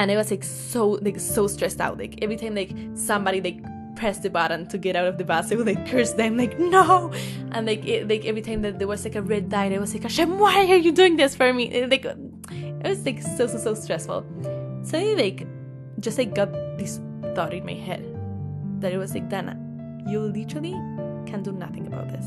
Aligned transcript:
and 0.00 0.10
I 0.10 0.16
was 0.16 0.30
like 0.30 0.42
so 0.42 0.98
like 1.02 1.20
so 1.20 1.46
stressed 1.46 1.78
out. 1.78 1.98
Like 1.98 2.18
every 2.22 2.36
time 2.36 2.54
like 2.54 2.74
somebody 2.94 3.42
like 3.42 3.62
pressed 3.96 4.22
the 4.22 4.30
button 4.30 4.66
to 4.68 4.78
get 4.78 4.96
out 4.96 5.06
of 5.06 5.18
the 5.18 5.24
bus, 5.24 5.52
I 5.52 5.56
would 5.56 5.66
like 5.66 5.86
curse 5.86 6.12
them 6.12 6.38
like 6.38 6.58
no, 6.58 7.12
and 7.52 7.66
like 7.66 7.84
it, 7.84 8.08
like 8.08 8.24
every 8.24 8.40
time 8.40 8.62
that 8.62 8.78
there 8.78 8.88
was 8.88 9.04
like 9.04 9.14
a 9.14 9.20
red 9.20 9.52
light, 9.52 9.74
I 9.74 9.78
was 9.78 9.92
like 9.92 10.04
Hashem, 10.04 10.38
why 10.38 10.66
are 10.66 10.76
you 10.76 10.92
doing 10.92 11.16
this 11.16 11.34
for 11.34 11.52
me? 11.52 11.82
And, 11.82 11.90
like 11.90 12.06
it 12.06 12.88
was 12.88 13.04
like 13.04 13.20
so 13.20 13.46
so 13.46 13.58
so 13.58 13.74
stressful. 13.74 14.24
So 14.84 14.98
I 14.98 15.12
like 15.12 15.46
just 15.98 16.16
like 16.16 16.34
got 16.34 16.50
this 16.78 16.98
thought 17.34 17.52
in 17.52 17.66
my 17.66 17.74
head 17.74 18.02
that 18.80 18.94
it 18.94 18.96
was 18.96 19.12
like 19.12 19.28
Dana, 19.28 19.60
you 20.06 20.20
literally 20.20 20.72
can 21.26 21.42
do 21.42 21.52
nothing 21.52 21.86
about 21.86 22.08
this. 22.08 22.24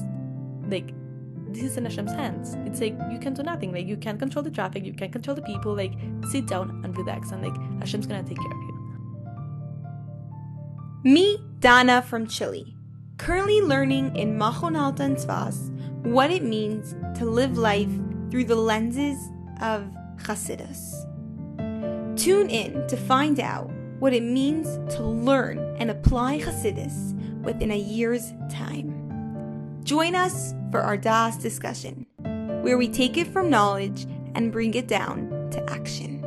Like 0.69 0.93
this 1.53 1.63
is 1.63 1.77
in 1.77 1.85
Hashem's 1.85 2.11
hands. 2.11 2.55
It's 2.65 2.81
like 2.81 2.97
you 3.11 3.19
can 3.19 3.33
do 3.33 3.43
nothing. 3.43 3.71
Like 3.71 3.87
you 3.87 3.97
can't 3.97 4.19
control 4.19 4.43
the 4.43 4.51
traffic, 4.51 4.85
you 4.85 4.93
can't 4.93 5.11
control 5.11 5.35
the 5.35 5.41
people. 5.43 5.75
Like 5.75 5.93
sit 6.31 6.47
down 6.47 6.81
and 6.83 6.97
relax, 6.97 7.31
and 7.31 7.43
like 7.43 7.55
Hashem's 7.79 8.07
gonna 8.07 8.23
take 8.23 8.37
care 8.37 8.51
of 8.51 8.61
you. 8.63 8.73
Me, 11.03 11.37
Dana 11.59 12.01
from 12.01 12.27
Chile, 12.27 12.75
currently 13.17 13.61
learning 13.61 14.15
in 14.15 14.37
Machon 14.37 14.79
Alta 14.79 15.03
and 15.03 15.17
Tzfas 15.17 15.69
what 16.05 16.31
it 16.31 16.43
means 16.43 16.95
to 17.17 17.25
live 17.25 17.57
life 17.57 17.91
through 18.29 18.45
the 18.45 18.55
lenses 18.55 19.17
of 19.61 19.89
Chassidus. 20.17 21.05
Tune 22.17 22.49
in 22.49 22.87
to 22.87 22.97
find 22.97 23.39
out 23.39 23.69
what 23.99 24.13
it 24.13 24.23
means 24.23 24.79
to 24.95 25.03
learn 25.03 25.59
and 25.77 25.89
apply 25.91 26.39
Chassidus 26.39 27.13
within 27.41 27.71
a 27.71 27.77
year's 27.77 28.31
time. 28.49 28.99
Join 29.83 30.15
us 30.15 30.53
for 30.73 30.81
our 30.81 30.97
DAS 30.97 31.37
discussion, 31.37 32.07
where 32.63 32.79
we 32.79 32.87
take 32.87 33.15
it 33.15 33.27
from 33.27 33.47
knowledge 33.47 34.07
and 34.33 34.51
bring 34.51 34.73
it 34.73 34.87
down 34.87 35.29
to 35.51 35.63
action. 35.69 36.19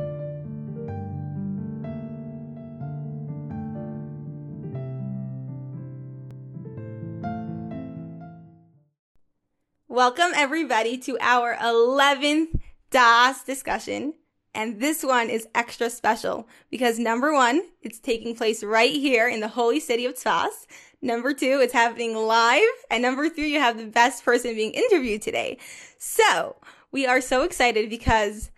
Welcome, 9.89 10.31
everybody, 10.33 10.97
to 10.99 11.17
our 11.19 11.57
11th 11.57 12.57
DAS 12.89 13.43
discussion. 13.43 14.13
And 14.55 14.79
this 14.79 15.03
one 15.03 15.29
is 15.29 15.49
extra 15.53 15.89
special 15.89 16.47
because 16.71 16.97
number 16.97 17.33
one, 17.33 17.63
it's 17.81 17.99
taking 17.99 18.33
place 18.33 18.63
right 18.63 18.93
here 18.93 19.27
in 19.27 19.41
the 19.41 19.49
holy 19.49 19.81
city 19.81 20.05
of 20.05 20.15
Tzfas. 20.15 20.65
Number 21.01 21.33
two, 21.33 21.59
it's 21.61 21.73
happening 21.73 22.15
live. 22.15 22.63
And 22.89 23.03
number 23.03 23.29
three, 23.29 23.51
you 23.51 23.59
have 23.59 23.77
the 23.77 23.85
best 23.85 24.25
person 24.25 24.55
being 24.55 24.73
interviewed 24.73 25.21
today. 25.21 25.59
So 25.97 26.57
we 26.91 27.05
are 27.05 27.21
so 27.21 27.43
excited 27.43 27.89
because 27.89 28.51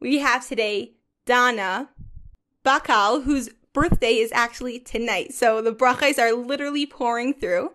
we 0.00 0.18
have 0.18 0.46
today 0.46 0.94
Dana 1.24 1.90
Bakal, 2.64 3.22
whose 3.22 3.50
birthday 3.72 4.14
is 4.14 4.32
actually 4.32 4.80
tonight. 4.80 5.34
So 5.34 5.60
the 5.60 5.72
brachas 5.72 6.18
are 6.18 6.32
literally 6.32 6.86
pouring 6.86 7.34
through. 7.34 7.72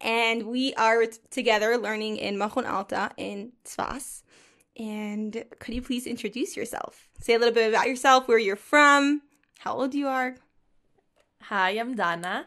And 0.00 0.46
we 0.46 0.74
are 0.74 1.06
t- 1.06 1.18
together 1.30 1.76
learning 1.76 2.16
in 2.16 2.36
Machon 2.36 2.66
Alta 2.66 3.10
in 3.16 3.52
Tzfas. 3.64 4.22
And 4.78 5.44
could 5.58 5.74
you 5.74 5.82
please 5.82 6.06
introduce 6.06 6.56
yourself? 6.56 7.10
Say 7.20 7.34
a 7.34 7.38
little 7.38 7.54
bit 7.54 7.68
about 7.68 7.86
yourself, 7.86 8.26
where 8.26 8.38
you're 8.38 8.56
from, 8.56 9.20
how 9.58 9.74
old 9.74 9.94
you 9.94 10.08
are. 10.08 10.36
Hi, 11.42 11.70
I'm 11.70 11.94
Dana. 11.94 12.46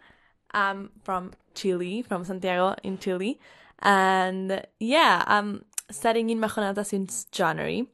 I'm 0.54 0.92
from 1.04 1.32
Chile, 1.56 2.02
from 2.02 2.24
Santiago 2.24 2.76
in 2.84 2.98
Chile. 2.98 3.40
And 3.80 4.66
yeah, 4.80 5.24
I'm 5.28 5.66
studying 5.90 6.30
in 6.30 6.40
Machon 6.40 6.64
Alta 6.64 6.84
since 6.84 7.26
January. 7.26 7.88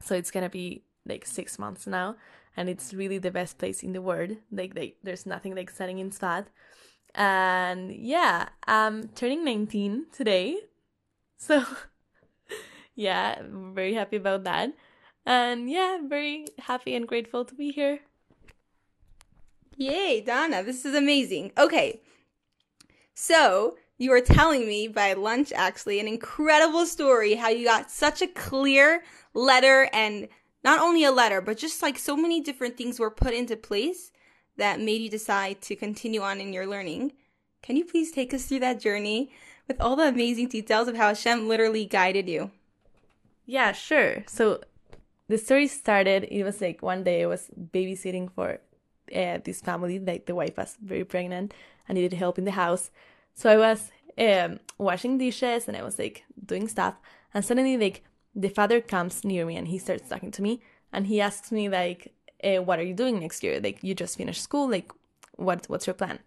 So 0.00 0.14
it's 0.14 0.30
gonna 0.30 0.50
be 0.50 0.84
like 1.06 1.26
six 1.26 1.58
months 1.58 1.86
now. 1.86 2.16
And 2.56 2.68
it's 2.68 2.94
really 2.94 3.18
the 3.18 3.30
best 3.30 3.58
place 3.58 3.82
in 3.82 3.92
the 3.92 4.02
world. 4.02 4.36
Like, 4.50 4.76
like 4.76 4.96
there's 5.02 5.26
nothing 5.26 5.54
like 5.54 5.70
studying 5.70 5.98
in 5.98 6.10
Tzfat. 6.10 6.46
And 7.14 7.94
yeah, 7.94 8.48
I'm 8.66 9.08
turning 9.08 9.44
19 9.44 10.06
today. 10.12 10.58
So 11.36 11.64
yeah, 12.94 13.42
very 13.42 13.94
happy 13.94 14.16
about 14.16 14.44
that. 14.44 14.72
And 15.26 15.70
yeah, 15.70 15.98
very 16.06 16.46
happy 16.58 16.94
and 16.94 17.08
grateful 17.08 17.44
to 17.44 17.54
be 17.54 17.70
here. 17.70 18.00
Yay, 19.76 20.20
Dana, 20.20 20.62
this 20.62 20.84
is 20.84 20.94
amazing. 20.94 21.52
Okay. 21.58 22.00
So, 23.14 23.76
you 23.96 24.10
were 24.10 24.20
telling 24.20 24.66
me 24.66 24.88
by 24.88 25.12
lunch 25.12 25.52
actually 25.52 26.00
an 26.00 26.08
incredible 26.08 26.84
story 26.86 27.34
how 27.34 27.48
you 27.48 27.64
got 27.64 27.90
such 27.90 28.22
a 28.22 28.26
clear 28.26 29.04
letter 29.34 29.88
and 29.92 30.28
not 30.64 30.80
only 30.80 31.04
a 31.04 31.12
letter, 31.12 31.40
but 31.40 31.58
just 31.58 31.82
like 31.82 31.98
so 31.98 32.16
many 32.16 32.40
different 32.40 32.76
things 32.76 32.98
were 32.98 33.10
put 33.10 33.34
into 33.34 33.56
place 33.56 34.10
that 34.56 34.80
made 34.80 35.02
you 35.02 35.10
decide 35.10 35.60
to 35.62 35.76
continue 35.76 36.22
on 36.22 36.40
in 36.40 36.52
your 36.52 36.66
learning. 36.66 37.12
Can 37.62 37.76
you 37.76 37.84
please 37.84 38.10
take 38.10 38.34
us 38.34 38.46
through 38.46 38.60
that 38.60 38.80
journey 38.80 39.30
with 39.68 39.80
all 39.80 39.96
the 39.96 40.08
amazing 40.08 40.48
details 40.48 40.88
of 40.88 40.96
how 40.96 41.08
Hashem 41.08 41.48
literally 41.48 41.84
guided 41.84 42.28
you? 42.28 42.50
Yeah, 43.46 43.72
sure. 43.72 44.24
So 44.26 44.60
the 45.28 45.38
story 45.38 45.66
started, 45.66 46.24
it 46.30 46.44
was 46.44 46.60
like 46.60 46.82
one 46.82 47.04
day 47.04 47.22
I 47.22 47.26
was 47.26 47.48
babysitting 47.72 48.32
for 48.32 48.60
uh, 49.14 49.38
this 49.44 49.60
family, 49.60 49.98
like 49.98 50.26
the 50.26 50.34
wife 50.34 50.56
was 50.56 50.76
very 50.82 51.04
pregnant 51.04 51.54
and 51.88 51.96
needed 51.96 52.16
help 52.16 52.38
in 52.38 52.44
the 52.44 52.52
house. 52.52 52.90
So 53.34 53.50
I 53.50 53.56
was 53.56 53.90
um, 54.18 54.60
washing 54.78 55.18
dishes 55.18 55.68
and 55.68 55.76
I 55.76 55.82
was 55.82 55.98
like 55.98 56.24
doing 56.44 56.68
stuff. 56.68 56.94
And 57.32 57.44
suddenly, 57.44 57.76
like, 57.76 58.04
the 58.34 58.48
father 58.48 58.80
comes 58.80 59.24
near 59.24 59.44
me 59.46 59.56
and 59.56 59.68
he 59.68 59.78
starts 59.78 60.08
talking 60.08 60.30
to 60.32 60.42
me 60.42 60.62
and 60.92 61.06
he 61.06 61.20
asks 61.20 61.50
me, 61.50 61.68
like, 61.68 62.12
eh, 62.40 62.58
what 62.58 62.78
are 62.78 62.84
you 62.84 62.94
doing 62.94 63.18
next 63.20 63.42
year? 63.42 63.60
Like, 63.60 63.82
you 63.82 63.94
just 63.94 64.16
finished 64.16 64.42
school. 64.42 64.68
Like, 64.68 64.92
what 65.36 65.66
what's 65.68 65.86
your 65.86 65.94
plan? 65.94 66.20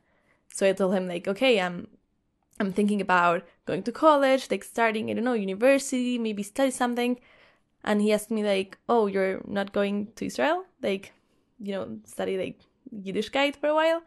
So 0.54 0.68
I 0.68 0.74
told 0.74 0.94
him, 0.94 1.08
like, 1.08 1.28
okay, 1.28 1.60
I'm 1.62 1.88
I'm 2.60 2.74
thinking 2.74 3.02
about 3.02 3.44
going 3.66 3.84
to 3.84 3.92
college, 3.92 4.50
like 4.50 4.64
starting, 4.64 5.10
I 5.10 5.14
don't 5.14 5.24
know, 5.24 5.34
university, 5.34 6.18
maybe 6.18 6.44
study 6.44 6.72
something. 6.72 7.20
And 7.84 8.02
he 8.02 8.12
asked 8.12 8.32
me 8.32 8.44
like, 8.44 8.78
"Oh, 8.90 9.08
you're 9.08 9.42
not 9.48 9.72
going 9.74 10.12
to 10.16 10.26
Israel? 10.26 10.66
Like, 10.82 11.14
you 11.60 11.74
know, 11.74 12.00
study 12.06 12.38
like 12.38 12.60
Yiddishkeit 12.94 13.56
for 13.56 13.68
a 13.68 13.76
while?" 13.76 14.02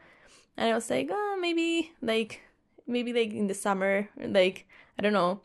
And 0.57 0.71
I 0.71 0.75
was 0.75 0.91
like, 0.91 1.09
"Oh, 1.11 1.39
maybe 1.41 1.93
like 2.03 2.41
maybe 2.87 3.13
like 3.13 3.33
in 3.33 3.47
the 3.47 3.55
summer, 3.55 4.09
like 4.17 4.67
I 4.99 5.03
don't 5.03 5.13
know." 5.13 5.41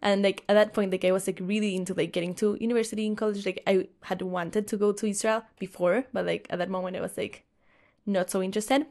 And 0.00 0.22
like 0.22 0.44
at 0.48 0.54
that 0.54 0.72
point, 0.72 0.92
like 0.92 1.04
I 1.04 1.12
was 1.12 1.26
like 1.26 1.38
really 1.42 1.74
into 1.76 1.94
like 1.94 2.12
getting 2.12 2.34
to 2.36 2.56
university 2.60 3.06
and 3.06 3.16
college. 3.16 3.44
Like 3.46 3.62
I 3.66 3.88
had 4.02 4.22
wanted 4.22 4.66
to 4.68 4.76
go 4.76 4.92
to 4.92 5.06
Israel 5.06 5.44
before, 5.58 6.04
but 6.12 6.26
like 6.26 6.46
at 6.50 6.58
that 6.58 6.70
moment, 6.70 6.96
I 6.96 7.00
was 7.00 7.16
like 7.16 7.44
not 8.06 8.30
so 8.30 8.42
interested. 8.42 8.86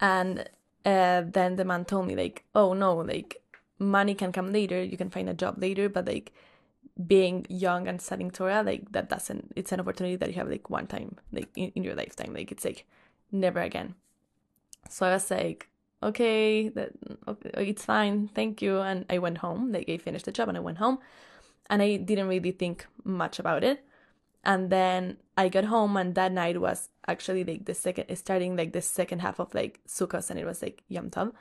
And 0.00 0.48
uh, 0.84 1.22
then 1.26 1.56
the 1.56 1.64
man 1.64 1.84
told 1.84 2.06
me 2.06 2.14
like, 2.16 2.44
"Oh 2.54 2.74
no, 2.74 2.96
like 2.96 3.42
money 3.78 4.14
can 4.14 4.32
come 4.32 4.52
later. 4.52 4.82
You 4.82 4.96
can 4.96 5.10
find 5.10 5.28
a 5.28 5.34
job 5.34 5.58
later, 5.58 5.88
but 5.88 6.06
like." 6.06 6.32
Being 7.06 7.46
young 7.48 7.86
and 7.86 8.00
studying 8.00 8.30
Torah, 8.30 8.62
like 8.62 8.90
that 8.92 9.08
doesn't, 9.08 9.52
it's 9.54 9.72
an 9.72 9.80
opportunity 9.80 10.16
that 10.16 10.28
you 10.28 10.34
have 10.34 10.48
like 10.48 10.68
one 10.68 10.86
time, 10.86 11.16
like 11.32 11.48
in, 11.56 11.70
in 11.74 11.84
your 11.84 11.94
lifetime. 11.94 12.34
Like 12.34 12.50
it's 12.50 12.64
like 12.64 12.86
never 13.30 13.60
again. 13.60 13.94
So 14.88 15.06
I 15.06 15.12
was 15.12 15.30
like, 15.30 15.68
okay, 16.02 16.68
that 16.70 16.92
okay, 17.26 17.50
it's 17.54 17.84
fine, 17.84 18.28
thank 18.34 18.62
you. 18.62 18.78
And 18.78 19.04
I 19.10 19.18
went 19.18 19.38
home. 19.38 19.72
Like 19.72 19.88
I 19.88 19.98
finished 19.98 20.24
the 20.24 20.32
job 20.32 20.48
and 20.48 20.56
I 20.56 20.60
went 20.60 20.78
home, 20.78 20.98
and 21.68 21.82
I 21.82 21.96
didn't 21.96 22.28
really 22.28 22.52
think 22.52 22.86
much 23.04 23.38
about 23.38 23.64
it. 23.64 23.84
And 24.44 24.70
then 24.70 25.18
I 25.36 25.48
got 25.48 25.64
home, 25.64 25.96
and 25.96 26.14
that 26.14 26.32
night 26.32 26.60
was 26.60 26.88
actually 27.06 27.44
like 27.44 27.64
the 27.66 27.74
second, 27.74 28.14
starting 28.16 28.56
like 28.56 28.72
the 28.72 28.80
second 28.80 29.20
half 29.20 29.40
of 29.40 29.54
like 29.54 29.80
Sukkot, 29.86 30.30
and 30.30 30.38
it 30.38 30.46
was 30.46 30.62
like 30.62 30.82
Yom 30.88 31.10
Tov. 31.10 31.32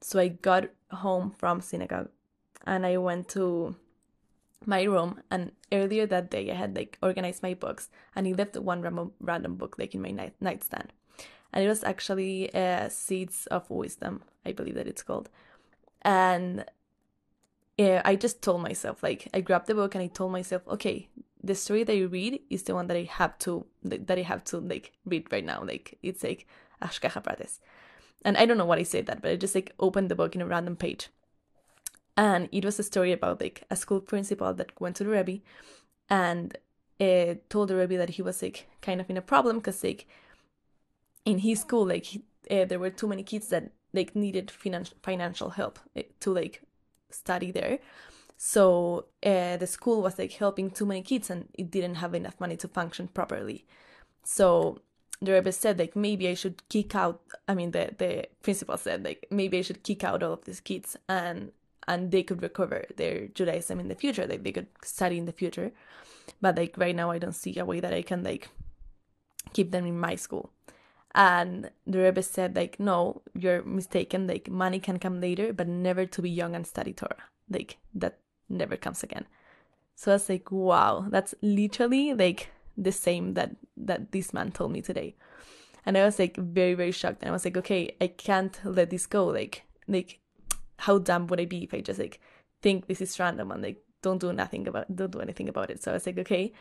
So 0.00 0.18
I 0.18 0.28
got 0.28 0.70
home 0.90 1.30
from 1.30 1.60
synagogue, 1.60 2.08
and 2.64 2.86
I 2.86 2.96
went 2.96 3.28
to 3.30 3.76
my 4.66 4.82
room 4.82 5.20
and 5.30 5.52
earlier 5.72 6.06
that 6.06 6.30
day 6.30 6.50
i 6.50 6.54
had 6.54 6.76
like 6.76 6.98
organized 7.02 7.42
my 7.42 7.54
books 7.54 7.88
and 8.14 8.26
he 8.26 8.34
left 8.34 8.56
one 8.56 8.80
random, 8.80 9.12
random 9.20 9.56
book 9.56 9.76
like 9.78 9.94
in 9.94 10.02
my 10.02 10.10
night, 10.10 10.34
nightstand. 10.40 10.92
And 11.52 11.64
it 11.64 11.68
was 11.68 11.84
actually 11.84 12.52
uh, 12.52 12.88
seeds 12.88 13.46
of 13.46 13.68
wisdom 13.70 14.22
i 14.44 14.52
believe 14.52 14.74
that 14.74 14.88
it's 14.88 15.02
called. 15.02 15.28
And 16.02 16.64
uh, 17.78 18.00
i 18.04 18.14
just 18.14 18.42
told 18.42 18.62
myself 18.62 19.02
like 19.02 19.28
i 19.34 19.40
grabbed 19.40 19.66
the 19.66 19.74
book 19.74 19.94
and 19.94 20.02
i 20.02 20.06
told 20.06 20.30
myself 20.30 20.62
okay 20.68 21.08
the 21.42 21.54
story 21.54 21.84
that 21.84 21.96
you 21.96 22.08
read 22.08 22.40
is 22.50 22.62
the 22.62 22.74
one 22.74 22.86
that 22.86 22.96
i 22.96 23.02
have 23.02 23.38
to 23.38 23.66
that 23.82 24.18
i 24.18 24.22
have 24.22 24.42
to 24.44 24.58
like 24.58 24.92
read 25.04 25.30
right 25.30 25.44
now. 25.44 25.62
Like 25.62 25.98
it's 26.02 26.22
like 26.24 26.46
ashkacha 26.82 27.22
pratis 27.22 27.58
and 28.24 28.36
i 28.36 28.46
don't 28.46 28.58
know 28.58 28.64
what 28.64 28.78
i 28.78 28.82
said 28.82 29.06
that 29.06 29.22
but 29.22 29.30
i 29.30 29.36
just 29.36 29.54
like 29.54 29.72
opened 29.78 30.10
the 30.10 30.14
book 30.14 30.34
in 30.34 30.42
a 30.42 30.46
random 30.46 30.76
page 30.76 31.08
and 32.16 32.48
it 32.52 32.64
was 32.64 32.78
a 32.78 32.82
story 32.82 33.12
about 33.12 33.40
like 33.40 33.64
a 33.70 33.76
school 33.76 34.00
principal 34.00 34.52
that 34.54 34.78
went 34.80 34.96
to 34.96 35.04
the 35.04 35.10
Rebbe 35.10 35.40
and 36.08 36.56
uh, 37.00 37.34
told 37.48 37.68
the 37.68 37.76
Rebbe 37.76 37.96
that 37.96 38.10
he 38.10 38.22
was 38.22 38.42
like 38.42 38.68
kind 38.82 39.00
of 39.00 39.10
in 39.10 39.16
a 39.16 39.22
problem 39.22 39.58
because 39.58 39.82
like 39.82 40.06
in 41.24 41.38
his 41.38 41.60
school 41.60 41.86
like 41.86 42.04
he, 42.04 42.22
uh, 42.50 42.64
there 42.64 42.78
were 42.78 42.90
too 42.90 43.08
many 43.08 43.22
kids 43.22 43.48
that 43.48 43.70
like 43.92 44.14
needed 44.14 44.48
finan- 44.48 44.92
financial 45.02 45.50
help 45.50 45.78
uh, 45.96 46.02
to 46.20 46.32
like 46.32 46.62
study 47.10 47.50
there 47.50 47.78
so 48.36 49.06
uh, 49.24 49.56
the 49.56 49.66
school 49.66 50.02
was 50.02 50.18
like 50.18 50.32
helping 50.32 50.70
too 50.70 50.86
many 50.86 51.02
kids 51.02 51.30
and 51.30 51.48
it 51.54 51.70
didn't 51.70 51.96
have 51.96 52.14
enough 52.14 52.38
money 52.40 52.56
to 52.56 52.68
function 52.68 53.08
properly 53.08 53.64
So 54.24 54.80
the 55.22 55.32
Rebbe 55.32 55.52
said 55.52 55.78
like 55.78 55.96
maybe 55.96 56.28
I 56.28 56.34
should 56.34 56.68
kick 56.68 56.94
out. 56.94 57.22
I 57.48 57.54
mean 57.54 57.72
the 57.72 57.94
the 57.98 58.28
principal 58.42 58.76
said 58.78 59.04
like 59.04 59.26
maybe 59.30 59.58
I 59.58 59.62
should 59.62 59.82
kick 59.82 60.04
out 60.04 60.22
all 60.22 60.32
of 60.34 60.44
these 60.44 60.60
kids 60.60 60.96
and 61.08 61.52
and 61.86 62.10
they 62.10 62.22
could 62.22 62.42
recover 62.42 62.84
their 62.96 63.28
Judaism 63.28 63.80
in 63.80 63.88
the 63.88 63.94
future. 63.94 64.26
Like 64.26 64.42
they 64.42 64.52
could 64.52 64.68
study 64.82 65.18
in 65.18 65.26
the 65.26 65.32
future, 65.32 65.72
but 66.40 66.56
like 66.56 66.76
right 66.76 66.96
now 66.96 67.10
I 67.10 67.18
don't 67.18 67.34
see 67.34 67.58
a 67.58 67.64
way 67.64 67.80
that 67.80 67.94
I 67.94 68.02
can 68.02 68.22
like 68.22 68.48
keep 69.52 69.70
them 69.70 69.86
in 69.86 69.98
my 69.98 70.16
school. 70.16 70.50
And 71.14 71.70
the 71.86 72.00
Rebbe 72.00 72.22
said 72.22 72.56
like 72.56 72.80
no, 72.80 73.22
you're 73.34 73.62
mistaken. 73.62 74.26
Like 74.26 74.50
money 74.50 74.80
can 74.80 74.98
come 74.98 75.20
later, 75.20 75.52
but 75.52 75.68
never 75.68 76.06
to 76.06 76.22
be 76.22 76.30
young 76.30 76.54
and 76.54 76.66
study 76.66 76.92
Torah. 76.92 77.28
Like 77.48 77.78
that 77.94 78.18
never 78.48 78.76
comes 78.76 79.02
again. 79.02 79.26
So 79.96 80.10
I 80.10 80.14
was 80.16 80.28
like, 80.28 80.50
wow, 80.50 81.06
that's 81.08 81.34
literally 81.40 82.14
like 82.14 82.50
the 82.76 82.92
same 82.92 83.34
that 83.34 83.56
that 83.76 84.12
this 84.12 84.32
man 84.32 84.50
told 84.50 84.72
me 84.72 84.82
today. 84.82 85.14
And 85.86 85.98
I 85.98 86.04
was 86.04 86.18
like 86.18 86.36
very, 86.36 86.74
very 86.74 86.92
shocked. 86.92 87.22
And 87.22 87.28
I 87.28 87.32
was 87.32 87.44
like, 87.44 87.56
okay, 87.58 87.94
I 88.00 88.08
can't 88.08 88.58
let 88.64 88.90
this 88.90 89.06
go. 89.06 89.26
Like, 89.26 89.64
like 89.86 90.20
how 90.78 90.98
dumb 90.98 91.26
would 91.28 91.40
I 91.40 91.44
be 91.44 91.64
if 91.64 91.74
I 91.74 91.80
just 91.80 91.98
like 91.98 92.20
think 92.62 92.86
this 92.86 93.00
is 93.00 93.18
random 93.18 93.50
and 93.50 93.62
like 93.62 93.82
don't 94.02 94.20
do 94.20 94.32
nothing 94.32 94.66
about 94.68 94.94
don't 94.94 95.10
do 95.10 95.20
anything 95.20 95.48
about 95.48 95.70
it. 95.70 95.82
So 95.82 95.90
I 95.90 95.94
was 95.94 96.06
like, 96.06 96.18
okay. 96.18 96.52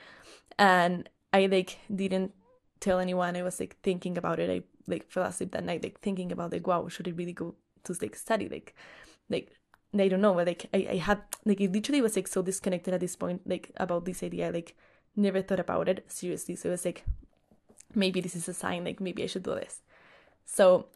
And 0.58 1.10
I 1.32 1.46
like 1.48 1.80
didn't 1.94 2.34
tell 2.80 3.00
anyone. 3.00 3.36
I 3.36 3.44
was 3.44 3.60
like 3.60 3.78
thinking 3.84 4.18
about 4.18 4.40
it. 4.40 4.50
I 4.50 4.64
like 4.88 5.10
fell 5.10 5.24
asleep 5.24 5.52
that 5.52 5.64
night, 5.64 5.84
like 5.84 6.00
thinking 6.02 6.32
about 6.32 6.52
like, 6.52 6.68
wow, 6.68 6.88
should 6.88 7.08
I 7.08 7.12
really 7.12 7.34
go 7.34 7.56
to 7.84 7.96
like 8.02 8.16
study? 8.16 8.48
Like 8.50 8.76
like 9.30 9.52
I 9.98 10.08
don't 10.08 10.22
know, 10.22 10.34
but 10.34 10.48
like 10.48 10.68
I, 10.74 10.88
I 10.92 10.96
had 10.98 11.22
like 11.46 11.62
it 11.62 11.72
literally 11.72 12.02
was 12.02 12.16
like 12.16 12.28
so 12.28 12.42
disconnected 12.42 12.94
at 12.94 13.00
this 13.00 13.16
point, 13.16 13.42
like 13.46 13.72
about 13.78 14.06
this 14.06 14.24
idea. 14.24 14.52
like 14.52 14.76
never 15.16 15.42
thought 15.42 15.60
about 15.60 15.90
it 15.90 16.04
seriously. 16.12 16.56
So 16.56 16.70
it 16.70 16.72
was 16.72 16.86
like 16.86 17.04
maybe 17.94 18.22
this 18.22 18.36
is 18.36 18.48
a 18.48 18.54
sign, 18.54 18.84
like 18.84 19.00
maybe 19.00 19.24
I 19.24 19.28
should 19.28 19.44
do 19.44 19.56
this. 19.56 19.82
So 20.46 20.88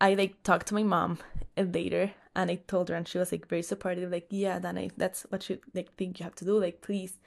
I 0.00 0.14
like 0.14 0.42
talked 0.42 0.68
to 0.68 0.74
my 0.74 0.82
mom 0.82 1.18
later 1.56 2.12
and 2.34 2.50
I 2.50 2.56
told 2.66 2.88
her 2.88 2.94
and 2.94 3.06
she 3.06 3.18
was 3.18 3.32
like 3.32 3.48
very 3.48 3.62
supportive, 3.62 4.10
like, 4.10 4.26
yeah, 4.30 4.58
then 4.58 4.78
I 4.78 4.90
that's 4.96 5.22
what 5.28 5.48
you 5.50 5.58
like 5.74 5.94
think 5.96 6.18
you 6.18 6.24
have 6.24 6.34
to 6.36 6.44
do. 6.44 6.58
Like 6.58 6.80
please, 6.80 7.18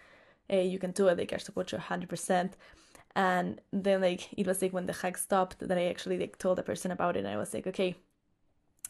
uh, 0.52 0.58
you 0.58 0.80
can 0.80 0.92
do 0.92 1.08
it, 1.08 1.18
like 1.18 1.34
I 1.34 1.38
support 1.38 1.72
you 1.72 1.78
hundred 1.78 2.10
percent. 2.10 2.56
And 3.16 3.62
then 3.72 4.02
like 4.02 4.34
it 4.38 4.48
was 4.48 4.62
like 4.62 4.74
when 4.74 4.88
the 4.88 4.94
hug 4.94 5.18
stopped 5.18 5.60
that 5.60 5.78
I 5.78 5.86
actually 5.86 6.20
like 6.20 6.38
told 6.38 6.58
the 6.58 6.64
person 6.64 6.92
about 6.92 7.16
it 7.16 7.20
and 7.20 7.28
I 7.28 7.38
was 7.38 7.54
like, 7.54 7.68
okay, 7.68 7.96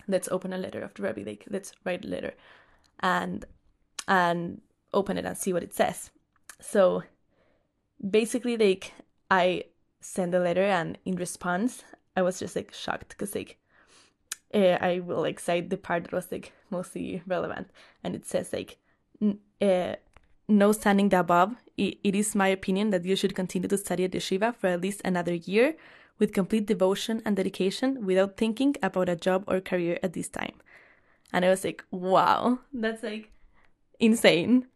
let's 0.07 0.29
open 0.29 0.53
a 0.53 0.57
letter 0.57 0.81
of 0.81 0.93
the 0.93 1.03
Rebbe, 1.03 1.29
like 1.29 1.45
let's 1.49 1.73
write 1.83 2.05
a 2.05 2.07
letter 2.07 2.33
and 3.01 3.45
and 4.07 4.61
open 4.93 5.17
it 5.17 5.25
and 5.25 5.37
see 5.37 5.53
what 5.53 5.63
it 5.63 5.73
says. 5.73 6.11
So 6.61 7.03
basically 8.09 8.57
like 8.57 8.93
I 9.29 9.65
sent 9.99 10.33
a 10.33 10.39
letter 10.39 10.63
and 10.63 10.97
in 11.05 11.15
response 11.15 11.83
I 12.15 12.21
was 12.21 12.39
just 12.39 12.55
like 12.55 12.73
shocked 12.73 13.09
because 13.09 13.35
like 13.35 13.57
uh, 14.55 14.77
I 14.81 14.99
will 14.99 15.21
like 15.21 15.39
cite 15.39 15.69
the 15.69 15.77
part 15.77 16.03
that 16.03 16.13
was 16.13 16.31
like 16.31 16.53
mostly 16.69 17.21
relevant 17.27 17.69
and 18.03 18.15
it 18.15 18.25
says 18.25 18.53
like 18.53 18.77
uh, 19.61 19.95
no 20.47 20.71
standing 20.71 21.13
above 21.13 21.55
it, 21.77 21.97
is 22.03 22.35
my 22.35 22.47
opinion 22.47 22.89
that 22.89 23.05
you 23.05 23.15
should 23.15 23.35
continue 23.35 23.67
to 23.67 23.77
study 23.77 24.05
at 24.05 24.11
yeshiva 24.11 24.55
for 24.55 24.67
at 24.67 24.81
least 24.81 25.01
another 25.05 25.33
year 25.33 25.75
with 26.17 26.33
complete 26.33 26.65
devotion 26.65 27.21
and 27.25 27.35
dedication 27.35 28.05
without 28.05 28.37
thinking 28.37 28.75
about 28.81 29.09
a 29.09 29.15
job 29.15 29.43
or 29.47 29.59
career 29.59 29.99
at 30.01 30.13
this 30.13 30.29
time 30.29 30.55
and 31.31 31.45
I 31.45 31.49
was 31.49 31.63
like 31.63 31.83
wow 31.91 32.59
that's 32.73 33.03
like 33.03 33.31
insane 33.99 34.67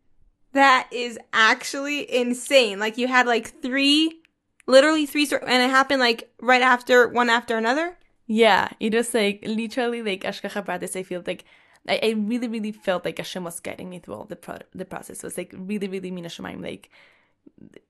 that 0.53 0.89
is 0.91 1.19
actually 1.31 2.11
insane. 2.13 2.79
Like 2.79 2.97
you 2.97 3.07
had 3.07 3.27
like 3.27 3.61
three, 3.61 4.21
literally 4.65 5.05
three, 5.05 5.27
and 5.31 5.63
it 5.63 5.69
happened 5.69 5.99
like 5.99 6.31
right 6.41 6.61
after 6.61 7.07
one 7.07 7.29
after 7.29 7.57
another. 7.57 7.97
Yeah, 8.31 8.69
it 8.79 8.93
was 8.93 9.11
like 9.15 9.43
literally 9.43 10.03
like 10.03 10.21
Ashkacha 10.21 10.63
Pratis. 10.63 10.95
I 10.95 11.01
feel 11.01 11.23
like 11.25 11.45
I, 11.87 11.99
I 12.03 12.09
really, 12.15 12.47
really 12.47 12.71
felt 12.71 13.03
like 13.03 13.17
Hashem 13.17 13.43
was 13.43 13.59
guiding 13.59 13.89
me 13.89 13.97
through 13.97 14.13
all 14.13 14.25
the 14.25 14.35
pro- 14.35 14.59
the 14.75 14.85
process. 14.85 15.17
It 15.17 15.23
was 15.23 15.35
like 15.37 15.51
really, 15.57 15.87
really 15.87 16.11
mina 16.11 16.27
shemaim, 16.27 16.61
like, 16.61 16.91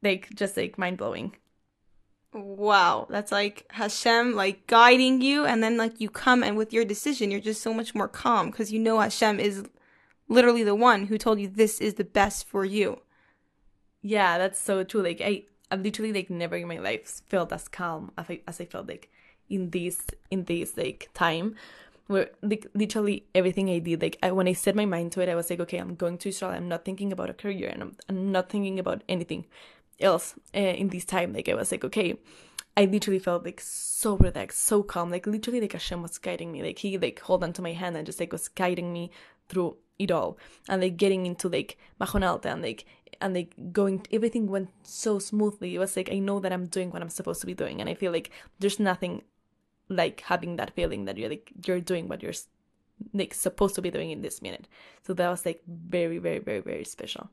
like 0.01 0.29
just 0.33 0.55
like 0.55 0.77
mind 0.77 0.97
blowing. 0.97 1.35
Wow, 2.33 3.07
that's 3.09 3.33
like 3.33 3.65
Hashem 3.71 4.33
like 4.33 4.65
guiding 4.67 5.19
you, 5.21 5.43
and 5.45 5.61
then 5.61 5.75
like 5.75 5.99
you 5.99 6.09
come 6.09 6.41
and 6.41 6.55
with 6.55 6.71
your 6.71 6.85
decision, 6.85 7.31
you're 7.31 7.41
just 7.41 7.61
so 7.61 7.73
much 7.73 7.93
more 7.93 8.07
calm 8.07 8.49
because 8.49 8.71
you 8.71 8.79
know 8.79 8.99
Hashem 8.99 9.41
is 9.41 9.65
literally 10.29 10.63
the 10.63 10.75
one 10.75 11.07
who 11.07 11.17
told 11.17 11.41
you 11.41 11.49
this 11.49 11.81
is 11.81 11.95
the 11.95 12.05
best 12.05 12.47
for 12.47 12.63
you. 12.63 13.01
Yeah, 14.01 14.37
that's 14.37 14.61
so 14.61 14.85
true. 14.85 15.03
Like 15.03 15.19
I, 15.19 15.43
I've 15.69 15.81
literally 15.81 16.13
like 16.13 16.29
never 16.29 16.55
in 16.55 16.69
my 16.69 16.77
life 16.79 17.23
felt 17.27 17.51
as 17.51 17.67
calm 17.67 18.11
as 18.17 18.27
I, 18.29 18.41
as 18.47 18.61
I 18.61 18.65
felt 18.65 18.87
like 18.87 19.11
in 19.49 19.69
this 19.71 20.01
in 20.31 20.45
this 20.45 20.77
like 20.77 21.09
time 21.13 21.55
where 22.07 22.31
like 22.41 22.65
literally 22.73 23.23
everything 23.35 23.69
I 23.69 23.79
did 23.79 24.01
like 24.01 24.17
I, 24.23 24.31
when 24.31 24.47
I 24.47 24.53
set 24.53 24.75
my 24.75 24.85
mind 24.85 25.11
to 25.13 25.21
it 25.21 25.29
I 25.29 25.35
was 25.35 25.49
like 25.49 25.59
okay 25.59 25.77
I'm 25.77 25.95
going 25.95 26.17
to 26.19 26.29
Israel 26.29 26.51
I'm 26.51 26.67
not 26.67 26.83
thinking 26.83 27.11
about 27.13 27.29
a 27.29 27.33
career 27.33 27.69
and 27.69 27.81
I'm, 27.83 27.95
I'm 28.09 28.31
not 28.31 28.49
thinking 28.49 28.79
about 28.79 29.03
anything 29.07 29.45
else 29.99 30.35
uh, 30.55 30.59
in 30.59 30.89
this 30.89 31.05
time. 31.05 31.33
Like 31.33 31.49
I 31.49 31.53
was 31.53 31.71
like 31.71 31.83
okay. 31.83 32.17
I 32.77 32.85
literally 32.85 33.19
felt 33.19 33.43
like 33.43 33.59
so 33.59 34.15
relaxed 34.15 34.63
so 34.63 34.83
calm 34.83 35.11
like 35.11 35.27
literally 35.27 35.59
like 35.59 35.73
Hashem 35.73 36.01
was 36.01 36.17
guiding 36.17 36.51
me. 36.51 36.63
Like 36.63 36.79
he 36.79 36.97
like 36.97 37.19
hold 37.19 37.43
onto 37.43 37.61
my 37.61 37.73
hand 37.73 37.97
and 37.97 38.05
just 38.05 38.19
like 38.19 38.31
was 38.31 38.47
guiding 38.47 38.93
me 38.93 39.11
through 39.47 39.77
it 39.97 40.11
all 40.11 40.37
and 40.69 40.81
like 40.81 40.95
getting 40.95 41.25
into 41.25 41.49
like 41.49 41.77
Machon 41.99 42.25
Alta 42.25 42.49
and 42.49 42.61
like 42.61 42.85
and 43.21 43.33
like 43.33 43.53
going 43.73 44.05
everything 44.11 44.47
went 44.47 44.69
so 44.83 45.19
smoothly. 45.19 45.75
It 45.75 45.79
was 45.79 45.97
like 45.97 46.09
i 46.11 46.19
know 46.19 46.39
that 46.39 46.53
i'm 46.53 46.67
doing 46.67 46.89
what 46.91 47.01
i'm 47.01 47.09
supposed 47.09 47.41
to 47.41 47.47
be 47.47 47.53
doing 47.53 47.81
and 47.81 47.89
i 47.89 47.93
feel 47.93 48.13
like 48.13 48.31
there's 48.59 48.79
nothing 48.79 49.23
like 49.89 50.21
having 50.21 50.55
that 50.55 50.71
feeling 50.75 51.05
that 51.05 51.17
you're 51.17 51.29
like 51.29 51.51
you're 51.65 51.81
doing 51.81 52.07
what 52.07 52.21
you're 52.23 52.33
like 53.13 53.33
supposed 53.33 53.75
to 53.75 53.81
be 53.81 53.91
doing 53.91 54.11
in 54.11 54.21
this 54.21 54.41
minute 54.41 54.67
so 55.01 55.13
that 55.13 55.29
was 55.29 55.45
like 55.45 55.61
very 55.67 56.17
very 56.17 56.39
very 56.39 56.59
very 56.59 56.83
special 56.83 57.29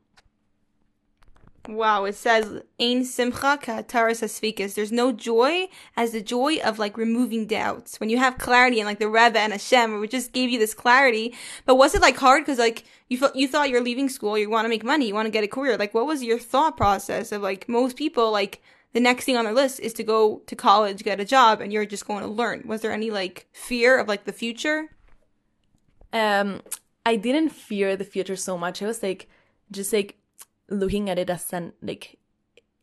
Wow, 1.67 2.05
it 2.05 2.15
says 2.15 2.61
Ein 2.79 3.03
Simcha 3.03 3.59
Kataras 3.61 4.23
Asfikis. 4.23 4.73
There's 4.73 4.91
no 4.91 5.11
joy 5.11 5.67
as 5.97 6.11
the 6.11 6.21
joy 6.21 6.59
of 6.59 6.79
like 6.79 6.97
removing 6.97 7.45
doubts. 7.45 7.99
When 7.99 8.09
you 8.09 8.17
have 8.17 8.37
clarity 8.37 8.79
and 8.79 8.87
like 8.87 8.99
the 8.99 9.09
Rebbe 9.09 9.37
and 9.37 9.51
Hashem, 9.51 9.99
we 9.99 10.07
just 10.07 10.31
gave 10.31 10.49
you 10.49 10.59
this 10.59 10.73
clarity. 10.73 11.35
But 11.65 11.75
was 11.75 11.93
it 11.93 12.01
like 12.01 12.15
hard 12.15 12.43
because 12.43 12.57
like 12.57 12.85
you 13.09 13.17
felt 13.17 13.35
you 13.35 13.49
thought 13.49 13.69
you're 13.69 13.83
leaving 13.83 14.07
school, 14.07 14.37
you 14.37 14.49
want 14.49 14.63
to 14.63 14.69
make 14.69 14.83
money, 14.83 15.07
you 15.07 15.13
want 15.13 15.25
to 15.25 15.31
get 15.31 15.43
a 15.43 15.47
career. 15.47 15.77
Like 15.77 15.93
what 15.93 16.07
was 16.07 16.23
your 16.23 16.39
thought 16.39 16.77
process 16.77 17.33
of 17.33 17.41
like 17.41 17.67
most 17.67 17.97
people 17.97 18.31
like 18.31 18.61
the 18.97 19.03
next 19.03 19.25
thing 19.25 19.37
on 19.37 19.45
their 19.45 19.53
list 19.53 19.79
is 19.79 19.93
to 19.93 20.03
go 20.03 20.41
to 20.47 20.55
college, 20.55 21.03
get 21.03 21.19
a 21.19 21.25
job, 21.25 21.61
and 21.61 21.71
you're 21.71 21.85
just 21.85 22.07
going 22.07 22.23
to 22.23 22.27
learn. 22.27 22.63
Was 22.65 22.81
there 22.81 22.91
any 22.91 23.11
like 23.11 23.45
fear 23.53 23.99
of 23.99 24.07
like 24.07 24.23
the 24.25 24.33
future? 24.33 24.89
Um, 26.11 26.61
I 27.05 27.15
didn't 27.15 27.49
fear 27.49 27.95
the 27.95 28.03
future 28.03 28.35
so 28.35 28.57
much. 28.57 28.81
I 28.81 28.87
was 28.87 29.03
like, 29.03 29.29
just 29.69 29.93
like 29.93 30.17
looking 30.67 31.11
at 31.11 31.19
it 31.19 31.29
as 31.29 31.53
an 31.53 31.73
like 31.83 32.17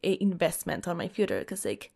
a 0.05 0.17
investment 0.23 0.87
on 0.87 0.97
my 0.97 1.09
future 1.09 1.41
because 1.41 1.65
like 1.65 1.91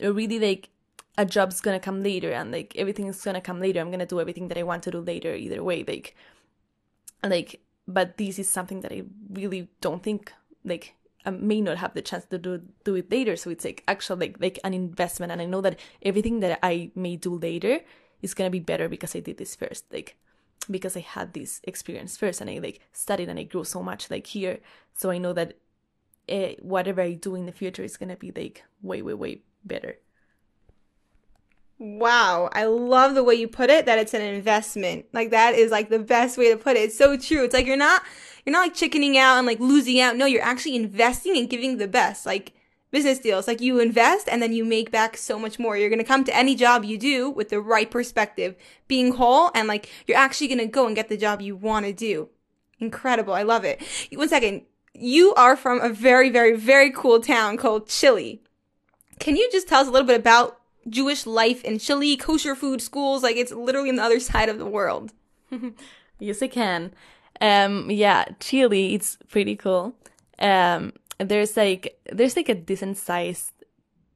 really 0.00 0.38
like 0.38 0.70
a 1.18 1.26
job's 1.26 1.60
gonna 1.60 1.78
come 1.78 2.02
later 2.02 2.32
and 2.32 2.50
like 2.52 2.74
everything's 2.76 3.22
gonna 3.22 3.40
come 3.40 3.60
later 3.60 3.80
i'm 3.80 3.90
gonna 3.90 4.06
do 4.06 4.20
everything 4.20 4.48
that 4.48 4.58
i 4.58 4.62
want 4.62 4.82
to 4.82 4.90
do 4.90 5.00
later 5.00 5.34
either 5.34 5.62
way 5.62 5.84
like 5.86 6.16
like 7.22 7.60
but 7.86 8.16
this 8.16 8.38
is 8.38 8.48
something 8.48 8.80
that 8.80 8.92
i 8.92 9.02
really 9.32 9.68
don't 9.80 10.02
think 10.02 10.32
like 10.64 10.94
I 11.24 11.30
may 11.30 11.60
not 11.60 11.78
have 11.78 11.94
the 11.94 12.02
chance 12.02 12.24
to 12.26 12.38
do 12.38 12.62
do 12.84 12.94
it 12.94 13.10
later 13.10 13.36
so 13.36 13.50
it's 13.50 13.64
like 13.64 13.82
actually 13.86 14.28
like 14.28 14.36
like 14.40 14.58
an 14.64 14.72
investment 14.72 15.30
and 15.32 15.42
i 15.42 15.44
know 15.44 15.60
that 15.60 15.78
everything 16.02 16.40
that 16.40 16.58
i 16.62 16.90
may 16.94 17.16
do 17.16 17.36
later 17.36 17.80
is 18.22 18.32
gonna 18.32 18.50
be 18.50 18.60
better 18.60 18.88
because 18.88 19.14
i 19.14 19.20
did 19.20 19.36
this 19.36 19.54
first 19.54 19.84
like 19.92 20.16
because 20.68 20.96
I 20.96 21.00
had 21.00 21.32
this 21.32 21.60
experience 21.64 22.16
first 22.16 22.40
and 22.40 22.50
I 22.50 22.58
like 22.58 22.80
studied 22.92 23.28
and 23.28 23.38
I 23.38 23.44
grew 23.44 23.64
so 23.64 23.82
much 23.82 24.10
like 24.10 24.26
here. 24.26 24.58
So 24.94 25.10
I 25.10 25.18
know 25.18 25.32
that 25.32 25.54
uh, 26.28 26.50
whatever 26.60 27.00
I 27.00 27.12
do 27.12 27.34
in 27.34 27.46
the 27.46 27.52
future 27.52 27.82
is 27.82 27.96
gonna 27.96 28.16
be 28.16 28.32
like 28.34 28.64
way, 28.82 29.02
way, 29.02 29.14
way 29.14 29.42
better. 29.64 29.98
Wow, 31.78 32.50
I 32.52 32.64
love 32.64 33.14
the 33.14 33.24
way 33.24 33.34
you 33.34 33.48
put 33.48 33.70
it 33.70 33.86
that 33.86 33.98
it's 33.98 34.12
an 34.12 34.20
investment. 34.20 35.06
Like 35.14 35.30
that 35.30 35.54
is 35.54 35.70
like 35.70 35.88
the 35.88 35.98
best 35.98 36.36
way 36.36 36.50
to 36.50 36.56
put 36.58 36.76
it. 36.76 36.80
It's 36.80 36.98
so 36.98 37.16
true. 37.16 37.44
It's 37.44 37.54
like 37.54 37.66
you're 37.66 37.76
not 37.76 38.02
you're 38.44 38.52
not 38.52 38.60
like 38.62 38.74
chickening 38.74 39.18
out 39.18 39.38
and 39.38 39.46
like 39.46 39.60
losing 39.60 40.00
out. 40.00 40.16
No, 40.16 40.26
you're 40.26 40.42
actually 40.42 40.76
investing 40.76 41.36
and 41.36 41.48
giving 41.48 41.76
the 41.76 41.88
best. 41.88 42.26
Like 42.26 42.52
business 42.90 43.18
deals. 43.18 43.46
Like 43.46 43.60
you 43.60 43.78
invest 43.78 44.28
and 44.28 44.42
then 44.42 44.52
you 44.52 44.64
make 44.64 44.90
back 44.90 45.16
so 45.16 45.38
much 45.38 45.58
more. 45.58 45.76
You're 45.76 45.88
going 45.88 46.00
to 46.00 46.04
come 46.04 46.24
to 46.24 46.36
any 46.36 46.54
job 46.54 46.84
you 46.84 46.98
do 46.98 47.30
with 47.30 47.48
the 47.48 47.60
right 47.60 47.90
perspective, 47.90 48.56
being 48.88 49.12
whole 49.12 49.50
and 49.54 49.68
like 49.68 49.88
you're 50.06 50.18
actually 50.18 50.48
going 50.48 50.58
to 50.58 50.66
go 50.66 50.86
and 50.86 50.96
get 50.96 51.08
the 51.08 51.16
job 51.16 51.40
you 51.40 51.56
want 51.56 51.86
to 51.86 51.92
do. 51.92 52.28
Incredible. 52.78 53.34
I 53.34 53.42
love 53.42 53.64
it. 53.64 53.82
One 54.12 54.28
second. 54.28 54.62
You 54.92 55.32
are 55.34 55.56
from 55.56 55.80
a 55.80 55.88
very, 55.88 56.30
very, 56.30 56.56
very 56.56 56.90
cool 56.90 57.20
town 57.20 57.56
called 57.56 57.88
Chile. 57.88 58.42
Can 59.20 59.36
you 59.36 59.48
just 59.52 59.68
tell 59.68 59.80
us 59.80 59.86
a 59.86 59.90
little 59.90 60.06
bit 60.06 60.18
about 60.18 60.60
Jewish 60.88 61.26
life 61.26 61.62
in 61.62 61.78
Chile, 61.78 62.16
kosher 62.16 62.56
food, 62.56 62.82
schools? 62.82 63.22
Like 63.22 63.36
it's 63.36 63.52
literally 63.52 63.88
on 63.88 63.96
the 63.96 64.02
other 64.02 64.18
side 64.18 64.48
of 64.48 64.58
the 64.58 64.66
world. 64.66 65.12
yes, 66.18 66.42
I 66.42 66.48
can. 66.48 66.92
Um, 67.40 67.90
yeah, 67.90 68.26
Chile, 68.38 68.94
it's 68.94 69.16
pretty 69.28 69.56
cool. 69.56 69.94
Um, 70.38 70.92
there's 71.18 71.56
like 71.56 71.98
there's 72.10 72.36
like 72.36 72.48
a 72.48 72.54
decent 72.54 72.98
sized 72.98 73.52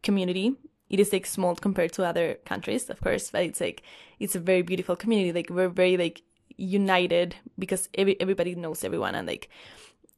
community. 0.03 0.55
It 0.91 1.01
is 1.01 1.13
like 1.13 1.27
small 1.27 1.55
compared 1.57 1.93
to 1.95 2.05
other 2.05 2.35
countries, 2.45 2.89
of 2.91 3.01
course, 3.01 3.31
but 3.31 3.43
it's 3.43 3.61
like 3.61 3.83
it's 4.21 4.35
a 4.35 4.41
very 4.41 4.63
beautiful 4.63 4.97
community. 4.97 5.33
Like 5.33 5.51
we're 5.51 5.69
very 5.69 5.97
like 5.97 6.23
united 6.57 7.35
because 7.59 7.89
every, 7.95 8.21
everybody 8.21 8.55
knows 8.55 8.85
everyone 8.85 9.15
and 9.17 9.27
like 9.27 9.49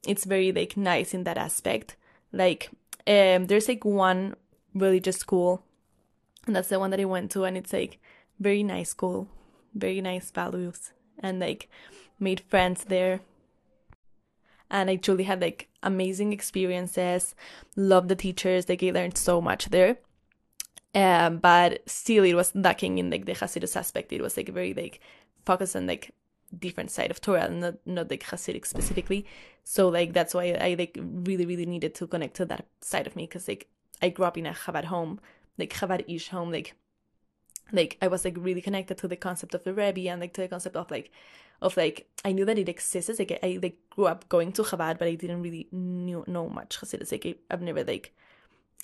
it's 0.07 0.23
very 0.23 0.51
like 0.51 0.77
nice 0.77 1.13
in 1.13 1.23
that 1.23 1.37
aspect. 1.37 1.95
Like 2.31 2.69
um 3.07 3.47
there's 3.47 3.67
like 3.67 3.85
one 3.85 4.35
religious 4.73 5.17
school 5.17 5.63
and 6.45 6.55
that's 6.55 6.69
the 6.69 6.79
one 6.79 6.91
that 6.91 6.99
I 6.99 7.05
went 7.05 7.31
to 7.31 7.45
and 7.45 7.57
it's 7.57 7.73
like 7.73 7.99
very 8.39 8.63
nice 8.63 8.89
school, 8.89 9.29
very 9.73 10.01
nice 10.01 10.29
values 10.31 10.91
and 11.19 11.39
like 11.39 11.69
made 12.19 12.41
friends 12.41 12.85
there. 12.85 13.21
And 14.69 14.89
I 14.89 14.97
truly 14.97 15.23
had 15.23 15.41
like 15.41 15.69
amazing 15.81 16.33
experiences, 16.33 17.35
loved 17.75 18.09
the 18.09 18.15
teachers, 18.15 18.67
like 18.67 18.83
I 18.83 18.91
learned 18.91 19.17
so 19.17 19.39
much 19.41 19.69
there. 19.69 19.97
Um, 20.93 21.37
but 21.37 21.87
still 21.87 22.23
it 22.23 22.33
was 22.33 22.55
lacking 22.55 22.97
in 22.97 23.09
like 23.09 23.25
the 23.25 23.33
Hasidus 23.33 23.75
aspect. 23.75 24.11
It 24.11 24.21
was 24.21 24.35
like 24.35 24.49
very 24.49 24.73
like 24.73 24.99
focused 25.45 25.75
on 25.75 25.87
like 25.87 26.13
different 26.57 26.91
side 26.91 27.11
of 27.11 27.21
Torah, 27.21 27.49
not 27.49 27.75
not 27.85 28.09
like 28.09 28.23
Hasidic 28.23 28.65
specifically. 28.65 29.25
So 29.63 29.89
like 29.89 30.13
that's 30.13 30.33
why 30.33 30.57
I 30.59 30.75
like 30.77 30.97
really 31.01 31.45
really 31.45 31.65
needed 31.65 31.93
to 31.95 32.07
connect 32.07 32.35
to 32.37 32.45
that 32.45 32.65
side 32.81 33.07
of 33.07 33.15
me 33.15 33.23
because 33.23 33.47
like 33.47 33.67
I 34.01 34.09
grew 34.09 34.25
up 34.25 34.37
in 34.37 34.45
a 34.45 34.53
Chabad 34.53 34.85
home, 34.85 35.19
like 35.57 35.73
Chabad 35.73 36.03
ish 36.07 36.29
home, 36.29 36.51
like 36.51 36.75
like 37.71 37.97
I 38.01 38.07
was 38.07 38.23
like 38.25 38.35
really 38.37 38.61
connected 38.61 38.97
to 38.99 39.07
the 39.07 39.15
concept 39.15 39.53
of 39.53 39.63
the 39.63 39.73
Rebbe 39.73 40.09
and 40.09 40.21
like 40.21 40.33
to 40.33 40.41
the 40.41 40.47
concept 40.47 40.75
of 40.75 40.89
like 40.89 41.11
of 41.61 41.75
like 41.77 42.07
I 42.23 42.31
knew 42.31 42.45
that 42.45 42.57
it 42.57 42.69
exists. 42.69 43.19
Like 43.19 43.39
I, 43.43 43.59
like 43.61 43.77
grew 43.89 44.05
up 44.05 44.27
going 44.29 44.51
to 44.53 44.63
Chabad, 44.63 44.99
but 44.99 45.07
I 45.07 45.15
didn't 45.15 45.41
really 45.41 45.67
knew 45.71 46.23
know 46.27 46.49
much 46.49 46.79
Hasidus. 46.79 47.11
Like 47.11 47.25
I, 47.25 47.35
I've 47.51 47.61
never 47.61 47.83
like 47.83 48.13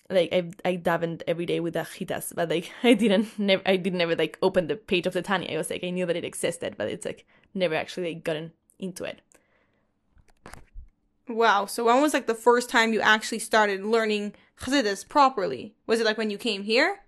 like 0.09 0.29
I 0.33 0.51
I 0.65 0.77
davened 0.77 1.21
every 1.27 1.45
day 1.45 1.59
with 1.59 1.73
the 1.73 1.81
chitas, 1.81 2.33
but 2.35 2.49
like 2.49 2.71
I 2.83 2.93
didn't 2.93 3.37
never 3.37 3.63
I 3.65 3.77
didn't 3.77 3.99
never 3.99 4.15
like 4.15 4.37
open 4.41 4.67
the 4.67 4.75
page 4.75 5.07
of 5.07 5.13
the 5.13 5.21
Tanya. 5.21 5.53
I 5.53 5.57
was 5.57 5.69
like 5.69 5.83
I 5.83 5.89
knew 5.89 6.05
that 6.05 6.15
it 6.15 6.25
existed, 6.25 6.75
but 6.77 6.89
it's 6.89 7.05
like 7.05 7.25
never 7.53 7.75
actually 7.75 8.15
like, 8.15 8.23
gotten 8.23 8.51
into 8.79 9.03
it. 9.03 9.21
Wow. 11.27 11.67
So 11.67 11.85
when 11.85 12.01
was 12.01 12.13
like 12.13 12.27
the 12.27 12.35
first 12.35 12.69
time 12.69 12.91
you 12.91 12.99
actually 12.99 13.39
started 13.39 13.83
learning 13.83 14.33
Chassidus 14.59 15.07
properly? 15.07 15.73
Was 15.87 15.99
it 15.99 16.05
like 16.05 16.17
when 16.17 16.29
you 16.29 16.37
came 16.37 16.63
here? 16.63 16.99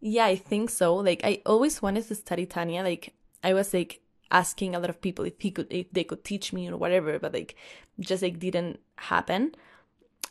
Yeah, 0.00 0.24
I 0.24 0.36
think 0.36 0.70
so. 0.70 0.94
Like 0.94 1.20
I 1.24 1.42
always 1.44 1.82
wanted 1.82 2.06
to 2.08 2.14
study 2.14 2.46
Tanya. 2.46 2.82
Like 2.82 3.14
I 3.42 3.52
was 3.52 3.74
like 3.74 4.00
asking 4.30 4.74
a 4.74 4.78
lot 4.78 4.90
of 4.90 5.00
people 5.00 5.24
if 5.24 5.34
he 5.38 5.50
could 5.50 5.66
if 5.70 5.90
they 5.92 6.04
could 6.04 6.24
teach 6.24 6.52
me 6.52 6.68
or 6.68 6.76
whatever, 6.76 7.18
but 7.18 7.32
like 7.32 7.56
just 8.00 8.22
like 8.22 8.38
didn't 8.38 8.80
happen. 8.96 9.54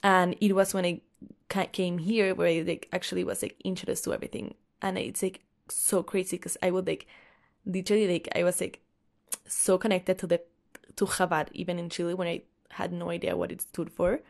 And 0.04 0.36
it 0.42 0.54
was 0.54 0.74
when 0.74 0.86
I 0.86 1.02
came 1.72 1.98
here 1.98 2.36
where 2.36 2.48
I 2.48 2.64
like 2.66 2.88
actually 2.92 3.24
was 3.24 3.42
like 3.42 3.56
introduced 3.64 4.04
to 4.06 4.14
everything, 4.14 4.56
and 4.82 4.98
it's 4.98 5.24
like 5.24 5.42
so 5.70 6.04
crazy 6.04 6.38
because 6.38 6.58
I 6.62 6.72
would 6.72 6.88
like 6.88 7.08
literally 7.66 8.08
like 8.08 8.30
I 8.36 8.44
was 8.44 8.62
like 8.62 8.82
so 9.48 9.78
connected 9.78 10.18
to 10.20 10.28
the 10.28 10.42
to 10.96 11.06
Chabad 11.06 11.50
even 11.52 11.80
in 11.80 11.90
Chile 11.90 12.14
when 12.14 12.28
I 12.28 12.44
had 12.72 12.92
no 12.92 13.10
idea 13.10 13.38
what 13.38 13.52
it 13.52 13.62
stood 13.62 13.92
for 13.92 14.22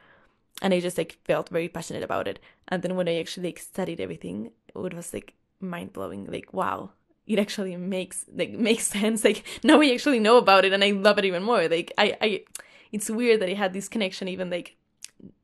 and 0.62 0.74
I 0.74 0.80
just 0.80 0.98
like 0.98 1.18
felt 1.26 1.50
very 1.50 1.68
passionate 1.68 2.04
about 2.04 2.28
it. 2.28 2.40
And 2.68 2.82
then 2.82 2.96
when 2.96 3.08
I 3.08 3.20
actually 3.20 3.50
like 3.50 3.60
studied 3.60 4.00
everything, 4.00 4.52
it 4.68 4.94
was 4.94 5.14
like 5.14 5.34
mind 5.60 5.94
blowing. 5.94 6.26
Like 6.28 6.54
wow, 6.54 6.92
it 7.28 7.40
actually 7.40 7.76
makes 7.78 8.26
like 8.34 8.52
makes 8.52 8.88
sense. 8.98 9.24
Like 9.24 9.44
now 9.64 9.78
we 9.78 9.94
actually 9.94 10.20
know 10.20 10.38
about 10.38 10.66
it, 10.66 10.74
and 10.74 10.84
I 10.84 10.92
love 10.92 11.18
it 11.18 11.26
even 11.26 11.44
more. 11.44 11.68
Like 11.68 11.92
I, 11.98 12.18
I, 12.22 12.44
it's 12.92 13.10
weird 13.10 13.42
that 13.42 13.50
I 13.50 13.54
had 13.54 13.74
this 13.74 13.88
connection, 13.88 14.28
even 14.28 14.50
like 14.50 14.76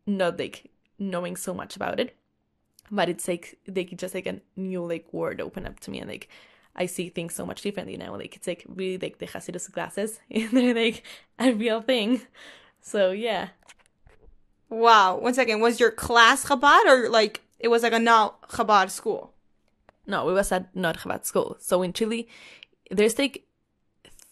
not 0.05 0.37
like 0.39 0.69
knowing 0.99 1.35
so 1.35 1.53
much 1.53 1.75
about 1.75 1.99
it, 1.99 2.15
but 2.89 3.09
it's 3.09 3.27
like 3.27 3.57
like 3.67 3.95
just 3.97 4.13
like 4.13 4.27
a 4.27 4.41
new 4.55 4.85
like 4.85 5.11
word 5.11 5.41
open 5.41 5.65
up 5.65 5.79
to 5.81 5.91
me, 5.91 5.99
and 5.99 6.09
like 6.09 6.29
I 6.75 6.85
see 6.85 7.09
things 7.09 7.35
so 7.35 7.45
much 7.45 7.61
differently 7.61 7.97
now. 7.97 8.15
Like 8.15 8.35
it's 8.35 8.47
like 8.47 8.65
really 8.67 8.97
like 8.97 9.17
the 9.17 9.27
Hasidus 9.27 9.71
glasses, 9.71 10.19
they're 10.29 10.73
like 10.73 11.03
a 11.39 11.51
real 11.51 11.81
thing. 11.81 12.21
So 12.81 13.11
yeah. 13.11 13.49
Wow. 14.69 15.17
One 15.17 15.33
second. 15.33 15.59
Was 15.59 15.79
your 15.79 15.91
class 15.91 16.45
Chabad 16.45 16.85
or 16.85 17.09
like 17.09 17.41
it 17.59 17.67
was 17.67 17.83
like 17.83 17.93
a 17.93 17.99
not 17.99 18.41
Chabad 18.49 18.89
school? 18.89 19.33
No, 20.07 20.27
it 20.29 20.33
was 20.33 20.51
at 20.51 20.75
not 20.75 20.99
Chabad 20.99 21.25
school. 21.25 21.57
So 21.59 21.81
in 21.81 21.93
Chile, 21.93 22.27
there's 22.89 23.17
like 23.17 23.45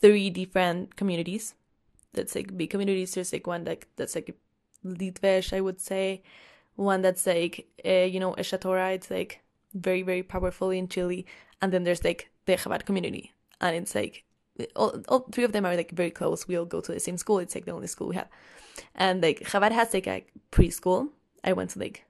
three 0.02 0.30
different 0.30 0.96
communities. 0.96 1.54
That's 2.14 2.36
like 2.36 2.58
big 2.58 2.70
communities. 2.70 3.14
There's 3.14 3.32
like 3.32 3.48
one 3.48 3.66
like 3.66 3.88
that's 3.96 4.16
like 4.16 4.36
Litvish, 4.86 5.54
I 5.54 5.62
would 5.62 5.80
say. 5.80 6.24
One 6.76 7.02
that's 7.02 7.28
like 7.28 7.68
uh, 7.86 8.08
you 8.14 8.20
know 8.20 8.34
Aish 8.34 8.58
HaTorah. 8.58 8.96
It's 8.96 9.12
like 9.12 9.42
very 9.74 10.02
very 10.02 10.24
powerful 10.24 10.72
in 10.72 10.88
Chile. 10.88 11.26
And 11.62 11.72
then 11.72 11.84
there's 11.84 12.04
like 12.04 12.30
the 12.46 12.54
Chabad 12.54 12.86
community, 12.86 13.34
and 13.62 13.76
it's 13.76 13.94
like 13.94 14.24
all, 14.76 15.02
all 15.08 15.20
three 15.32 15.44
of 15.44 15.52
them 15.52 15.66
are 15.66 15.76
like 15.76 15.92
very 15.92 16.12
close. 16.12 16.48
We 16.48 16.58
all 16.58 16.66
go 16.66 16.82
to 16.82 16.92
the 16.92 17.00
same 17.00 17.18
school. 17.18 17.40
It's 17.40 17.56
like 17.56 17.66
the 17.66 17.72
only 17.72 17.88
school 17.88 18.08
we 18.08 18.16
have. 18.16 18.30
And 18.96 19.22
like 19.22 19.42
Chabad 19.42 19.72
has 19.72 19.94
like 19.94 20.08
a 20.08 20.26
preschool. 20.52 21.10
I 21.44 21.54
went 21.54 21.72
to 21.72 21.80
like 21.80 22.06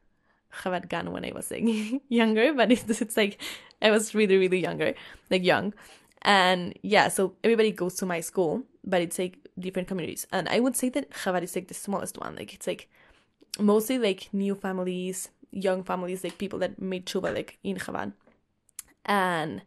Chabad 0.53 0.89
Gan 0.89 1.11
when 1.11 1.25
I 1.25 1.31
was 1.33 1.51
like 1.51 1.63
younger, 2.09 2.53
but 2.53 2.71
it's, 2.71 3.01
it's 3.01 3.17
like 3.17 3.41
I 3.81 3.91
was 3.91 4.15
really 4.15 4.37
really 4.37 4.59
younger, 4.59 4.93
like 5.29 5.43
young. 5.43 5.73
And 6.21 6.77
yeah, 6.81 7.07
so 7.07 7.35
everybody 7.43 7.71
goes 7.71 7.95
to 7.95 8.05
my 8.05 8.19
school, 8.19 8.63
but 8.83 9.01
it's 9.01 9.17
like 9.17 9.37
different 9.57 9.87
communities. 9.87 10.27
And 10.31 10.49
I 10.49 10.59
would 10.59 10.75
say 10.75 10.89
that 10.89 11.11
Chabad 11.11 11.43
is 11.43 11.55
like 11.55 11.67
the 11.67 11.73
smallest 11.73 12.17
one. 12.17 12.35
Like 12.35 12.53
it's 12.53 12.67
like 12.67 12.89
mostly 13.59 13.97
like 13.97 14.29
new 14.33 14.55
families, 14.55 15.29
young 15.51 15.83
families, 15.83 16.23
like 16.23 16.37
people 16.37 16.59
that 16.59 16.81
made 16.81 17.05
tshuva 17.05 17.33
like 17.33 17.57
in 17.63 17.77
Chabad. 17.77 18.13
And 19.05 19.61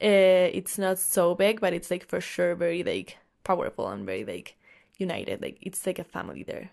uh, 0.00 0.52
it's 0.52 0.78
not 0.78 0.98
so 0.98 1.34
big, 1.34 1.60
but 1.60 1.72
it's 1.72 1.90
like 1.90 2.06
for 2.06 2.20
sure 2.20 2.54
very 2.54 2.82
like 2.82 3.18
powerful 3.44 3.88
and 3.88 4.04
very 4.06 4.24
like 4.24 4.56
united. 4.98 5.42
Like 5.42 5.58
it's 5.60 5.86
like 5.86 5.98
a 5.98 6.04
family 6.04 6.42
there. 6.42 6.70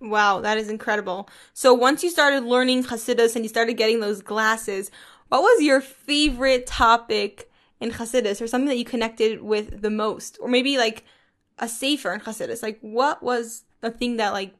Wow, 0.00 0.40
that 0.40 0.56
is 0.56 0.70
incredible. 0.70 1.28
So 1.52 1.74
once 1.74 2.02
you 2.02 2.10
started 2.10 2.44
learning 2.44 2.84
Hasidus 2.84 3.36
and 3.36 3.44
you 3.44 3.48
started 3.48 3.74
getting 3.74 4.00
those 4.00 4.22
glasses, 4.22 4.90
what 5.28 5.42
was 5.42 5.62
your 5.62 5.80
favorite 5.80 6.66
topic 6.66 7.50
in 7.80 7.90
Hasidus 7.90 8.40
or 8.40 8.46
something 8.46 8.68
that 8.68 8.78
you 8.78 8.84
connected 8.84 9.42
with 9.42 9.82
the 9.82 9.90
most? 9.90 10.38
Or 10.40 10.48
maybe 10.48 10.78
like 10.78 11.04
a 11.58 11.68
safer 11.68 12.14
in 12.14 12.20
Hasidus? 12.20 12.62
Like 12.62 12.78
what 12.80 13.22
was 13.22 13.64
the 13.82 13.90
thing 13.90 14.16
that 14.16 14.32
like 14.32 14.54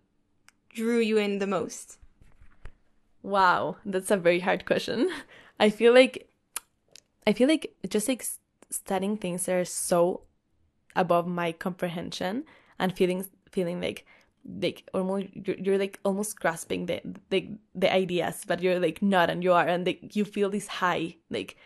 drew 0.69 0.99
you 0.99 1.17
in 1.17 1.39
the 1.39 1.47
most? 1.47 1.99
Wow, 3.23 3.77
that's 3.85 4.11
a 4.11 4.17
very 4.17 4.41
hard 4.41 4.67
question. 4.67 5.11
I 5.61 5.71
feel 5.71 5.95
like 5.95 6.29
I 7.27 7.33
feel 7.33 7.49
like 7.49 7.75
just 7.89 8.09
like 8.09 8.25
studying 8.71 9.17
things 9.17 9.47
that 9.47 9.55
are 9.55 9.65
so 9.65 10.23
above 10.97 11.27
my 11.27 11.53
comprehension 11.53 12.45
and 12.79 12.97
feeling 12.97 13.27
feeling 13.51 13.81
like 13.81 14.07
like 14.45 14.89
almost 14.95 15.27
you're, 15.35 15.57
you're 15.57 15.79
like 15.79 15.99
almost 16.05 16.39
grasping 16.39 16.87
the, 16.87 17.01
the 17.29 17.49
the 17.75 17.93
ideas 17.93 18.43
but 18.47 18.63
you're 18.63 18.81
like 18.81 19.03
not 19.03 19.29
and 19.29 19.45
you 19.45 19.53
are 19.53 19.67
and 19.67 19.87
like 19.87 20.17
you 20.17 20.25
feel 20.25 20.49
this 20.49 20.67
high 20.67 21.15
like 21.29 21.57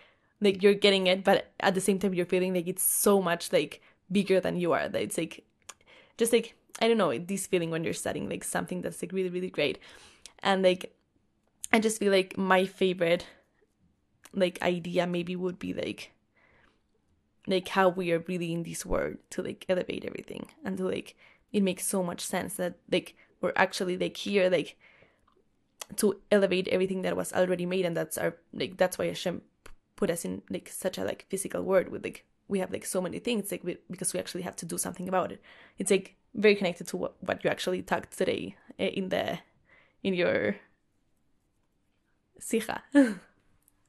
like 0.41 0.63
you're 0.63 0.75
getting 0.75 1.07
it 1.07 1.23
but 1.23 1.53
at 1.61 1.75
the 1.75 1.81
same 1.81 1.99
time 1.99 2.15
you're 2.15 2.27
feeling 2.27 2.53
like 2.53 2.67
it's 2.67 2.83
so 2.83 3.23
much 3.23 3.53
like 3.53 3.81
bigger 4.11 4.41
than 4.41 4.57
you 4.57 4.73
are 4.73 4.89
that 4.89 5.03
it's 5.03 5.17
like 5.17 5.45
just 6.19 6.33
like 6.33 6.55
i 6.83 6.89
don't 6.89 6.99
know 6.99 7.17
this 7.17 7.47
feeling 7.47 7.71
when 7.71 7.85
you're 7.85 7.93
studying 7.93 8.29
like 8.29 8.45
something 8.45 8.83
that's 8.83 9.01
like 9.03 9.13
really 9.13 9.31
really 9.31 9.51
great. 9.51 9.79
And 10.43 10.63
like 10.63 10.95
i 11.73 11.79
just 11.79 11.99
feel 11.99 12.13
like 12.13 12.37
my 12.37 12.67
favorite 12.67 13.27
like 14.35 14.61
idea 14.63 15.07
maybe 15.07 15.37
would 15.37 15.59
be 15.59 15.73
like 15.73 16.11
like 17.47 17.69
how 17.69 17.89
we 17.89 18.13
are 18.13 18.25
really 18.27 18.53
in 18.53 18.63
this 18.63 18.85
world 18.85 19.17
to 19.31 19.43
like 19.43 19.65
elevate 19.69 20.05
everything 20.05 20.49
and 20.65 20.77
to 20.79 20.89
like 20.89 21.17
it 21.55 21.63
makes 21.63 21.87
so 21.87 22.03
much 22.03 22.21
sense 22.21 22.55
that 22.55 22.75
like 22.91 23.15
we're 23.41 23.53
actually 23.57 23.97
like 23.97 24.17
here 24.17 24.51
like 24.51 24.77
to 25.97 26.21
elevate 26.31 26.69
everything 26.69 27.03
that 27.03 27.17
was 27.17 27.33
already 27.33 27.65
made 27.65 27.87
and 27.87 27.97
that's 27.97 28.19
our 28.19 28.37
like 28.53 28.77
that's 28.77 28.99
why 28.99 29.07
Hashem 29.07 29.41
put 29.97 30.11
us 30.11 30.25
in 30.25 30.43
like 30.51 30.69
such 30.69 30.99
a 30.99 31.05
like 31.05 31.25
physical 31.31 31.63
world 31.63 31.89
with 31.89 32.03
like 32.05 32.25
we 32.49 32.59
have 32.59 32.73
like 32.73 32.85
so 32.85 33.01
many 33.01 33.21
things 33.21 33.51
like 33.53 33.63
we, 33.63 33.79
because 33.89 34.13
we 34.13 34.21
actually 34.21 34.43
have 34.43 34.57
to 34.57 34.67
do 34.67 34.77
something 34.77 35.09
about 35.09 35.31
it 35.31 35.41
it's 35.79 35.91
like 35.91 36.17
very 36.35 36.57
connected 36.57 36.89
to 36.89 36.97
what, 36.97 37.15
what 37.21 37.45
you 37.45 37.49
actually 37.49 37.81
talked 37.81 38.19
today 38.19 38.57
eh, 38.79 38.87
in 38.87 39.09
the 39.11 39.39
in 40.03 40.13
your 40.13 40.57
sicha 42.41 42.81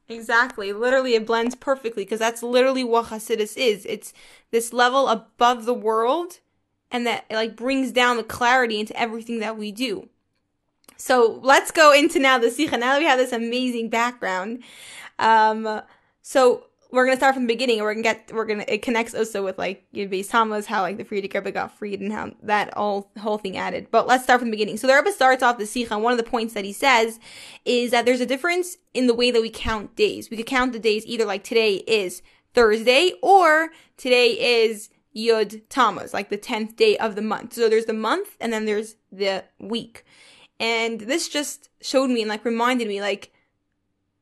Exactly. 0.08 0.72
Literally, 0.72 1.16
it 1.16 1.26
blends 1.26 1.56
perfectly 1.56 2.04
because 2.04 2.20
that's 2.20 2.44
literally 2.44 2.84
what 2.84 3.08
Hasidus 3.08 3.58
is. 3.58 3.88
It's 3.88 4.14
this 4.52 4.72
level 4.72 5.08
above 5.08 5.66
the 5.66 5.74
world 5.74 6.42
and 6.92 7.06
that 7.08 7.26
it 7.30 7.36
like 7.36 7.56
brings 7.56 7.92
down 7.92 8.18
the 8.18 8.24
clarity 8.24 8.80
into 8.80 9.00
everything 9.00 9.40
that 9.40 9.58
we 9.58 9.72
do. 9.72 10.10
So 10.98 11.40
let's 11.44 11.72
go 11.72 11.94
into 11.94 12.20
now 12.20 12.38
the 12.38 12.50
Sikha. 12.50 12.78
Now 12.78 12.94
that 12.94 13.00
we 13.00 13.06
have 13.06 13.20
this 13.20 13.34
amazing 13.34 13.90
background. 13.90 14.64
Um, 15.20 15.82
so 16.22 16.66
we're 16.92 17.06
gonna 17.06 17.18
start 17.18 17.34
from 17.34 17.44
the 17.44 17.54
beginning, 17.54 17.80
and 17.80 17.84
we're 17.84 17.94
gonna 17.94 18.04
get 18.04 18.32
we're 18.34 18.46
gonna 18.46 18.64
it 18.68 18.82
connects 18.82 19.14
also 19.14 19.44
with 19.44 19.58
like 19.58 19.86
Beis 19.94 20.30
Tammuz, 20.30 20.66
how 20.66 20.82
like 20.82 20.98
the 20.98 21.04
Rebbe 21.04 21.52
got 21.52 21.78
freed, 21.78 22.00
and 22.00 22.12
how 22.12 22.32
that 22.44 22.76
all 22.78 23.12
whole 23.20 23.38
thing 23.38 23.58
added. 23.58 23.88
But 23.92 24.08
let's 24.08 24.24
start 24.24 24.40
from 24.40 24.50
the 24.50 24.56
beginning. 24.56 24.78
So 24.78 24.88
the 24.88 24.96
Rebbe 24.96 25.12
starts 25.12 25.44
off 25.44 25.58
the 25.58 25.66
Sikha, 25.66 26.00
one 26.00 26.14
of 26.14 26.18
the 26.18 26.24
points 26.24 26.54
that 26.54 26.64
he 26.64 26.72
says 26.72 27.20
is 27.66 27.92
that 27.92 28.06
there's 28.06 28.22
a 28.22 28.26
difference 28.26 28.78
in 28.94 29.08
the 29.08 29.14
way 29.14 29.30
that 29.32 29.42
we 29.42 29.50
count 29.50 29.96
days. 29.96 30.30
We 30.30 30.38
could 30.38 30.46
count 30.46 30.72
the 30.72 30.80
days 30.80 31.06
either 31.06 31.26
like 31.26 31.44
today 31.44 31.76
is 31.88 32.22
Thursday 32.54 33.14
or 33.22 33.72
today 33.98 34.64
is 34.64 34.90
Yud 35.16 35.62
Tammuz, 35.70 36.14
like 36.14 36.30
the 36.30 36.38
10th 36.38 36.76
day 36.76 36.98
of 36.98 37.16
the 37.16 37.22
month. 37.22 37.54
So 37.54 37.70
there's 37.70 37.86
the 37.86 37.94
month 37.94 38.36
and 38.40 38.52
then 38.52 38.66
there's 38.66 38.96
the 39.12 39.46
week. 39.60 40.06
And 40.60 41.02
this 41.02 41.30
just 41.30 41.70
showed 41.82 42.10
me 42.10 42.22
and 42.22 42.30
like 42.30 42.46
reminded 42.46 42.88
me 42.88 43.02
like 43.02 43.32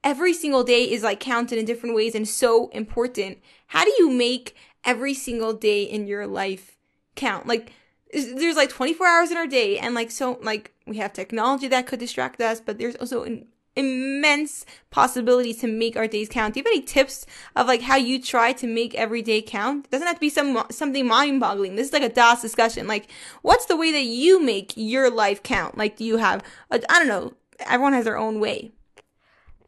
every 0.03 0.33
single 0.33 0.63
day 0.63 0.83
is 0.83 1.03
like 1.03 1.19
counted 1.19 1.57
in 1.57 1.65
different 1.65 1.95
ways 1.95 2.15
and 2.15 2.27
so 2.27 2.67
important. 2.69 3.39
How 3.67 3.85
do 3.85 3.93
you 3.97 4.11
make 4.11 4.55
every 4.83 5.13
single 5.13 5.53
day 5.53 5.83
in 5.83 6.07
your 6.07 6.27
life 6.27 6.77
count? 7.15 7.47
Like 7.47 7.71
there's 8.11 8.55
like 8.55 8.69
24 8.69 9.07
hours 9.07 9.31
in 9.31 9.37
our 9.37 9.47
day 9.47 9.79
and 9.79 9.95
like 9.95 10.11
so 10.11 10.37
like 10.41 10.71
we 10.85 10.97
have 10.97 11.13
technology 11.13 11.67
that 11.69 11.87
could 11.87 11.99
distract 11.99 12.41
us, 12.41 12.61
but 12.61 12.77
there's 12.77 12.95
also 12.95 13.23
an 13.23 13.47
immense 13.75 14.65
possibilities 14.91 15.57
to 15.57 15.67
make 15.67 15.97
our 15.97 16.07
days 16.07 16.29
count. 16.29 16.53
Do 16.53 16.59
you 16.59 16.63
have 16.63 16.71
any 16.71 16.81
tips 16.81 17.25
of 17.55 17.67
like 17.67 17.81
how 17.81 17.95
you 17.95 18.21
try 18.21 18.53
to 18.53 18.67
make 18.67 18.93
every 18.95 19.21
day 19.21 19.41
count? 19.41 19.85
It 19.85 19.91
doesn't 19.91 20.07
have 20.07 20.17
to 20.17 20.19
be 20.19 20.29
some 20.29 20.63
something 20.69 21.07
mind-boggling. 21.07 21.75
This 21.75 21.87
is 21.87 21.93
like 21.93 22.03
a 22.03 22.09
DAS 22.09 22.41
discussion. 22.41 22.87
Like, 22.87 23.09
what's 23.41 23.65
the 23.65 23.75
way 23.77 23.91
that 23.91 24.03
you 24.03 24.41
make 24.43 24.73
your 24.75 25.09
life 25.09 25.41
count? 25.43 25.77
Like, 25.77 25.97
do 25.97 26.03
you 26.03 26.17
have 26.17 26.43
I 26.71 26.77
don't 26.77 27.07
know. 27.07 27.33
Everyone 27.59 27.93
has 27.93 28.05
their 28.05 28.17
own 28.17 28.39
way. 28.39 28.71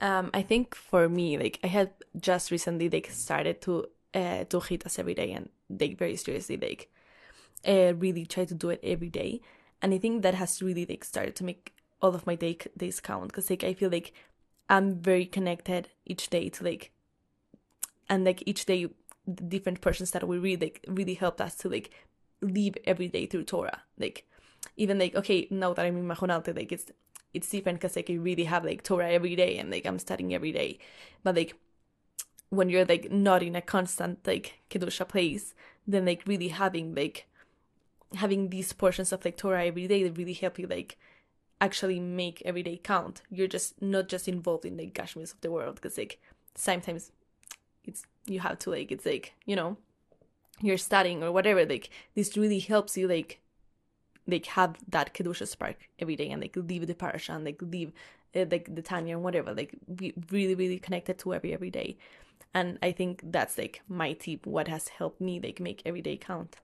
Um, 0.01 0.29
I 0.33 0.41
think 0.41 0.75
for 0.75 1.07
me, 1.07 1.37
like 1.37 1.59
I 1.63 1.67
had 1.67 1.91
just 2.19 2.51
recently 2.51 2.89
like 2.89 3.09
started 3.11 3.61
to 3.61 3.85
uh 4.13 4.45
do 4.47 4.59
chitas 4.59 4.99
every 4.99 5.13
day 5.13 5.31
and 5.31 5.49
like 5.69 5.97
very 5.97 6.15
seriously 6.15 6.55
like 6.55 6.89
uh 7.67 7.93
really 7.95 8.25
try 8.25 8.45
to 8.45 8.53
do 8.53 8.69
it 8.69 8.79
every 8.83 9.09
day. 9.09 9.41
And 9.81 9.93
I 9.93 9.97
think 9.97 10.21
that 10.23 10.33
has 10.35 10.61
really 10.61 10.85
like 10.85 11.03
started 11.03 11.35
to 11.37 11.43
make 11.43 11.74
all 12.01 12.15
of 12.15 12.27
my 12.27 12.35
day 12.35 12.57
days 12.77 12.99
count 12.99 13.27
because 13.27 13.49
like 13.49 13.63
I 13.63 13.73
feel 13.73 13.89
like 13.89 14.13
I'm 14.69 14.95
very 14.95 15.25
connected 15.25 15.89
each 16.05 16.29
day 16.29 16.49
to 16.49 16.63
like 16.63 16.91
and 18.09 18.25
like 18.25 18.43
each 18.45 18.65
day 18.65 18.87
different 19.47 19.81
portions 19.81 20.11
that 20.11 20.27
we 20.27 20.37
read 20.37 20.61
like 20.61 20.83
really 20.87 21.15
helped 21.15 21.41
us 21.41 21.55
to 21.55 21.69
like 21.69 21.91
live 22.41 22.75
every 22.85 23.07
day 23.07 23.25
through 23.25 23.43
Torah. 23.43 23.81
Like 23.97 24.27
even 24.77 24.99
like 24.99 25.15
okay 25.15 25.47
now 25.49 25.73
that 25.73 25.85
I'm 25.85 25.97
in 25.97 26.07
Machon 26.07 26.33
Alta 26.33 26.53
like 26.53 26.71
it's 26.71 26.91
it's 27.33 27.49
different 27.49 27.79
because 27.79 27.95
like 27.95 28.09
I 28.09 28.13
really 28.13 28.45
have 28.45 28.63
like 28.63 28.83
Torah 28.83 29.11
every 29.11 29.35
day 29.35 29.57
and 29.57 29.69
like 29.69 29.85
I'm 29.85 29.99
studying 29.99 30.33
every 30.33 30.51
day. 30.51 30.79
But 31.23 31.35
like 31.35 31.55
when 32.49 32.69
you're 32.69 32.85
like 32.85 33.11
not 33.11 33.43
in 33.43 33.55
a 33.55 33.61
constant 33.61 34.25
like 34.25 34.59
kedusha 34.69 35.07
place, 35.07 35.53
then 35.87 36.05
like 36.05 36.23
really 36.25 36.49
having 36.49 36.95
like 36.95 37.27
having 38.15 38.49
these 38.49 38.71
portions 38.73 39.11
of 39.11 39.25
like 39.25 39.37
Torah 39.37 39.65
every 39.65 39.87
day 39.87 40.03
that 40.03 40.17
really 40.17 40.33
help 40.33 40.57
you 40.57 40.67
like 40.67 40.97
actually 41.61 41.99
make 41.99 42.41
every 42.45 42.63
day 42.63 42.77
count. 42.77 43.21
You're 43.29 43.47
just 43.47 43.81
not 43.81 44.07
just 44.07 44.27
involved 44.27 44.65
in 44.65 44.77
the 44.77 44.89
gashmis 44.89 45.33
of 45.33 45.41
the 45.41 45.51
world 45.51 45.75
because 45.75 45.97
like 45.97 46.19
sometimes 46.55 47.11
it's 47.83 48.03
you 48.25 48.39
have 48.39 48.59
to 48.59 48.71
like 48.71 48.91
it's 48.91 49.05
like 49.05 49.33
you 49.45 49.55
know 49.55 49.77
you're 50.61 50.77
studying 50.77 51.21
or 51.23 51.31
whatever 51.31 51.65
like 51.65 51.89
this 52.15 52.37
really 52.37 52.59
helps 52.59 52.97
you 52.97 53.07
like 53.07 53.39
like 54.27 54.45
have 54.47 54.77
that 54.87 55.13
kedusha 55.13 55.47
spark 55.47 55.75
every 55.99 56.15
day 56.15 56.29
and 56.29 56.41
like 56.41 56.55
leave 56.55 56.87
the 56.87 56.95
parasha 56.95 57.33
and 57.33 57.45
like 57.45 57.61
leave 57.61 57.91
uh, 58.35 58.45
like 58.49 58.73
the 58.73 58.81
Tanya 58.81 59.15
and 59.15 59.23
whatever 59.23 59.53
like 59.53 59.75
be 59.93 60.13
really 60.31 60.55
really 60.55 60.79
connected 60.79 61.19
to 61.19 61.33
every 61.33 61.53
every 61.53 61.69
day 61.69 61.97
and 62.53 62.79
I 62.81 62.93
think 62.93 63.21
that's 63.25 63.57
like 63.57 63.81
my 63.87 64.13
tip 64.13 64.47
what 64.47 64.69
has 64.69 64.87
helped 64.87 65.19
me 65.19 65.39
like 65.41 65.59
make 65.59 65.81
every 65.85 66.01
day 66.01 66.15
count. 66.15 66.55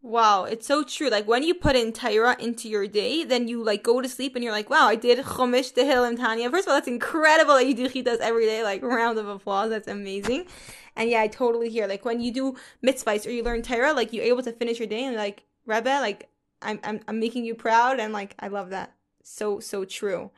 Wow, 0.00 0.44
it's 0.44 0.66
so 0.66 0.84
true. 0.84 1.08
Like 1.08 1.26
when 1.26 1.42
you 1.42 1.54
put 1.54 1.74
in 1.74 1.92
Torah 1.92 2.36
into 2.38 2.68
your 2.68 2.86
day, 2.86 3.24
then 3.24 3.48
you 3.48 3.62
like 3.62 3.82
go 3.82 4.00
to 4.00 4.08
sleep 4.08 4.36
and 4.36 4.44
you're 4.44 4.52
like, 4.52 4.70
wow, 4.70 4.86
I 4.86 4.94
did 4.94 5.18
Chumash, 5.18 5.72
Tehillim, 5.74 6.16
Tanya. 6.16 6.48
First 6.50 6.68
of 6.68 6.70
all, 6.70 6.76
that's 6.76 6.86
incredible 6.86 7.54
that 7.54 7.66
you 7.66 7.74
do 7.74 7.88
Chitas 7.88 8.18
every 8.18 8.46
day. 8.46 8.62
Like 8.62 8.82
round 8.82 9.18
of 9.18 9.26
applause. 9.28 9.70
That's 9.70 9.88
amazing. 9.88 10.46
And 10.94 11.10
yeah, 11.10 11.22
I 11.22 11.26
totally 11.26 11.68
hear. 11.68 11.88
Like 11.88 12.04
when 12.04 12.20
you 12.20 12.32
do 12.32 12.56
mitzvahs 12.82 13.26
or 13.26 13.30
you 13.30 13.42
learn 13.42 13.62
Torah, 13.62 13.92
like 13.92 14.12
you're 14.12 14.24
able 14.24 14.42
to 14.44 14.52
finish 14.52 14.78
your 14.78 14.88
day 14.88 15.04
and 15.04 15.16
like, 15.16 15.42
Rebbe, 15.66 15.88
like 15.88 16.28
I'm, 16.62 16.78
I'm, 16.84 17.00
I'm 17.08 17.18
making 17.18 17.44
you 17.44 17.56
proud. 17.56 17.98
And 17.98 18.12
like, 18.12 18.36
I 18.38 18.48
love 18.48 18.70
that. 18.70 18.94
So, 19.24 19.58
so 19.58 19.84
true. 19.84 20.30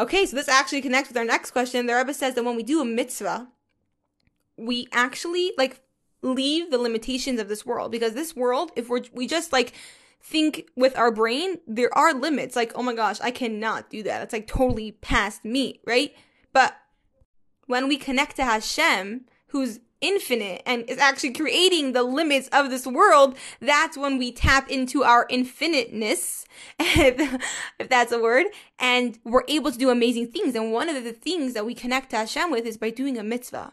Okay, 0.00 0.26
so 0.26 0.34
this 0.34 0.48
actually 0.48 0.82
connects 0.82 1.10
with 1.10 1.16
our 1.16 1.24
next 1.24 1.52
question. 1.52 1.86
The 1.86 1.94
Rebbe 1.94 2.12
says 2.12 2.34
that 2.34 2.44
when 2.44 2.56
we 2.56 2.64
do 2.64 2.80
a 2.80 2.84
mitzvah, 2.84 3.48
we 4.56 4.88
actually 4.92 5.52
like 5.56 5.80
leave 6.22 6.70
the 6.70 6.78
limitations 6.78 7.40
of 7.40 7.48
this 7.48 7.64
world. 7.64 7.90
Because 7.92 8.14
this 8.14 8.36
world 8.36 8.72
if 8.76 8.88
we're 8.88 9.02
we 9.12 9.26
just 9.26 9.52
like 9.52 9.72
think 10.22 10.68
with 10.76 10.96
our 10.98 11.10
brain 11.10 11.58
there 11.66 11.96
are 11.96 12.14
limits. 12.14 12.56
Like 12.56 12.72
oh 12.74 12.82
my 12.82 12.94
gosh 12.94 13.20
i 13.20 13.30
cannot 13.30 13.90
do 13.90 14.02
that. 14.04 14.22
It's 14.22 14.32
like 14.32 14.46
totally 14.46 14.92
past 14.92 15.44
me 15.44 15.80
right? 15.86 16.14
But 16.52 16.76
when 17.66 17.88
we 17.88 17.96
connect 17.96 18.36
to 18.36 18.44
hashem 18.44 19.26
who's 19.48 19.80
infinite 20.00 20.62
and 20.64 20.88
is 20.88 20.98
actually 20.98 21.32
creating 21.32 21.92
the 21.92 22.02
limits 22.02 22.48
of 22.52 22.70
this 22.70 22.86
world 22.86 23.36
that's 23.60 23.98
when 23.98 24.16
we 24.16 24.32
tap 24.32 24.70
into 24.70 25.04
our 25.04 25.26
infiniteness 25.28 26.46
if, 26.78 27.40
if 27.78 27.88
that's 27.88 28.12
a 28.12 28.18
word 28.18 28.46
and 28.78 29.18
we're 29.24 29.44
able 29.48 29.70
to 29.70 29.78
do 29.78 29.90
amazing 29.90 30.28
things. 30.28 30.54
And 30.54 30.72
one 30.72 30.88
of 30.88 31.04
the 31.04 31.12
things 31.12 31.54
that 31.54 31.66
we 31.66 31.74
connect 31.74 32.10
to 32.10 32.16
hashem 32.16 32.50
with 32.50 32.66
is 32.66 32.76
by 32.76 32.90
doing 32.90 33.18
a 33.18 33.22
mitzvah 33.22 33.72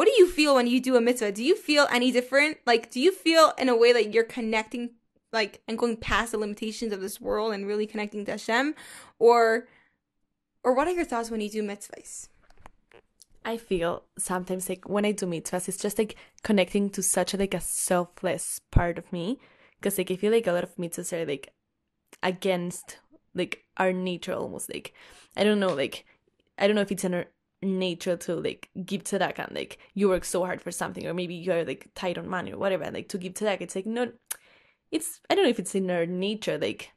what 0.00 0.06
do 0.06 0.14
you 0.16 0.26
feel 0.26 0.54
when 0.54 0.66
you 0.66 0.80
do 0.80 0.96
a 0.96 1.00
mitzvah? 1.02 1.30
Do 1.30 1.44
you 1.44 1.54
feel 1.54 1.86
any 1.92 2.10
different? 2.10 2.56
Like, 2.64 2.90
do 2.90 2.98
you 2.98 3.12
feel 3.12 3.52
in 3.58 3.68
a 3.68 3.76
way 3.76 3.92
that 3.92 4.14
you're 4.14 4.24
connecting, 4.24 4.92
like, 5.30 5.60
and 5.68 5.76
going 5.76 5.98
past 5.98 6.32
the 6.32 6.38
limitations 6.38 6.94
of 6.94 7.02
this 7.02 7.20
world 7.20 7.52
and 7.52 7.66
really 7.66 7.86
connecting 7.86 8.24
to 8.24 8.30
Hashem? 8.30 8.74
Or, 9.18 9.68
or 10.64 10.72
what 10.72 10.88
are 10.88 10.92
your 10.92 11.04
thoughts 11.04 11.30
when 11.30 11.42
you 11.42 11.50
do 11.50 11.62
mitzvahs? 11.62 12.28
I 13.44 13.58
feel 13.58 14.04
sometimes 14.18 14.70
like 14.70 14.88
when 14.88 15.04
I 15.04 15.12
do 15.12 15.26
mitzvahs, 15.26 15.68
it's 15.68 15.76
just 15.76 15.98
like 15.98 16.16
connecting 16.42 16.88
to 16.88 17.02
such 17.02 17.34
a, 17.34 17.36
like 17.36 17.52
a 17.52 17.60
selfless 17.60 18.62
part 18.70 18.96
of 18.96 19.12
me. 19.12 19.38
Because 19.78 19.98
like 19.98 20.10
I 20.10 20.16
feel 20.16 20.32
like 20.32 20.46
a 20.46 20.52
lot 20.52 20.64
of 20.64 20.74
mitzvahs 20.76 21.12
are 21.12 21.26
like 21.26 21.52
against 22.22 23.00
like 23.34 23.66
our 23.76 23.92
nature 23.92 24.32
almost. 24.32 24.72
Like 24.72 24.94
I 25.36 25.44
don't 25.44 25.60
know, 25.60 25.74
like 25.74 26.06
I 26.56 26.66
don't 26.66 26.76
know 26.76 26.80
if 26.80 26.90
it's 26.90 27.04
our 27.04 27.26
nature 27.62 28.16
to 28.16 28.36
like 28.36 28.70
give 28.86 29.04
tzedakah 29.04 29.46
and 29.48 29.54
like 29.54 29.78
you 29.94 30.08
work 30.08 30.24
so 30.24 30.44
hard 30.44 30.62
for 30.62 30.70
something 30.70 31.06
or 31.06 31.12
maybe 31.12 31.34
you're 31.34 31.64
like 31.64 31.88
tight 31.94 32.16
on 32.16 32.26
money 32.26 32.52
or 32.52 32.58
whatever 32.58 32.84
and 32.84 32.94
like 32.94 33.08
to 33.08 33.18
give 33.18 33.34
tzedakah 33.34 33.60
it's 33.60 33.76
like 33.76 33.86
no 33.86 34.10
it's 34.90 35.20
i 35.28 35.34
don't 35.34 35.44
know 35.44 35.50
if 35.50 35.58
it's 35.58 35.74
in 35.74 35.90
our 35.90 36.06
nature 36.06 36.56
like 36.58 36.92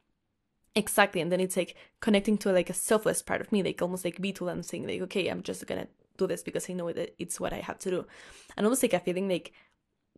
exactly 0.74 1.20
and 1.20 1.30
then 1.30 1.40
it's 1.40 1.56
like 1.56 1.76
connecting 2.00 2.38
to 2.38 2.50
like 2.50 2.70
a 2.70 2.74
selfless 2.74 3.22
part 3.22 3.40
of 3.40 3.52
me 3.52 3.62
like 3.62 3.80
almost 3.80 4.04
like 4.04 4.18
bitul 4.18 4.50
and 4.50 4.64
saying 4.64 4.86
like 4.86 5.00
okay 5.00 5.28
i'm 5.28 5.42
just 5.42 5.66
gonna 5.66 5.86
do 6.16 6.26
this 6.26 6.42
because 6.42 6.68
i 6.68 6.72
know 6.72 6.92
that 6.92 7.14
it's 7.18 7.38
what 7.40 7.52
i 7.52 7.58
have 7.58 7.78
to 7.78 7.90
do. 7.90 8.06
And 8.56 8.66
almost 8.66 8.82
like 8.82 8.92
a 8.92 9.00
feeling 9.00 9.28
like 9.28 9.52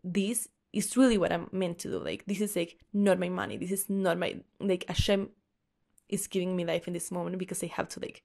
this 0.05 0.49
is 0.73 0.97
really 0.97 1.19
what 1.19 1.33
i'm 1.33 1.49
meant 1.53 1.79
to 1.81 1.89
do 1.89 1.99
like 1.99 2.25
this 2.27 2.41
is 2.41 2.55
like 2.55 2.79
not 2.93 3.19
my 3.19 3.29
money 3.29 3.57
this 3.57 3.73
is 3.73 3.91
not 3.91 4.19
my 4.19 4.37
like 4.61 4.85
hashem 4.89 5.31
is 6.09 6.27
giving 6.27 6.55
me 6.55 6.65
life 6.65 6.87
in 6.87 6.95
this 6.95 7.11
moment 7.11 7.39
because 7.39 7.63
i 7.63 7.67
have 7.67 7.89
to 7.89 8.01
like 8.01 8.23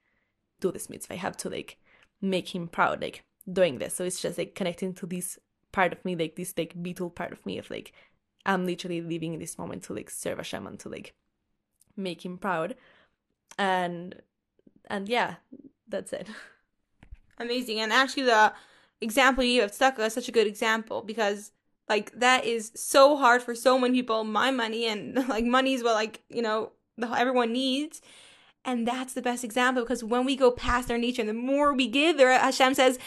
do 0.59 0.71
this 0.71 0.89
mitzvah 0.89 1.13
i 1.13 1.17
have 1.17 1.35
to 1.35 1.49
like 1.49 1.77
make 2.21 2.53
him 2.53 2.67
proud 2.67 3.01
like 3.01 3.23
doing 3.51 3.79
this. 3.79 3.95
So 3.95 4.03
it's 4.03 4.21
just 4.21 4.37
like 4.37 4.55
connecting 4.55 4.93
to 4.95 5.05
this 5.05 5.39
part 5.71 5.93
of 5.93 6.03
me 6.03 6.15
like 6.15 6.35
this 6.35 6.53
like 6.57 6.73
bitul 6.75 7.13
part 7.13 7.31
of 7.31 7.45
me 7.45 7.57
of 7.57 7.69
like 7.71 7.93
i'm 8.45 8.65
literally 8.65 8.99
living 8.99 9.33
in 9.33 9.39
this 9.39 9.57
moment 9.57 9.83
to 9.83 9.93
like 9.93 10.09
serve 10.09 10.37
Hashem 10.37 10.67
and 10.67 10.77
to 10.79 10.89
like 10.89 11.13
make 11.95 12.25
him 12.25 12.37
proud. 12.37 12.75
And 13.57 14.15
and 14.87 15.07
yeah 15.07 15.35
that's 15.87 16.13
it. 16.13 16.27
Amazing. 17.37 17.79
And 17.79 17.91
actually 17.91 18.23
the 18.23 18.53
example 19.01 19.43
you 19.43 19.61
have 19.61 19.73
stuck 19.73 19.97
is 19.99 20.13
such 20.13 20.29
a 20.29 20.31
good 20.31 20.47
example 20.47 21.01
because 21.01 21.51
like 21.89 22.11
that 22.13 22.45
is 22.45 22.71
so 22.75 23.17
hard 23.17 23.41
for 23.41 23.55
so 23.55 23.77
many 23.77 23.93
people 23.93 24.23
my 24.23 24.51
money 24.51 24.85
and 24.85 25.15
like 25.27 25.45
money 25.45 25.73
is 25.73 25.83
what 25.83 25.93
like 25.95 26.21
you 26.29 26.41
know 26.41 26.71
everyone 27.17 27.51
needs 27.51 28.01
and 28.63 28.87
that's 28.87 29.13
the 29.13 29.21
best 29.21 29.43
example 29.43 29.83
because 29.83 30.03
when 30.03 30.25
we 30.25 30.35
go 30.35 30.51
past 30.51 30.91
our 30.91 30.97
nature, 30.97 31.21
and 31.21 31.29
the 31.29 31.33
more 31.33 31.73
we 31.73 31.87
give, 31.87 32.17
there 32.17 32.31
Hashem 32.37 32.75
says, 32.75 32.99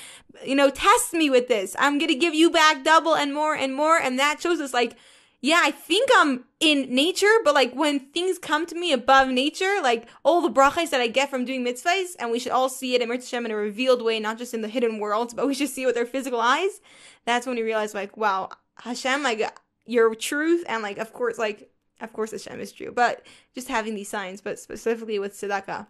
you 0.44 0.54
know, 0.54 0.70
test 0.70 1.12
me 1.12 1.30
with 1.30 1.48
this. 1.48 1.76
I'm 1.78 1.98
gonna 1.98 2.14
give 2.14 2.34
you 2.34 2.50
back 2.50 2.82
double 2.82 3.14
and 3.14 3.32
more 3.32 3.54
and 3.54 3.74
more. 3.74 3.96
And 3.96 4.18
that 4.18 4.40
shows 4.40 4.60
us 4.60 4.74
like, 4.74 4.96
yeah, 5.40 5.60
I 5.62 5.70
think 5.70 6.08
I'm 6.16 6.44
in 6.58 6.92
nature, 6.92 7.32
but 7.44 7.54
like 7.54 7.74
when 7.74 8.00
things 8.00 8.38
come 8.38 8.66
to 8.66 8.74
me 8.74 8.92
above 8.92 9.28
nature, 9.28 9.78
like 9.82 10.08
all 10.24 10.40
the 10.40 10.50
brachas 10.50 10.90
that 10.90 11.00
I 11.00 11.06
get 11.06 11.30
from 11.30 11.44
doing 11.44 11.64
mitzvahs, 11.64 12.16
and 12.18 12.30
we 12.30 12.38
should 12.38 12.52
all 12.52 12.68
see 12.68 12.94
it 12.94 13.02
in 13.02 13.10
Hashem 13.10 13.44
in 13.44 13.52
a 13.52 13.56
revealed 13.56 14.02
way, 14.02 14.18
not 14.18 14.38
just 14.38 14.54
in 14.54 14.62
the 14.62 14.68
hidden 14.68 14.98
worlds, 14.98 15.34
but 15.36 15.46
we 15.46 15.54
should 15.54 15.68
see 15.68 15.82
it 15.82 15.86
with 15.86 15.98
our 15.98 16.06
physical 16.06 16.40
eyes. 16.40 16.80
That's 17.26 17.46
when 17.46 17.56
we 17.56 17.62
realize 17.62 17.94
like, 17.94 18.16
wow, 18.16 18.48
Hashem, 18.78 19.22
like 19.22 19.42
your 19.86 20.14
truth, 20.14 20.64
and 20.66 20.82
like 20.82 20.98
of 20.98 21.12
course, 21.12 21.38
like 21.38 21.70
of 22.04 22.12
course 22.12 22.30
Hashem 22.30 22.60
is 22.60 22.72
true, 22.72 22.92
but 22.92 23.26
just 23.54 23.68
having 23.68 23.94
these 23.94 24.08
signs, 24.08 24.40
but 24.40 24.58
specifically 24.58 25.18
with 25.18 25.34
tzedakah. 25.34 25.86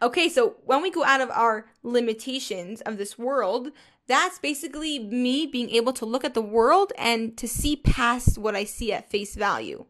Okay, 0.00 0.28
so 0.28 0.56
when 0.64 0.82
we 0.82 0.90
go 0.90 1.04
out 1.04 1.20
of 1.20 1.30
our 1.30 1.66
limitations 1.82 2.80
of 2.82 2.96
this 2.96 3.18
world, 3.18 3.70
that's 4.06 4.38
basically 4.38 4.98
me 4.98 5.46
being 5.46 5.70
able 5.70 5.92
to 5.94 6.06
look 6.06 6.24
at 6.24 6.34
the 6.34 6.42
world 6.42 6.92
and 6.96 7.36
to 7.36 7.48
see 7.48 7.76
past 7.76 8.38
what 8.38 8.54
I 8.54 8.64
see 8.64 8.92
at 8.92 9.10
face 9.10 9.34
value. 9.34 9.84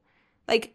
Like 0.46 0.74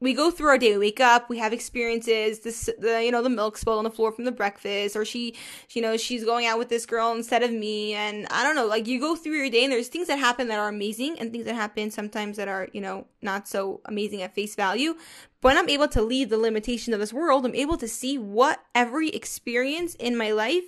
we 0.00 0.12
go 0.12 0.30
through 0.30 0.48
our 0.48 0.58
day. 0.58 0.72
We 0.72 0.78
wake 0.78 1.00
up, 1.00 1.30
we 1.30 1.38
have 1.38 1.52
experiences. 1.52 2.40
This, 2.40 2.68
the 2.78 3.02
you 3.02 3.10
know, 3.10 3.22
the 3.22 3.30
milk 3.30 3.56
spilled 3.56 3.78
on 3.78 3.84
the 3.84 3.90
floor 3.90 4.12
from 4.12 4.24
the 4.24 4.32
breakfast, 4.32 4.96
or 4.96 5.04
she, 5.04 5.34
you 5.70 5.80
know, 5.80 5.96
she's 5.96 6.24
going 6.24 6.46
out 6.46 6.58
with 6.58 6.68
this 6.68 6.86
girl 6.86 7.12
instead 7.12 7.42
of 7.42 7.52
me, 7.52 7.94
and 7.94 8.26
I 8.30 8.42
don't 8.42 8.54
know. 8.54 8.66
Like 8.66 8.86
you 8.86 9.00
go 9.00 9.16
through 9.16 9.36
your 9.36 9.50
day, 9.50 9.64
and 9.64 9.72
there's 9.72 9.88
things 9.88 10.08
that 10.08 10.18
happen 10.18 10.48
that 10.48 10.58
are 10.58 10.68
amazing, 10.68 11.18
and 11.18 11.32
things 11.32 11.46
that 11.46 11.54
happen 11.54 11.90
sometimes 11.90 12.36
that 12.36 12.48
are, 12.48 12.68
you 12.72 12.80
know, 12.80 13.06
not 13.22 13.48
so 13.48 13.80
amazing 13.86 14.22
at 14.22 14.34
face 14.34 14.54
value. 14.54 14.94
But 15.40 15.50
when 15.50 15.58
I'm 15.58 15.68
able 15.68 15.88
to 15.88 16.02
leave 16.02 16.30
the 16.30 16.38
limitation 16.38 16.94
of 16.94 17.00
this 17.00 17.12
world, 17.12 17.44
I'm 17.44 17.54
able 17.54 17.76
to 17.76 17.88
see 17.88 18.18
what 18.18 18.64
every 18.74 19.10
experience 19.10 19.94
in 19.94 20.16
my 20.16 20.32
life 20.32 20.64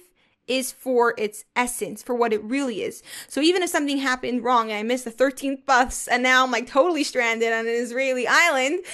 is 0.48 0.72
for 0.72 1.14
its 1.18 1.44
essence, 1.54 2.02
for 2.02 2.14
what 2.14 2.32
it 2.32 2.42
really 2.42 2.82
is. 2.82 3.02
So 3.28 3.40
even 3.40 3.62
if 3.62 3.70
something 3.70 3.98
happened 3.98 4.44
wrong 4.44 4.70
and 4.70 4.78
I 4.78 4.82
missed 4.82 5.04
the 5.04 5.10
13th 5.10 5.66
bus 5.66 6.06
and 6.08 6.22
now 6.22 6.44
I'm 6.44 6.50
like 6.50 6.66
totally 6.66 7.04
stranded 7.04 7.52
on 7.52 7.66
an 7.66 7.72
Israeli 7.72 8.26
island, 8.28 8.84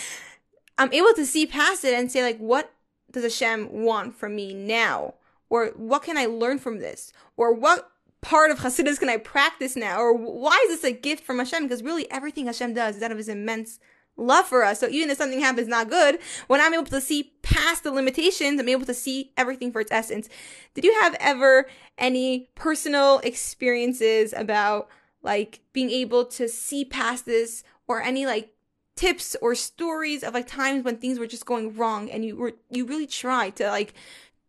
I'm 0.78 0.92
able 0.92 1.12
to 1.14 1.26
see 1.26 1.46
past 1.46 1.84
it 1.84 1.94
and 1.94 2.10
say 2.10 2.22
like, 2.22 2.38
what 2.38 2.72
does 3.10 3.22
Hashem 3.22 3.70
want 3.70 4.14
from 4.14 4.34
me 4.34 4.54
now? 4.54 5.14
Or 5.50 5.66
what 5.76 6.02
can 6.02 6.16
I 6.16 6.26
learn 6.26 6.58
from 6.58 6.78
this? 6.78 7.12
Or 7.36 7.52
what 7.52 7.90
part 8.22 8.50
of 8.50 8.60
Hasidus 8.60 8.98
can 8.98 9.10
I 9.10 9.18
practice 9.18 9.76
now? 9.76 10.00
Or 10.00 10.14
why 10.14 10.58
is 10.68 10.80
this 10.80 10.90
a 10.90 10.96
gift 10.96 11.24
from 11.24 11.38
Hashem? 11.38 11.64
Because 11.64 11.82
really 11.82 12.10
everything 12.10 12.46
Hashem 12.46 12.72
does 12.72 12.96
is 12.96 13.02
out 13.02 13.10
of 13.10 13.18
his 13.18 13.28
immense 13.28 13.78
love 14.22 14.46
for 14.46 14.64
us. 14.64 14.80
So 14.80 14.88
even 14.88 15.10
if 15.10 15.18
something 15.18 15.40
happens 15.40 15.68
not 15.68 15.90
good, 15.90 16.18
when 16.46 16.60
I'm 16.60 16.74
able 16.74 16.84
to 16.86 17.00
see 17.00 17.32
past 17.42 17.84
the 17.84 17.90
limitations, 17.90 18.60
I'm 18.60 18.68
able 18.68 18.86
to 18.86 18.94
see 18.94 19.32
everything 19.36 19.72
for 19.72 19.80
its 19.80 19.92
essence. 19.92 20.28
Did 20.74 20.84
you 20.84 20.94
have 21.00 21.16
ever 21.20 21.66
any 21.98 22.50
personal 22.54 23.18
experiences 23.20 24.32
about 24.32 24.88
like 25.22 25.60
being 25.72 25.90
able 25.90 26.24
to 26.24 26.48
see 26.48 26.84
past 26.84 27.26
this 27.26 27.64
or 27.86 28.02
any 28.02 28.26
like 28.26 28.52
tips 28.96 29.36
or 29.40 29.54
stories 29.54 30.22
of 30.22 30.34
like 30.34 30.46
times 30.46 30.84
when 30.84 30.96
things 30.96 31.18
were 31.18 31.26
just 31.26 31.46
going 31.46 31.74
wrong 31.76 32.10
and 32.10 32.24
you 32.24 32.36
were 32.36 32.52
you 32.70 32.84
really 32.84 33.06
tried 33.06 33.56
to 33.56 33.66
like 33.68 33.94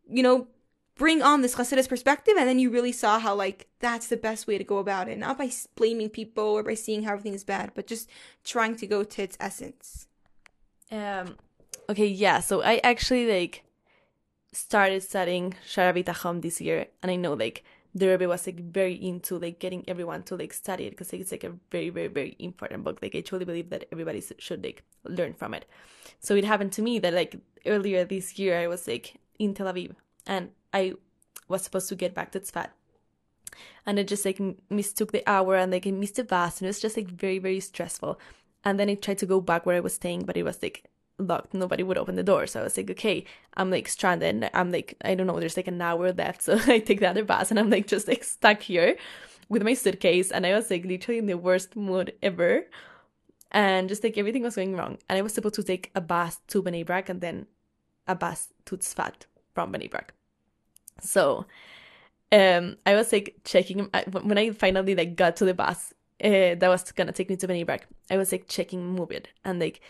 you 0.10 0.22
know 0.22 0.48
bring 0.96 1.22
on 1.22 1.42
this 1.42 1.56
Hasidus 1.56 1.90
perspective, 1.90 2.36
and 2.38 2.48
then 2.48 2.60
you 2.60 2.70
really 2.70 2.92
saw 2.92 3.20
how 3.20 3.36
like 3.36 3.68
that's 3.80 4.08
the 4.08 4.18
best 4.18 4.48
way 4.48 4.58
to 4.58 4.64
go 4.64 4.78
about 4.78 5.10
it, 5.10 5.18
not 5.18 5.38
by 5.38 5.50
blaming 5.76 6.10
people 6.10 6.44
or 6.44 6.64
by 6.64 6.76
seeing 6.76 7.04
how 7.04 7.14
everything 7.14 7.34
is 7.34 7.44
bad, 7.44 7.72
but 7.74 7.88
just 7.88 8.10
trying 8.44 8.76
to 8.78 8.88
go 8.88 9.04
to 9.04 9.24
its 9.24 9.38
essence. 9.40 10.08
Um. 10.92 11.38
Okay. 11.90 12.08
Yeah. 12.08 12.40
So 12.40 12.62
I 12.64 12.80
actually 12.84 13.26
like 13.26 13.64
started 14.52 15.02
studying 15.04 15.56
Shara 15.68 15.94
Bitachon 15.94 16.42
this 16.42 16.62
year, 16.62 16.88
and 17.02 17.12
I 17.12 17.16
know 17.16 17.34
like 17.34 17.64
the 17.96 18.08
Rebbe 18.08 18.28
was 18.28 18.48
like 18.48 18.60
very 18.60 18.94
into 18.94 19.38
like 19.38 19.60
getting 19.60 19.84
everyone 19.88 20.24
to 20.24 20.36
like 20.36 20.54
study 20.54 20.86
it 20.86 20.92
because 20.92 21.14
like, 21.14 21.22
it's 21.22 21.32
like 21.32 21.44
a 21.44 21.54
very 21.72 21.90
very 21.90 22.08
very 22.08 22.36
important 22.40 22.84
book. 22.84 23.00
Like 23.02 23.16
I 23.16 23.22
truly 23.22 23.46
believe 23.46 23.70
that 23.70 23.86
everybody 23.92 24.24
should 24.40 24.64
like 24.64 24.84
learn 25.04 25.34
from 25.34 25.54
it. 25.54 25.66
So 26.20 26.36
it 26.36 26.46
happened 26.46 26.72
to 26.74 26.82
me 26.82 27.00
that 27.00 27.14
like 27.14 27.36
earlier 27.66 28.04
this 28.04 28.40
year 28.40 28.60
I 28.60 28.68
was 28.68 28.88
like 28.88 29.16
in 29.38 29.54
Tel 29.54 29.72
Aviv 29.72 29.96
and 30.26 30.50
I 30.74 30.94
was 31.48 31.62
supposed 31.62 31.90
to 31.90 31.96
get 31.96 32.14
back 32.14 32.32
to 32.32 32.40
Tzfat. 32.40 32.70
And 33.86 34.00
I 34.00 34.04
just 34.04 34.26
like 34.26 34.42
mistook 34.70 35.12
the 35.12 35.24
hour 35.30 35.56
and 35.56 35.72
like 35.72 35.86
I 35.86 35.92
missed 35.92 36.16
the 36.16 36.24
bus 36.24 36.60
and 36.60 36.66
it 36.66 36.70
was 36.70 36.80
just 36.80 36.98
like 36.98 37.08
very, 37.08 37.40
very 37.40 37.60
stressful. 37.60 38.20
And 38.64 38.80
then 38.80 38.90
I 38.90 38.96
tried 38.96 39.20
to 39.20 39.26
go 39.26 39.42
back 39.42 39.66
where 39.66 39.76
I 39.76 39.82
was 39.82 39.94
staying, 39.94 40.24
but 40.26 40.38
it 40.38 40.44
was 40.44 40.62
like 40.62 40.90
locked. 41.20 41.54
Nobody 41.54 41.84
would 41.84 41.98
open 41.98 42.16
the 42.16 42.24
door. 42.24 42.48
So 42.48 42.62
I 42.62 42.64
was 42.64 42.78
like, 42.78 42.90
okay, 42.90 43.26
I'm 43.56 43.70
like 43.70 43.88
stranded. 43.88 44.50
I'm 44.54 44.72
like, 44.72 44.96
I 45.04 45.16
don't 45.16 45.28
know, 45.28 45.40
there's 45.40 45.58
like 45.58 45.68
an 45.68 45.82
hour 45.82 46.12
left. 46.12 46.42
So 46.44 46.58
I 46.66 46.80
take 46.80 47.00
the 47.00 47.10
other 47.10 47.24
bus 47.24 47.52
and 47.52 47.60
I'm 47.60 47.70
like 47.70 47.88
just 47.88 48.08
like 48.08 48.24
stuck 48.24 48.62
here 48.62 48.96
with 49.50 49.64
my 49.64 49.74
suitcase. 49.74 50.32
And 50.32 50.46
I 50.46 50.54
was 50.54 50.72
like 50.72 50.86
literally 50.86 51.20
in 51.20 51.28
the 51.28 51.38
worst 51.38 51.76
mood 51.76 52.14
ever. 52.24 52.66
And 53.52 53.88
just 53.88 54.04
like 54.04 54.18
everything 54.18 54.44
was 54.44 54.56
going 54.56 54.76
wrong. 54.76 54.98
And 55.10 55.18
I 55.20 55.22
was 55.22 55.34
supposed 55.34 55.56
to 55.56 55.64
take 55.64 55.92
a 55.94 56.02
bus 56.02 56.40
to 56.48 56.64
Bnei 56.64 56.86
Brak 56.86 57.10
and 57.10 57.22
then 57.22 57.46
a 58.08 58.16
bus 58.16 58.50
to 58.66 58.78
Tzfat 58.78 59.28
from 59.54 59.72
Bnei 59.72 59.92
Brak. 59.92 60.14
So 61.00 61.46
um, 62.32 62.78
I 62.86 62.96
was 62.96 63.12
like 63.12 63.36
checking 63.44 63.90
when 64.22 64.38
I 64.38 64.52
finally 64.52 64.96
like 64.96 65.16
got 65.16 65.36
to 65.38 65.46
the 65.46 65.54
bus 65.54 65.94
uh, 66.24 66.56
that 66.56 66.68
was 66.68 66.92
gonna 66.92 67.12
take 67.12 67.30
me 67.30 67.36
to 67.36 67.66
Brak. 67.66 67.88
I 68.10 68.18
was 68.18 68.32
like 68.32 68.48
checking 68.48 68.96
Moovit 68.96 69.26
and 69.44 69.60
like 69.60 69.82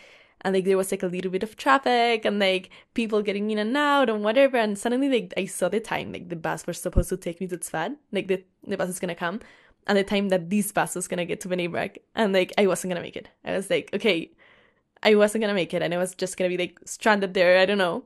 and 0.42 0.54
like 0.54 0.64
there 0.64 0.76
was 0.76 0.90
like 0.90 1.02
a 1.02 1.06
little 1.06 1.30
bit 1.30 1.42
of 1.42 1.56
traffic 1.56 2.24
and 2.24 2.38
like 2.38 2.70
people 2.92 3.22
getting 3.22 3.50
in 3.50 3.58
and 3.58 3.76
out 3.76 4.10
and 4.10 4.22
whatever 4.22 4.58
and 4.58 4.78
suddenly 4.78 5.08
like 5.08 5.32
I 5.36 5.46
saw 5.46 5.68
the 5.68 5.80
time 5.80 6.12
like 6.12 6.28
the 6.28 6.36
bus 6.36 6.66
was 6.66 6.78
supposed 6.78 7.08
to 7.08 7.16
take 7.16 7.40
me 7.40 7.46
to 7.48 7.56
Tzfat 7.56 7.96
like 8.12 8.28
the 8.28 8.44
the 8.66 8.76
bus 8.76 8.90
is 8.90 8.98
gonna 8.98 9.14
come 9.14 9.40
and 9.86 9.96
the 9.96 10.04
time 10.04 10.28
that 10.28 10.50
this 10.50 10.72
bus 10.72 10.94
was 10.94 11.08
gonna 11.08 11.24
get 11.24 11.40
to 11.40 11.68
Brak 11.68 11.98
and 12.14 12.32
like 12.32 12.52
I 12.58 12.66
wasn't 12.66 12.90
gonna 12.90 13.00
make 13.00 13.16
it. 13.16 13.28
I 13.44 13.52
was 13.52 13.70
like 13.70 13.90
okay 13.94 14.30
I 15.02 15.14
wasn't 15.14 15.42
gonna 15.42 15.54
make 15.54 15.72
it 15.72 15.82
and 15.82 15.94
I 15.94 15.98
was 15.98 16.14
just 16.14 16.36
gonna 16.36 16.50
be 16.50 16.58
like 16.58 16.78
stranded 16.84 17.32
there. 17.32 17.58
I 17.58 17.64
don't 17.66 17.78
know 17.78 18.04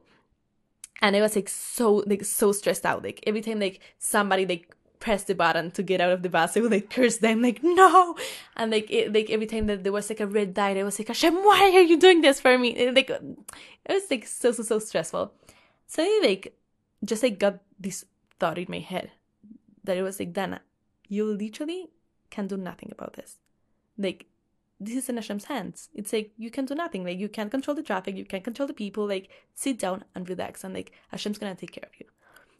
and 1.00 1.16
I 1.16 1.20
was 1.20 1.36
like 1.36 1.48
so 1.48 2.02
like 2.06 2.24
so 2.24 2.52
stressed 2.52 2.86
out. 2.86 3.02
Like 3.02 3.20
every 3.26 3.40
time 3.40 3.60
like 3.60 3.80
somebody 3.98 4.46
like 4.46 4.74
pressed 5.00 5.28
the 5.28 5.34
button 5.34 5.70
to 5.72 5.82
get 5.82 6.00
out 6.00 6.12
of 6.12 6.22
the 6.22 6.28
bus, 6.28 6.56
I 6.56 6.60
would 6.60 6.72
like 6.72 6.90
curse 6.90 7.18
them 7.18 7.42
like 7.42 7.60
no, 7.62 8.16
and 8.56 8.70
like 8.70 8.90
it, 8.90 9.12
like 9.12 9.30
every 9.30 9.46
time 9.46 9.66
that 9.66 9.84
there 9.84 9.92
was 9.92 10.08
like 10.08 10.20
a 10.20 10.26
red 10.26 10.56
light, 10.56 10.76
I 10.76 10.82
was 10.82 10.98
like 10.98 11.08
Hashem, 11.08 11.34
why 11.34 11.72
are 11.74 11.82
you 11.82 11.98
doing 11.98 12.20
this 12.20 12.40
for 12.40 12.58
me? 12.58 12.76
And, 12.76 12.96
like 12.96 13.10
it 13.10 13.22
was 13.88 14.10
like 14.10 14.26
so 14.26 14.52
so 14.52 14.62
so 14.62 14.78
stressful. 14.78 15.32
So 15.86 16.02
I 16.02 16.20
like 16.22 16.56
just 17.04 17.22
like 17.22 17.38
got 17.38 17.58
this 17.78 18.04
thought 18.38 18.58
in 18.58 18.66
my 18.68 18.80
head 18.80 19.10
that 19.84 19.96
it 19.96 20.02
was 20.02 20.18
like 20.18 20.32
Dana, 20.32 20.60
you 21.08 21.24
literally 21.24 21.88
can 22.30 22.46
do 22.46 22.56
nothing 22.56 22.90
about 22.92 23.14
this. 23.14 23.36
Like 23.96 24.26
this 24.80 24.96
is 24.96 25.08
in 25.08 25.16
Hashem's 25.16 25.46
hands. 25.46 25.88
It's 25.94 26.12
like 26.12 26.32
you 26.36 26.50
can 26.50 26.64
do 26.64 26.74
nothing. 26.74 27.04
Like 27.04 27.18
you 27.18 27.28
can't 27.28 27.50
control 27.50 27.74
the 27.74 27.82
traffic, 27.82 28.16
you 28.16 28.24
can't 28.24 28.44
control 28.44 28.66
the 28.66 28.74
people. 28.74 29.06
Like 29.06 29.28
sit 29.54 29.78
down 29.78 30.04
and 30.14 30.28
relax, 30.28 30.64
and 30.64 30.74
like 30.74 30.92
Hashem's 31.10 31.38
gonna 31.38 31.54
take 31.54 31.72
care 31.72 31.84
of 31.84 31.98
you. 31.98 32.06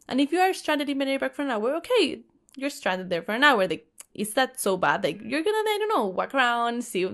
And 0.07 0.19
if 0.19 0.31
you 0.31 0.39
are 0.39 0.53
stranded 0.53 0.89
in 0.89 0.97
Bnei 0.97 1.19
Brak 1.19 1.33
for 1.33 1.43
an 1.43 1.51
hour, 1.51 1.75
okay, 1.75 2.21
you're 2.55 2.69
stranded 2.69 3.09
there 3.09 3.21
for 3.21 3.33
an 3.33 3.43
hour. 3.43 3.67
Like 3.67 3.87
is 4.13 4.33
that 4.33 4.59
so 4.59 4.75
bad? 4.75 5.03
Like 5.03 5.21
you're 5.23 5.43
gonna, 5.43 5.57
I 5.57 5.77
don't 5.79 5.89
know, 5.97 6.05
walk 6.07 6.33
around, 6.33 6.83
see 6.83 7.07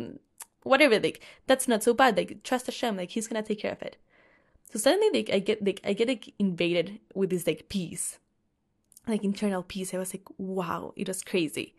whatever. 0.63 0.99
Like 0.99 1.21
that's 1.45 1.67
not 1.67 1.83
so 1.83 1.93
bad. 1.93 2.17
Like 2.17 2.41
trust 2.43 2.65
Hashem. 2.65 2.97
Like 2.97 3.11
He's 3.11 3.27
gonna 3.27 3.43
take 3.43 3.59
care 3.59 3.73
of 3.73 3.81
it. 3.81 3.97
So 4.71 4.79
suddenly, 4.79 5.09
like 5.13 5.29
I 5.29 5.39
get 5.39 5.63
like 5.63 5.81
I 5.83 5.93
get 5.93 6.07
like 6.07 6.33
invaded 6.39 6.99
with 7.13 7.29
this 7.29 7.45
like 7.45 7.69
peace, 7.69 8.17
like 9.07 9.23
internal 9.23 9.63
peace. 9.63 9.93
I 9.93 9.97
was 9.97 10.13
like, 10.13 10.27
wow, 10.37 10.93
it 10.95 11.07
was 11.07 11.23
crazy, 11.23 11.75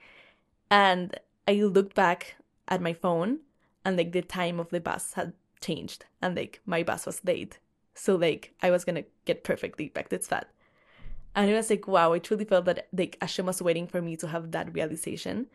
and 0.71 1.19
I 1.49 1.55
looked 1.55 1.95
back 1.95 2.37
at 2.69 2.81
my 2.81 2.93
phone 2.93 3.41
and 3.85 3.97
like 3.97 4.13
the 4.13 4.23
time 4.23 4.59
of 4.59 4.71
the 4.71 4.81
bus 4.81 5.15
had 5.15 5.33
changed 5.61 6.05
and 6.21 6.37
like 6.37 6.61
my 6.67 6.83
bus 6.83 7.07
was 7.07 7.25
late. 7.25 7.59
So 7.95 8.17
like 8.17 8.55
I 8.63 8.71
was 8.71 8.85
gonna 8.85 9.05
get 9.25 9.45
perfectly 9.45 9.89
back 9.89 10.09
to 10.11 10.19
Tzfat. 10.19 10.45
And 11.35 11.51
it 11.51 11.55
was 11.55 11.69
like, 11.69 11.87
wow, 11.87 12.15
I 12.15 12.19
truly 12.19 12.47
felt 12.47 12.65
that 12.65 12.89
like 12.93 13.19
Hashem 13.21 13.47
was 13.47 13.61
waiting 13.61 13.87
for 13.87 14.01
me 14.01 14.17
to 14.17 14.29
have 14.29 14.53
that 14.53 14.73
realization 14.75 15.47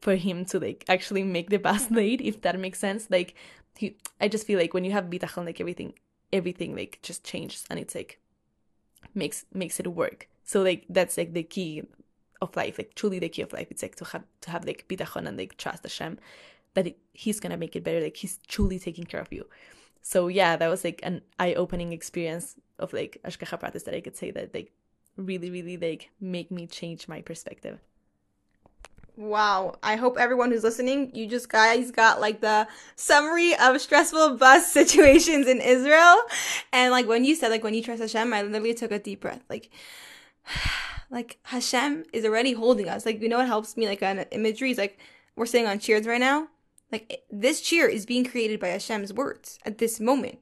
for 0.00 0.16
him 0.16 0.44
to 0.46 0.60
like 0.60 0.84
actually 0.88 1.22
make 1.22 1.48
the 1.48 1.58
bus 1.58 1.90
late, 1.90 2.20
if 2.20 2.42
that 2.42 2.58
makes 2.58 2.78
sense. 2.78 3.10
Like 3.10 3.34
he, 3.76 3.96
I 4.20 4.28
just 4.28 4.46
feel 4.46 4.58
like 4.58 4.74
when 4.74 4.84
you 4.84 4.92
have 4.92 5.06
bitachon, 5.06 5.46
like 5.46 5.60
everything 5.60 5.94
everything 6.32 6.74
like 6.74 6.98
just 7.02 7.24
changes 7.24 7.64
and 7.68 7.78
it's 7.78 7.94
like 7.94 8.18
makes 9.14 9.44
makes 9.52 9.80
it 9.80 9.86
work. 9.86 10.28
So 10.44 10.62
like 10.62 10.84
that's 10.88 11.16
like 11.16 11.32
the 11.32 11.42
key 11.42 11.82
of 12.42 12.54
life, 12.56 12.76
like 12.76 12.94
truly 12.94 13.18
the 13.18 13.28
key 13.28 13.42
of 13.42 13.52
life. 13.52 13.68
It's 13.70 13.82
like 13.82 13.96
to 13.96 14.04
have 14.04 14.24
to 14.42 14.50
have 14.50 14.66
like 14.66 14.86
bitachon 14.88 15.26
and 15.26 15.38
like 15.38 15.56
trust 15.56 15.84
Hashem 15.84 16.18
that 16.74 16.88
it, 16.88 16.98
he's 17.12 17.40
gonna 17.40 17.56
make 17.56 17.76
it 17.76 17.84
better. 17.84 18.00
Like 18.00 18.16
he's 18.16 18.38
truly 18.48 18.78
taking 18.78 19.04
care 19.04 19.20
of 19.20 19.32
you. 19.32 19.46
So 20.02 20.28
yeah, 20.28 20.56
that 20.56 20.68
was 20.68 20.84
like 20.84 21.00
an 21.04 21.22
eye-opening 21.38 21.92
experience 21.92 22.56
of 22.78 22.92
like 22.92 23.18
ashgacha 23.24 23.60
pratis 23.60 23.84
that 23.84 23.94
I 23.94 24.00
could 24.00 24.16
say 24.16 24.32
that 24.32 24.52
like 24.52 24.72
really, 25.16 25.50
really 25.50 25.76
like 25.76 26.10
make 26.20 26.50
me 26.50 26.66
change 26.66 27.08
my 27.08 27.22
perspective. 27.22 27.78
Wow. 29.16 29.76
I 29.82 29.96
hope 29.96 30.16
everyone 30.18 30.50
who's 30.50 30.64
listening, 30.64 31.14
you 31.14 31.26
just 31.26 31.48
guys 31.50 31.90
got 31.90 32.20
like 32.20 32.40
the 32.40 32.66
summary 32.96 33.54
of 33.56 33.80
stressful 33.80 34.38
bus 34.38 34.72
situations 34.72 35.46
in 35.46 35.60
Israel. 35.60 36.16
And 36.72 36.90
like 36.90 37.06
when 37.06 37.24
you 37.24 37.34
said, 37.34 37.50
like 37.50 37.62
when 37.62 37.74
you 37.74 37.82
trust 37.82 38.00
Hashem, 38.00 38.32
I 38.32 38.42
literally 38.42 38.74
took 38.74 38.90
a 38.90 38.98
deep 38.98 39.20
breath. 39.20 39.42
Like, 39.50 39.70
like 41.10 41.38
Hashem 41.44 42.04
is 42.12 42.24
already 42.24 42.52
holding 42.52 42.88
us. 42.88 43.06
Like, 43.06 43.20
you 43.20 43.28
know 43.28 43.38
what 43.38 43.46
helps 43.46 43.76
me? 43.76 43.86
Like 43.86 44.02
an 44.02 44.20
imagery 44.30 44.70
is 44.70 44.78
like 44.78 44.98
we're 45.36 45.46
sitting 45.46 45.66
on 45.66 45.78
chairs 45.78 46.06
right 46.06 46.20
now. 46.20 46.48
Like 46.90 47.22
this 47.30 47.60
chair 47.60 47.88
is 47.88 48.06
being 48.06 48.24
created 48.24 48.60
by 48.60 48.68
Hashem's 48.68 49.12
words 49.12 49.58
at 49.64 49.78
this 49.78 50.00
moment. 50.00 50.38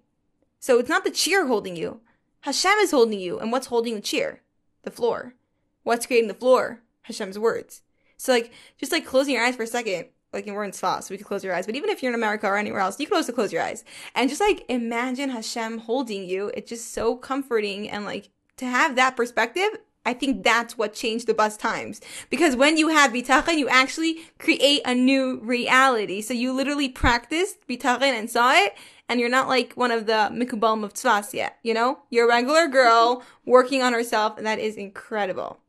So 0.59 0.79
it's 0.79 0.89
not 0.89 1.05
the 1.05 1.11
chair 1.11 1.47
holding 1.47 1.77
you. 1.77 2.01
Hashem 2.41 2.79
is 2.81 2.91
holding 2.91 3.21
you. 3.21 3.39
And 3.39 3.53
what's 3.53 3.69
holding 3.69 3.95
the 3.95 4.01
chair? 4.01 4.43
The 4.83 4.91
floor. 4.91 5.35
What's 5.83 6.07
creating 6.07 6.29
the 6.29 6.35
floor? 6.35 6.81
Hashem's 7.03 7.39
words. 7.39 7.83
So 8.17 8.33
like 8.33 8.53
just 8.79 8.93
like 8.93 9.07
closing 9.07 9.35
your 9.35 9.45
eyes 9.45 9.57
for 9.57 9.63
a 9.63 9.67
second 9.67 10.07
like 10.33 10.47
we're 10.47 10.65
in 10.65 10.71
Tzfas, 10.71 11.05
so 11.05 11.13
we 11.13 11.17
can 11.17 11.27
close 11.27 11.43
your 11.43 11.55
eyes. 11.55 11.67
But 11.67 11.75
even 11.75 11.91
if 11.91 12.03
you're 12.03 12.13
in 12.13 12.19
America 12.19 12.47
or 12.47 12.57
anywhere 12.57 12.81
else, 12.81 13.01
you 13.01 13.07
can 13.07 13.17
also 13.17 13.33
close 13.33 13.53
your 13.53 13.63
eyes 13.63 13.85
and 14.15 14.29
just 14.29 14.41
like 14.41 14.65
imagine 14.69 15.31
Hashem 15.31 15.79
holding 15.79 16.25
you. 16.25 16.51
It's 16.55 16.69
just 16.69 16.93
so 16.93 17.17
comforting 17.17 17.91
and 17.91 18.05
like 18.05 18.31
to 18.59 18.67
have 18.67 18.97
that 18.97 19.17
perspective. 19.17 19.79
I 20.11 20.12
think 20.12 20.42
that's 20.42 20.77
what 20.77 20.92
changed 20.92 21.29
the 21.29 21.35
bus 21.35 21.57
times 21.57 22.01
because 22.31 22.57
when 22.57 22.77
you 22.77 22.88
have 22.88 23.12
bitachon, 23.12 23.59
you 23.59 23.68
actually 23.68 24.23
create 24.40 24.83
a 24.85 24.92
new 24.92 25.38
reality. 25.38 26.20
So 26.20 26.35
you 26.35 26.53
literally 26.53 26.88
practiced 26.88 27.68
bitachon 27.68 28.03
and 28.03 28.29
saw 28.29 28.53
it, 28.53 28.75
and 29.09 29.20
you're 29.20 29.29
not 29.29 29.46
like 29.46 29.75
one 29.75 29.92
of 29.92 30.07
the 30.07 30.29
mikubal 30.33 30.83
of 30.83 30.94
Tzfas 30.94 31.33
yet. 31.33 31.59
You 31.62 31.75
know, 31.75 32.01
you're 32.11 32.25
a 32.25 32.29
regular 32.29 32.66
girl 32.66 33.23
working 33.46 33.83
on 33.83 33.92
herself, 33.92 34.37
and 34.37 34.44
that 34.49 34.59
is 34.59 34.75
incredible. 34.75 35.61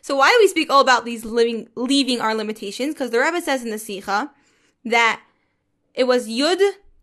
So 0.00 0.16
why 0.16 0.30
do 0.30 0.38
we 0.40 0.48
speak 0.48 0.70
all 0.70 0.80
about 0.80 1.04
these 1.04 1.26
living, 1.26 1.68
leaving 1.74 2.22
our 2.22 2.34
limitations? 2.34 2.94
Because 2.94 3.10
the 3.10 3.20
Rebbe 3.20 3.42
says 3.42 3.62
in 3.62 3.70
the 3.70 3.78
Sikha 3.78 4.30
that 4.86 5.20
it 5.92 6.04
was 6.04 6.26
Yud 6.26 6.58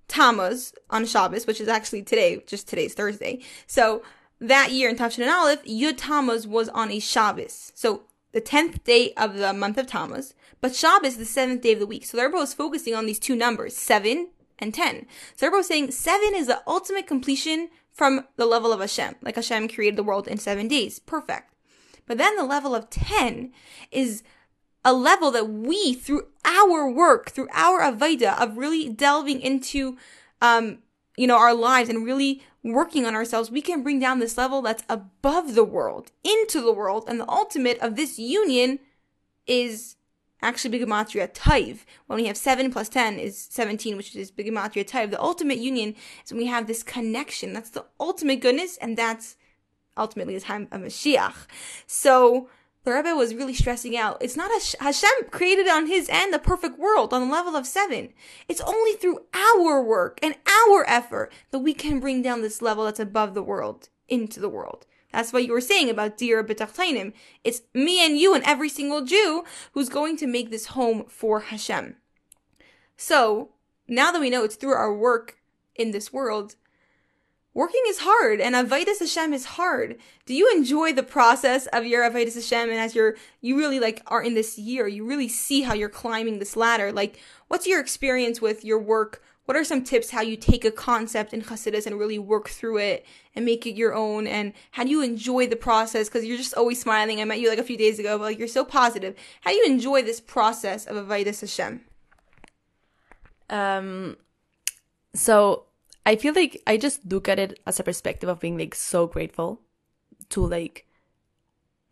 Tammuz 0.07 0.73
on 0.89 1.05
Shabbos, 1.05 1.45
which 1.45 1.61
is 1.61 1.67
actually 1.67 2.01
today, 2.01 2.41
just 2.47 2.67
today's 2.67 2.95
Thursday. 2.95 3.41
So 3.67 4.01
that 4.39 4.71
year 4.71 4.89
in 4.89 4.95
Tafshin 4.95 5.23
and 5.23 5.31
Aleph, 5.31 5.63
Yud 5.63 5.95
Tammuz 5.97 6.47
was 6.47 6.69
on 6.69 6.91
a 6.91 6.99
Shabbos. 6.99 7.71
So 7.75 8.03
the 8.31 8.41
10th 8.41 8.83
day 8.83 9.13
of 9.15 9.37
the 9.37 9.53
month 9.53 9.77
of 9.77 9.87
Tammuz, 9.87 10.33
but 10.61 10.75
Shabbos 10.75 11.13
is 11.13 11.17
the 11.17 11.25
seventh 11.25 11.61
day 11.61 11.73
of 11.73 11.79
the 11.79 11.87
week. 11.87 12.05
So 12.05 12.17
the 12.17 12.23
Rebbe 12.23 12.37
was 12.37 12.53
focusing 12.53 12.95
on 12.95 13.05
these 13.05 13.19
two 13.19 13.35
numbers, 13.35 13.75
7 13.75 14.29
and 14.59 14.73
10. 14.73 15.05
So 15.35 15.45
the 15.45 15.47
Rebbe 15.47 15.57
was 15.57 15.67
saying 15.67 15.91
7 15.91 16.35
is 16.35 16.47
the 16.47 16.61
ultimate 16.67 17.07
completion 17.07 17.69
from 17.95 18.25
the 18.35 18.45
level 18.45 18.73
of 18.73 18.81
Hashem. 18.81 19.15
Like 19.21 19.35
Hashem 19.35 19.69
created 19.69 19.95
the 19.95 20.03
world 20.03 20.27
in 20.27 20.37
seven 20.37 20.67
days. 20.67 20.99
Perfect. 20.99 21.53
But 22.05 22.17
then 22.17 22.35
the 22.35 22.43
level 22.43 22.75
of 22.75 22.89
10 22.89 23.51
is 23.89 24.21
a 24.83 24.93
level 24.93 25.31
that 25.31 25.49
we, 25.49 25.93
through 25.93 26.27
our 26.43 26.89
work, 26.89 27.31
through 27.31 27.47
our 27.53 27.79
Avaida 27.79 28.39
of 28.39 28.57
really 28.57 28.89
delving 28.89 29.41
into, 29.41 29.97
um, 30.41 30.79
you 31.17 31.25
know, 31.25 31.37
our 31.37 31.55
lives 31.55 31.89
and 31.89 32.05
really 32.05 32.43
working 32.73 33.05
on 33.05 33.15
ourselves, 33.15 33.51
we 33.51 33.61
can 33.61 33.83
bring 33.83 33.99
down 33.99 34.19
this 34.19 34.37
level 34.37 34.61
that's 34.61 34.83
above 34.89 35.55
the 35.55 35.63
world, 35.63 36.11
into 36.23 36.61
the 36.61 36.73
world. 36.73 37.05
And 37.07 37.19
the 37.19 37.29
ultimate 37.29 37.79
of 37.79 37.95
this 37.95 38.17
union 38.17 38.79
is 39.45 39.95
actually 40.41 40.79
Bigamatria 40.79 41.33
Taiv. 41.33 41.79
When 42.07 42.17
we 42.17 42.25
have 42.25 42.37
7 42.37 42.71
plus 42.71 42.89
10 42.89 43.19
is 43.19 43.37
17, 43.51 43.97
which 43.97 44.15
is 44.15 44.31
Bigamatria 44.31 44.87
Taiv. 44.87 45.11
The 45.11 45.21
ultimate 45.21 45.59
union 45.59 45.95
is 46.23 46.31
when 46.31 46.39
we 46.39 46.47
have 46.47 46.67
this 46.67 46.83
connection. 46.83 47.53
That's 47.53 47.69
the 47.69 47.85
ultimate 47.99 48.41
goodness, 48.41 48.77
and 48.77 48.97
that's 48.97 49.37
ultimately 49.97 50.35
the 50.35 50.41
time 50.41 50.67
of 50.71 50.81
Mashiach. 50.81 51.47
So 51.87 52.49
the 52.85 52.93
Rebbe 52.93 53.15
was 53.15 53.33
really 53.33 53.55
stressing 53.55 53.97
out. 53.97 54.17
It's 54.21 54.37
not 54.37 54.51
Hashem 54.79 55.29
created 55.31 55.67
on 55.67 55.87
his 55.87 56.07
end 56.07 56.33
the 56.33 56.39
perfect 56.39 56.77
world 56.77 57.13
on 57.13 57.27
the 57.27 57.33
level 57.33 57.55
of 57.55 57.65
seven. 57.65 58.13
It's 58.47 58.61
only 58.61 58.93
through 58.93 59.25
our 59.33 59.83
work 59.83 60.19
and 60.21 60.35
our 60.47 60.87
effort 60.87 61.33
that 61.49 61.59
we 61.59 61.73
can 61.73 61.99
bring 61.99 62.21
down 62.21 62.41
this 62.41 62.61
level 62.61 62.85
that's 62.85 62.99
above 62.99 63.33
the 63.33 63.43
world 63.43 63.89
into 64.07 64.39
the 64.39 64.49
world. 64.49 64.85
That's 65.11 65.33
what 65.33 65.45
you 65.45 65.51
were 65.51 65.61
saying 65.61 65.89
about 65.89 66.17
Dira 66.17 66.43
B'Tachtonim. 66.43 67.13
It's 67.43 67.61
me 67.73 68.05
and 68.05 68.17
you 68.17 68.35
and 68.35 68.43
every 68.43 68.69
single 68.69 69.03
Jew 69.03 69.43
who's 69.71 69.89
going 69.89 70.17
to 70.17 70.27
make 70.27 70.51
this 70.51 70.67
home 70.67 71.05
for 71.07 71.39
Hashem. 71.39 71.95
So, 72.97 73.49
now 73.87 74.11
that 74.11 74.21
we 74.21 74.29
know 74.29 74.43
it's 74.43 74.55
through 74.55 74.73
our 74.73 74.93
work 74.93 75.39
in 75.75 75.91
this 75.91 76.13
world, 76.13 76.55
working 77.55 77.81
is 77.87 77.99
hard 77.99 78.41
and 78.41 78.53
Avodas 78.53 78.99
Hashem 78.99 79.33
is 79.33 79.45
hard. 79.45 79.95
Do 80.25 80.35
you 80.35 80.51
enjoy 80.53 80.93
the 80.93 81.01
process 81.01 81.67
of 81.67 81.85
your 81.85 82.07
Avodas 82.07 82.35
Hashem 82.35 82.69
and 82.69 82.77
as 82.77 82.93
you're, 82.93 83.15
you 83.41 83.57
really 83.57 83.79
like 83.79 84.03
are 84.07 84.21
in 84.21 84.35
this 84.35 84.59
year, 84.59 84.87
you 84.87 85.07
really 85.07 85.29
see 85.29 85.61
how 85.63 85.73
you're 85.73 85.89
climbing 85.89 86.37
this 86.37 86.57
ladder? 86.57 86.91
Like, 86.91 87.17
what's 87.47 87.65
your 87.65 87.79
experience 87.79 88.41
with 88.41 88.65
your 88.65 88.77
work? 88.77 89.23
What 89.45 89.55
are 89.55 89.63
some 89.63 89.83
tips 89.83 90.09
how 90.09 90.21
you 90.21 90.35
take 90.35 90.65
a 90.65 90.71
concept 90.71 91.31
in 91.31 91.43
Hasidus 91.43 91.85
and 91.85 91.97
really 91.97 92.19
work 92.19 92.49
through 92.49 92.79
it 92.79 93.05
and 93.35 93.45
make 93.45 93.65
it 93.65 93.75
your 93.75 93.93
own? 93.93 94.27
And 94.27 94.51
how 94.71 94.83
do 94.83 94.89
you 94.89 95.01
enjoy 95.01 95.47
the 95.47 95.55
process? 95.55 96.09
Cause 96.09 96.25
you're 96.25 96.37
just 96.37 96.55
always 96.55 96.81
smiling. 96.81 97.21
I 97.21 97.25
met 97.25 97.39
you 97.39 97.49
like 97.49 97.59
a 97.59 97.63
few 97.63 97.77
days 97.77 97.99
ago, 97.99 98.17
but 98.17 98.25
like 98.25 98.39
you're 98.39 98.49
so 98.49 98.65
positive. 98.65 99.15
How 99.41 99.51
do 99.51 99.55
you 99.55 99.65
enjoy 99.65 100.01
this 100.01 100.19
process 100.19 100.85
of 100.85 100.97
Avodas 100.97 101.39
Hashem? 101.39 101.85
Um, 103.49 104.17
so 105.13 105.65
I 106.05 106.15
feel 106.15 106.33
like 106.33 106.61
I 106.67 106.77
just 106.77 107.05
look 107.11 107.27
at 107.27 107.39
it 107.39 107.59
as 107.65 107.79
a 107.79 107.83
perspective 107.83 108.29
of 108.29 108.39
being 108.39 108.57
like 108.57 108.75
so 108.75 109.07
grateful 109.07 109.61
to 110.29 110.45
like 110.45 110.85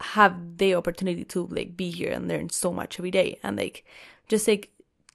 have 0.02 0.58
the 0.58 0.76
opportunity 0.76 1.24
to 1.24 1.48
like 1.48 1.76
be 1.76 1.90
here 1.90 2.12
and 2.12 2.28
learn 2.28 2.50
so 2.50 2.72
much 2.72 3.00
every 3.00 3.12
day 3.12 3.40
and 3.42 3.58
like 3.58 3.86
just 4.28 4.48
like 4.48 4.70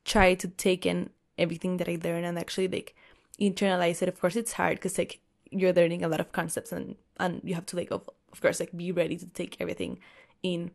try 0.04 0.34
to 0.34 0.48
take 0.48 0.86
in 0.86 1.10
everything 1.36 1.76
that 1.76 1.88
I 1.88 1.98
learn 2.02 2.24
and 2.24 2.38
actually 2.38 2.68
like 2.68 2.96
internalize 3.40 4.02
it. 4.02 4.08
Of 4.08 4.20
course, 4.20 4.34
it's 4.34 4.54
hard 4.54 4.78
because 4.78 4.98
like 4.98 5.20
you're 5.50 5.72
learning 5.72 6.04
a 6.04 6.08
lot 6.08 6.20
of 6.20 6.32
concepts 6.32 6.72
and 6.72 6.96
and 7.20 7.40
you 7.44 7.54
have 7.54 7.66
to 7.66 7.76
like 7.76 7.90
of, 7.90 8.08
of 8.32 8.40
course 8.40 8.60
like 8.60 8.76
be 8.76 8.90
ready 8.90 9.16
to 9.16 9.26
take 9.26 9.56
everything 9.60 10.00
in. 10.42 10.72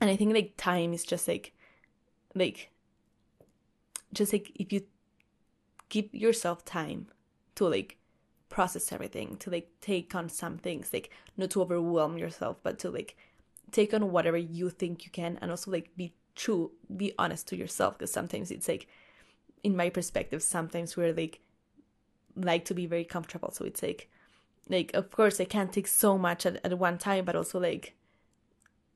And 0.00 0.10
I 0.10 0.16
think 0.16 0.34
like 0.34 0.54
time 0.56 0.92
is 0.92 1.04
just 1.04 1.28
like 1.28 1.52
like 2.34 2.70
just 4.12 4.32
like 4.32 4.50
if 4.56 4.72
you 4.72 4.82
give 5.88 6.12
yourself 6.12 6.64
time 6.64 7.06
to 7.56 7.68
like 7.68 7.96
process 8.48 8.92
everything, 8.92 9.36
to 9.38 9.50
like 9.50 9.68
take 9.80 10.14
on 10.14 10.28
some 10.28 10.56
things, 10.56 10.92
like 10.92 11.10
not 11.36 11.50
to 11.50 11.60
overwhelm 11.60 12.16
yourself, 12.16 12.56
but 12.62 12.78
to 12.78 12.90
like 12.90 13.16
take 13.72 13.92
on 13.92 14.12
whatever 14.12 14.36
you 14.36 14.70
think 14.70 15.04
you 15.04 15.10
can 15.10 15.38
and 15.42 15.50
also 15.50 15.70
like 15.70 15.94
be 15.96 16.14
true, 16.34 16.70
be 16.96 17.12
honest 17.18 17.48
to 17.48 17.56
yourself. 17.56 17.98
Because 17.98 18.12
sometimes 18.12 18.50
it's 18.50 18.68
like, 18.68 18.86
in 19.62 19.76
my 19.76 19.90
perspective, 19.90 20.42
sometimes 20.42 20.96
we're 20.96 21.12
like, 21.12 21.40
like 22.36 22.64
to 22.66 22.74
be 22.74 22.86
very 22.86 23.04
comfortable. 23.04 23.50
So 23.50 23.64
it's 23.64 23.82
like, 23.82 24.08
like, 24.68 24.92
of 24.94 25.10
course, 25.10 25.40
I 25.40 25.44
can't 25.44 25.72
take 25.72 25.86
so 25.86 26.16
much 26.16 26.46
at, 26.46 26.64
at 26.64 26.78
one 26.78 26.98
time, 26.98 27.24
but 27.24 27.36
also 27.36 27.58
like, 27.58 27.96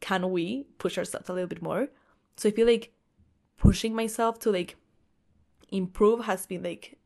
can 0.01 0.31
we 0.31 0.67
push 0.79 0.97
ourselves 0.97 1.29
a 1.29 1.33
little 1.33 1.49
bit 1.49 1.63
more? 1.63 1.89
So 2.37 2.49
I 2.49 2.53
feel 2.53 2.67
like 2.67 2.93
pushing 3.59 3.95
myself 3.95 4.39
to 4.41 4.51
like 4.51 4.77
improve 5.71 6.25
has 6.25 6.47
been 6.47 6.63
like 6.63 6.99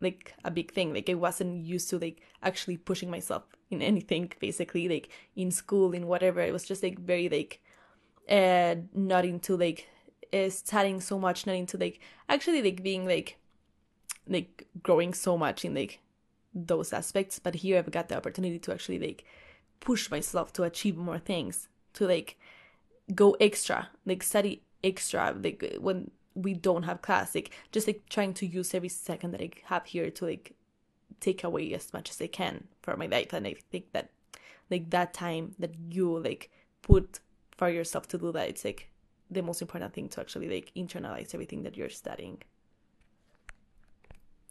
like 0.00 0.34
a 0.44 0.50
big 0.50 0.72
thing. 0.72 0.92
Like 0.92 1.08
i 1.10 1.14
wasn't 1.14 1.64
used 1.64 1.90
to 1.90 1.98
like 1.98 2.20
actually 2.42 2.76
pushing 2.76 3.10
myself 3.10 3.44
in 3.70 3.82
anything 3.82 4.32
basically 4.40 4.88
like 4.88 5.08
in 5.34 5.50
school 5.50 5.92
in 5.92 6.06
whatever. 6.06 6.40
It 6.40 6.52
was 6.52 6.64
just 6.64 6.82
like 6.82 6.98
very 6.98 7.28
like 7.28 7.60
uh 8.28 8.76
not 8.92 9.24
into 9.24 9.56
like 9.56 9.88
uh, 10.32 10.50
studying 10.50 11.00
so 11.00 11.18
much 11.18 11.46
not 11.46 11.54
into 11.54 11.78
like 11.78 12.00
actually 12.28 12.60
like 12.62 12.82
being 12.82 13.06
like 13.06 13.38
like 14.28 14.66
growing 14.82 15.14
so 15.14 15.38
much 15.38 15.64
in 15.64 15.74
like 15.74 16.00
those 16.54 16.92
aspects. 16.92 17.38
But 17.38 17.56
here 17.56 17.78
i've 17.78 17.90
got 17.90 18.08
the 18.08 18.16
opportunity 18.16 18.58
to 18.58 18.72
actually 18.72 18.98
like 18.98 19.24
push 19.80 20.10
myself 20.10 20.52
to 20.54 20.62
achieve 20.64 20.96
more 20.96 21.18
things 21.18 21.68
to 21.94 22.06
like 22.06 22.38
go 23.14 23.36
extra 23.40 23.88
like 24.04 24.22
study 24.22 24.62
extra 24.82 25.34
like 25.40 25.76
when 25.78 26.10
we 26.36 26.52
don't 26.52 26.84
have 26.84 27.02
class 27.02 27.34
like 27.34 27.50
just 27.72 27.86
like 27.86 28.02
trying 28.08 28.34
to 28.34 28.46
use 28.46 28.74
every 28.74 28.88
second 28.88 29.30
that 29.32 29.40
i 29.40 29.50
have 29.64 29.86
here 29.86 30.10
to 30.10 30.26
like 30.26 30.54
take 31.18 31.42
away 31.42 31.72
as 31.72 31.92
much 31.92 32.10
as 32.10 32.20
i 32.20 32.26
can 32.26 32.64
for 32.82 32.96
my 32.96 33.06
life 33.06 33.32
and 33.32 33.46
i 33.46 33.54
think 33.70 33.90
that 33.92 34.10
like 34.70 34.90
that 34.90 35.14
time 35.14 35.54
that 35.58 35.74
you 35.90 36.18
like 36.18 36.50
put 36.82 37.20
for 37.56 37.70
yourself 37.70 38.06
to 38.06 38.18
do 38.18 38.30
that 38.30 38.48
it's 38.48 38.64
like 38.64 38.90
the 39.30 39.42
most 39.42 39.62
important 39.62 39.92
thing 39.92 40.08
to 40.08 40.20
actually 40.20 40.48
like 40.48 40.70
internalize 40.76 41.34
everything 41.34 41.62
that 41.62 41.76
you're 41.76 41.88
studying 41.88 42.40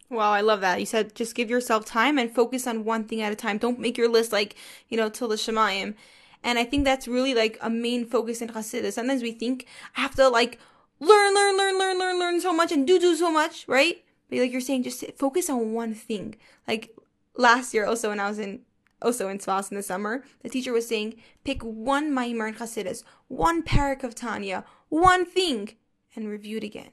Wow, 0.07 0.31
I 0.31 0.41
love 0.41 0.61
that. 0.61 0.79
You 0.79 0.85
said 0.85 1.15
just 1.15 1.33
give 1.33 1.49
yourself 1.49 1.83
time 1.83 2.19
and 2.19 2.33
focus 2.33 2.67
on 2.67 2.85
one 2.85 3.05
thing 3.05 3.21
at 3.21 3.31
a 3.31 3.35
time. 3.35 3.57
Don't 3.57 3.79
make 3.79 3.97
your 3.97 4.07
list 4.07 4.31
like, 4.31 4.55
you 4.87 4.97
know, 4.97 5.09
till 5.09 5.27
the 5.27 5.35
Shemayim. 5.35 5.95
And 6.43 6.59
I 6.59 6.63
think 6.63 6.85
that's 6.85 7.07
really 7.07 7.33
like 7.33 7.57
a 7.59 7.71
main 7.71 8.05
focus 8.05 8.39
in 8.39 8.49
Chassidus. 8.49 8.93
Sometimes 8.93 9.23
we 9.23 9.31
think 9.31 9.65
I 9.97 10.01
have 10.01 10.13
to 10.15 10.29
like 10.29 10.59
learn, 10.99 11.35
learn, 11.35 11.57
learn, 11.57 11.77
learn, 11.77 11.99
learn, 11.99 12.19
learn 12.19 12.41
so 12.41 12.53
much 12.53 12.71
and 12.71 12.87
do 12.87 12.99
do 12.99 13.15
so 13.15 13.31
much, 13.31 13.67
right? 13.67 14.03
But 14.29 14.39
like 14.39 14.51
you're 14.51 14.61
saying, 14.61 14.83
just 14.83 15.03
focus 15.17 15.49
on 15.49 15.73
one 15.73 15.93
thing. 15.93 16.35
Like 16.67 16.95
last 17.35 17.73
year, 17.73 17.85
also 17.85 18.09
when 18.09 18.19
I 18.19 18.29
was 18.29 18.39
in 18.39 18.61
also 19.01 19.27
in 19.27 19.37
Tzfas 19.37 19.71
in 19.71 19.77
the 19.77 19.83
summer, 19.83 20.23
the 20.41 20.49
teacher 20.49 20.73
was 20.73 20.87
saying, 20.87 21.15
pick 21.43 21.61
one 21.61 22.11
Maimer 22.11 22.47
in 22.47 22.55
Chassidus, 22.55 23.03
one 23.27 23.61
parak 23.61 24.03
of 24.03 24.15
Tanya, 24.15 24.63
one 24.89 25.25
thing, 25.25 25.75
and 26.15 26.27
review 26.27 26.57
it 26.57 26.63
again, 26.63 26.91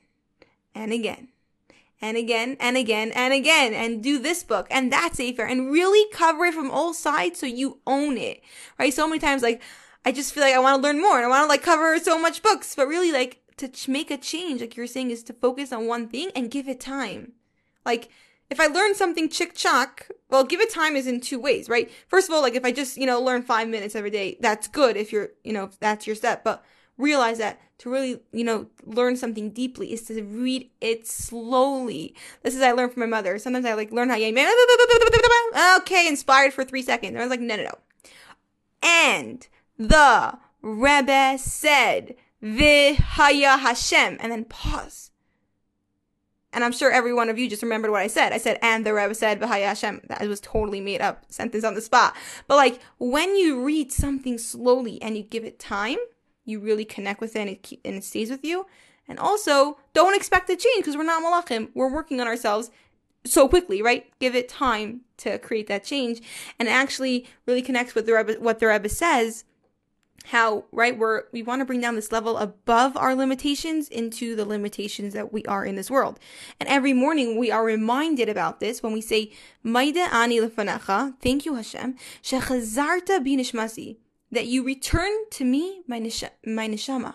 and 0.74 0.92
again, 0.92 1.28
and 2.02 2.16
again, 2.16 2.56
and 2.58 2.76
again, 2.76 3.12
and 3.14 3.32
again, 3.32 3.72
and 3.72 4.02
do 4.02 4.18
this 4.18 4.42
book 4.42 4.66
and 4.70 4.92
that 4.92 5.14
Sefer, 5.14 5.42
and 5.44 5.70
really 5.70 6.10
cover 6.12 6.46
it 6.46 6.54
from 6.54 6.70
all 6.70 6.92
sides 6.92 7.38
so 7.38 7.46
you 7.46 7.78
own 7.86 8.18
it, 8.18 8.42
right? 8.78 8.92
So 8.92 9.06
many 9.06 9.20
times, 9.20 9.42
like, 9.42 9.62
I 10.04 10.10
just 10.10 10.34
feel 10.34 10.42
like 10.42 10.54
I 10.54 10.58
want 10.58 10.82
to 10.82 10.86
learn 10.86 11.00
more 11.00 11.16
and 11.16 11.24
I 11.24 11.28
want 11.28 11.44
to 11.44 11.48
like 11.48 11.62
cover 11.62 11.98
so 12.00 12.20
much 12.20 12.42
books, 12.42 12.74
but 12.74 12.88
really, 12.88 13.12
like, 13.12 13.41
to 13.68 13.90
make 13.90 14.11
a 14.11 14.16
change, 14.16 14.61
like 14.61 14.77
you're 14.77 14.87
saying, 14.87 15.11
is 15.11 15.22
to 15.25 15.33
focus 15.33 15.72
on 15.72 15.87
one 15.87 16.09
thing 16.09 16.31
and 16.35 16.51
give 16.51 16.68
it 16.68 16.81
time. 16.81 17.33
Like, 17.85 18.11
if 18.51 18.61
I 18.61 18.66
learn 18.66 18.94
something 18.94 19.31
chick 19.31 19.55
chock, 19.55 20.09
well, 20.29 20.44
give 20.44 20.61
it 20.61 20.70
time 20.70 20.94
is 20.94 21.07
in 21.07 21.20
two 21.20 21.40
ways, 21.40 21.68
right? 21.68 21.90
First 22.07 22.29
of 22.29 22.35
all, 22.35 22.42
like 22.42 22.55
if 22.55 22.64
I 22.64 22.72
just, 22.72 22.98
you 22.98 23.07
know, 23.07 23.18
learn 23.20 23.42
five 23.42 23.66
minutes 23.68 23.94
every 23.94 24.11
day, 24.11 24.37
that's 24.40 24.68
good 24.68 24.96
if 24.96 25.11
you're, 25.11 25.31
you 25.42 25.55
know, 25.55 25.70
that's 25.81 26.07
your 26.07 26.14
step. 26.14 26.44
But 26.44 26.62
realize 26.98 27.38
that 27.38 27.61
to 27.79 27.90
really, 27.90 28.20
you 28.31 28.44
know, 28.44 28.66
learn 28.85 29.16
something 29.16 29.51
deeply 29.51 29.92
is 29.92 30.03
to 30.03 30.22
read 30.22 30.70
it 30.81 31.07
slowly. 31.07 32.14
This 32.42 32.55
is 32.55 32.61
I 32.62 32.72
learned 32.72 32.92
from 32.92 33.01
my 33.01 33.07
mother. 33.07 33.38
Sometimes 33.38 33.64
I 33.64 33.72
like 33.72 33.90
learn 33.90 34.11
how 34.11 34.16
you 34.16 34.29
okay, 35.79 36.07
inspired 36.07 36.53
for 36.53 36.64
three 36.64 36.83
seconds. 36.83 37.16
I 37.16 37.20
was 37.20 37.31
like, 37.31 37.40
no, 37.40 37.57
no, 37.57 37.64
no. 37.64 37.79
And 38.83 39.46
the 39.79 40.38
Rebbe 40.61 41.38
said, 41.38 42.14
Vihaya 42.42 43.59
Hashem, 43.59 44.18
and 44.20 44.33
then 44.33 44.44
pause. 44.44 45.11
And 46.52 46.64
I'm 46.64 46.72
sure 46.72 46.90
every 46.90 47.14
one 47.14 47.31
of 47.31 47.38
you 47.38 47.48
just 47.48 47.62
remembered 47.62 47.90
what 47.90 48.02
I 48.02 48.09
said. 48.09 48.33
I 48.33 48.38
said, 48.38 48.59
and 48.61 48.85
the 48.85 48.92
Rebbe 48.92 49.14
said, 49.14 49.40
V'haya 49.40 49.68
Hashem. 49.68 50.02
That 50.09 50.20
was 50.28 50.40
totally 50.40 50.81
made 50.81 51.00
up 51.00 51.24
sentence 51.33 51.64
on 51.64 51.74
the 51.74 51.81
spot. 51.81 52.14
But 52.46 52.57
like, 52.57 52.81
when 52.98 53.37
you 53.37 53.64
read 53.64 53.90
something 53.90 54.37
slowly 54.37 55.00
and 55.00 55.16
you 55.16 55.22
give 55.22 55.44
it 55.44 55.59
time, 55.59 55.96
you 56.44 56.61
really 56.61 56.85
connect 56.85 57.20
with 57.20 57.37
it 57.37 57.40
and 57.40 57.50
it, 57.50 57.62
keep, 57.62 57.81
and 57.85 57.94
it 57.94 58.05
stays 58.05 58.28
with 58.28 58.44
you. 58.44 58.66
And 59.09 59.18
also, 59.18 59.78
don't 59.94 60.14
expect 60.14 60.48
to 60.48 60.57
change 60.57 60.85
because 60.85 60.96
we're 60.96 61.05
not 61.05 61.22
malachim. 61.22 61.70
We're 61.74 61.92
working 61.92 62.20
on 62.20 62.26
ourselves 62.26 62.70
so 63.24 63.48
quickly, 63.48 63.81
right? 63.81 64.12
Give 64.18 64.35
it 64.35 64.48
time 64.48 65.02
to 65.18 65.38
create 65.38 65.68
that 65.68 65.85
change. 65.85 66.20
And 66.59 66.68
actually 66.68 67.26
really 67.46 67.62
connects 67.62 67.94
with 67.94 68.05
the 68.05 68.12
Rebbe, 68.12 68.35
what 68.40 68.59
the 68.59 68.66
Rebbe 68.66 68.90
says 68.90 69.44
how 70.24 70.64
right 70.72 70.96
we're 70.96 71.24
we 71.32 71.42
want 71.42 71.61
to 71.61 71.64
bring 71.64 71.80
down 71.80 71.94
this 71.94 72.12
level 72.12 72.38
above 72.38 72.96
our 72.96 73.14
limitations 73.14 73.88
into 73.88 74.37
the 74.37 74.44
limitations 74.44 75.14
that 75.14 75.32
we 75.32 75.44
are 75.44 75.64
in 75.64 75.76
this 75.76 75.90
world. 75.90 76.18
And 76.61 76.68
every 76.68 76.92
morning 76.92 77.38
we 77.38 77.50
are 77.50 77.64
reminded 77.64 78.28
about 78.28 78.61
this 78.61 78.82
when 78.82 78.92
we 78.92 79.00
say 79.00 79.32
maida 79.62 80.08
ani 80.12 80.40
lefanecha 80.40 81.14
thank 81.20 81.44
you 81.44 81.54
hashem 81.54 81.96
shechazarta 82.22 83.18
binishmasi 83.26 83.96
that 84.30 84.46
you 84.46 84.64
return 84.64 85.12
to 85.30 85.44
me 85.44 85.82
my, 85.87 85.98
nish- 85.98 86.24
my 86.46 86.68
neshama 86.68 87.14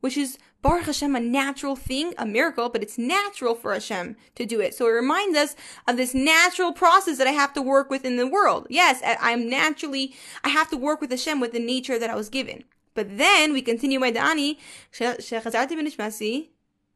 which 0.00 0.16
is 0.16 0.38
Baruch 0.66 0.86
Hashem, 0.86 1.14
a 1.14 1.20
natural 1.20 1.76
thing, 1.76 2.12
a 2.18 2.26
miracle, 2.26 2.68
but 2.68 2.82
it's 2.82 2.98
natural 2.98 3.54
for 3.54 3.72
Hashem 3.72 4.16
to 4.34 4.44
do 4.44 4.60
it. 4.60 4.74
So 4.74 4.86
it 4.86 4.90
reminds 4.90 5.38
us 5.38 5.54
of 5.86 5.96
this 5.96 6.12
natural 6.12 6.72
process 6.72 7.18
that 7.18 7.28
I 7.28 7.30
have 7.30 7.52
to 7.52 7.62
work 7.62 7.88
with 7.88 8.04
in 8.04 8.16
the 8.16 8.26
world. 8.26 8.66
Yes, 8.68 9.00
I'm 9.20 9.48
naturally, 9.48 10.16
I 10.42 10.48
have 10.48 10.68
to 10.70 10.76
work 10.76 11.00
with 11.00 11.10
Hashem 11.12 11.38
with 11.38 11.52
the 11.52 11.60
nature 11.60 12.00
that 12.00 12.10
I 12.10 12.16
was 12.16 12.28
given. 12.28 12.64
But 12.94 13.16
then 13.16 13.52
we 13.52 13.62
continue 13.62 14.00
by 14.00 14.10
Da'ani, 14.10 14.58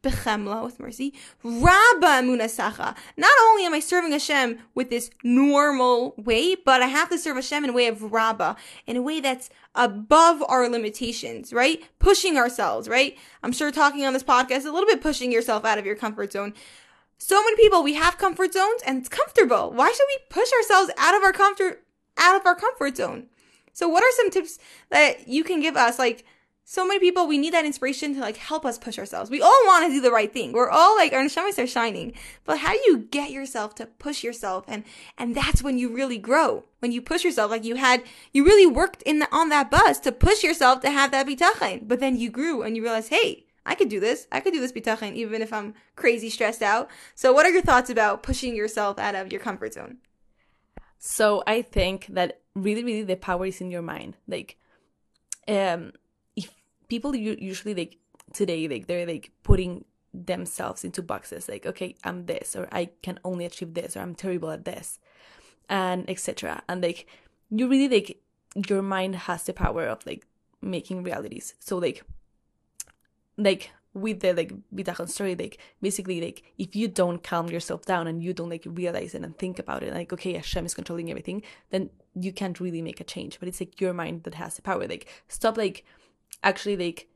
bechemla, 0.03 0.63
with 0.63 0.79
mercy, 0.79 1.13
rabba 1.43 2.25
munasacha. 2.25 2.95
Not 3.17 3.33
only 3.43 3.65
am 3.65 3.73
I 3.73 3.79
serving 3.79 4.11
Hashem 4.11 4.59
with 4.75 4.89
this 4.89 5.09
normal 5.23 6.13
way, 6.17 6.55
but 6.55 6.81
I 6.81 6.87
have 6.87 7.09
to 7.09 7.17
serve 7.17 7.35
Hashem 7.35 7.63
in 7.63 7.69
a 7.69 7.73
way 7.73 7.87
of 7.87 8.11
rabba, 8.11 8.55
in 8.87 8.97
a 8.97 9.01
way 9.01 9.19
that's 9.19 9.49
above 9.75 10.43
our 10.47 10.67
limitations, 10.67 11.53
right? 11.53 11.83
Pushing 11.99 12.37
ourselves, 12.37 12.87
right? 12.89 13.17
I'm 13.43 13.51
sure 13.51 13.71
talking 13.71 14.05
on 14.05 14.13
this 14.13 14.23
podcast, 14.23 14.65
a 14.65 14.71
little 14.71 14.87
bit 14.87 15.01
pushing 15.01 15.31
yourself 15.31 15.65
out 15.65 15.77
of 15.77 15.85
your 15.85 15.95
comfort 15.95 16.31
zone. 16.31 16.53
So 17.17 17.41
many 17.43 17.55
people, 17.55 17.83
we 17.83 17.93
have 17.93 18.17
comfort 18.17 18.53
zones 18.53 18.81
and 18.85 18.97
it's 18.97 19.09
comfortable. 19.09 19.71
Why 19.71 19.91
should 19.91 20.07
we 20.07 20.17
push 20.29 20.51
ourselves 20.53 20.91
out 20.97 21.15
of 21.15 21.23
our 21.23 21.31
comfort, 21.31 21.83
out 22.17 22.39
of 22.39 22.45
our 22.45 22.55
comfort 22.55 22.97
zone? 22.97 23.27
So 23.73 23.87
what 23.87 24.03
are 24.03 24.11
some 24.13 24.31
tips 24.31 24.59
that 24.89 25.27
you 25.27 25.43
can 25.43 25.61
give 25.61 25.77
us? 25.77 25.99
Like, 25.99 26.25
so 26.63 26.87
many 26.87 26.99
people, 26.99 27.27
we 27.27 27.37
need 27.37 27.53
that 27.53 27.65
inspiration 27.65 28.13
to 28.13 28.21
like 28.21 28.37
help 28.37 28.65
us 28.65 28.77
push 28.77 28.97
ourselves. 28.97 29.29
We 29.29 29.41
all 29.41 29.61
want 29.65 29.87
to 29.87 29.91
do 29.91 29.99
the 29.99 30.11
right 30.11 30.31
thing. 30.31 30.53
We're 30.53 30.69
all 30.69 30.95
like, 30.95 31.11
our 31.11 31.21
neshamas 31.21 31.61
are 31.61 31.67
shining. 31.67 32.13
But 32.45 32.59
how 32.59 32.73
do 32.73 32.79
you 32.85 32.99
get 32.99 33.31
yourself 33.31 33.75
to 33.75 33.87
push 33.87 34.23
yourself? 34.23 34.65
And, 34.67 34.83
and 35.17 35.35
that's 35.35 35.61
when 35.61 35.77
you 35.77 35.93
really 35.93 36.17
grow. 36.17 36.63
When 36.79 36.91
you 36.91 37.01
push 37.01 37.23
yourself, 37.23 37.51
like 37.51 37.65
you 37.65 37.75
had, 37.75 38.03
you 38.31 38.45
really 38.45 38.67
worked 38.67 39.01
in 39.03 39.19
the, 39.19 39.27
on 39.35 39.49
that 39.49 39.69
bus 39.69 39.99
to 40.01 40.11
push 40.11 40.43
yourself 40.43 40.81
to 40.81 40.91
have 40.91 41.11
that 41.11 41.27
bitachon. 41.27 41.87
But 41.87 41.99
then 41.99 42.17
you 42.17 42.29
grew 42.29 42.61
and 42.61 42.75
you 42.75 42.83
realize, 42.83 43.09
hey, 43.09 43.45
I 43.65 43.75
could 43.75 43.89
do 43.89 43.99
this. 43.99 44.27
I 44.31 44.39
could 44.39 44.53
do 44.53 44.61
this 44.61 44.71
bitachon 44.71 45.15
even 45.15 45.41
if 45.41 45.51
I'm 45.51 45.73
crazy 45.95 46.29
stressed 46.29 46.61
out. 46.61 46.89
So 47.15 47.33
what 47.33 47.45
are 47.45 47.51
your 47.51 47.61
thoughts 47.61 47.89
about 47.89 48.23
pushing 48.23 48.55
yourself 48.55 48.97
out 48.97 49.15
of 49.15 49.31
your 49.31 49.41
comfort 49.41 49.73
zone? 49.73 49.97
So 50.99 51.43
I 51.45 51.63
think 51.63 52.05
that 52.07 52.39
really, 52.55 52.83
really 52.83 53.03
the 53.03 53.15
power 53.15 53.47
is 53.47 53.59
in 53.59 53.71
your 53.71 53.81
mind. 53.81 54.17
Like, 54.27 54.57
um, 55.47 55.93
people 56.91 57.15
usually 57.15 57.75
like 57.81 57.97
today 58.33 58.67
like 58.67 58.85
they're 58.87 59.05
like 59.13 59.31
putting 59.43 59.85
themselves 60.13 60.83
into 60.83 61.01
boxes 61.01 61.47
like 61.47 61.65
okay 61.65 61.95
i'm 62.03 62.25
this 62.25 62.55
or 62.55 62.67
i 62.71 62.83
can 63.01 63.17
only 63.23 63.45
achieve 63.45 63.73
this 63.73 63.95
or 63.95 64.01
i'm 64.01 64.15
terrible 64.23 64.51
at 64.51 64.65
this 64.65 64.99
and 65.69 66.09
etc 66.09 66.61
and 66.67 66.83
like 66.83 67.07
you 67.49 67.67
really 67.67 67.87
like 67.87 68.21
your 68.55 68.81
mind 68.81 69.15
has 69.15 69.43
the 69.43 69.53
power 69.53 69.85
of 69.85 70.05
like 70.05 70.25
making 70.61 71.03
realities. 71.03 71.53
So 71.59 71.77
like 71.77 72.03
like 73.37 73.71
with 73.93 74.21
the 74.21 74.33
like 74.33 74.53
bitachon 74.73 75.09
story 75.09 75.35
like 75.35 75.57
basically 75.81 76.21
like 76.21 76.43
if 76.57 76.75
you 76.75 76.87
don't 76.87 77.23
calm 77.23 77.49
yourself 77.49 77.85
down 77.85 78.07
and 78.07 78.23
you 78.23 78.33
don't 78.33 78.49
like 78.49 78.63
realize 78.65 79.13
it 79.13 79.23
and 79.23 79.37
think 79.37 79.59
about 79.59 79.83
it 79.83 79.93
like 79.93 80.13
okay 80.13 80.33
Hashem 80.33 80.65
is 80.65 80.73
controlling 80.73 81.09
everything 81.09 81.41
then 81.71 81.89
you 82.13 82.31
can't 82.31 82.59
really 82.59 82.81
make 82.81 82.99
a 82.99 83.05
change. 83.05 83.39
But 83.39 83.47
it's 83.47 83.59
like 83.59 83.79
your 83.79 83.93
mind 83.93 84.23
that 84.23 84.35
has 84.35 84.55
the 84.55 84.61
power. 84.61 84.85
Like 84.87 85.07
stop 85.27 85.57
like 85.57 85.85
actually 86.43 86.77
like 86.77 87.07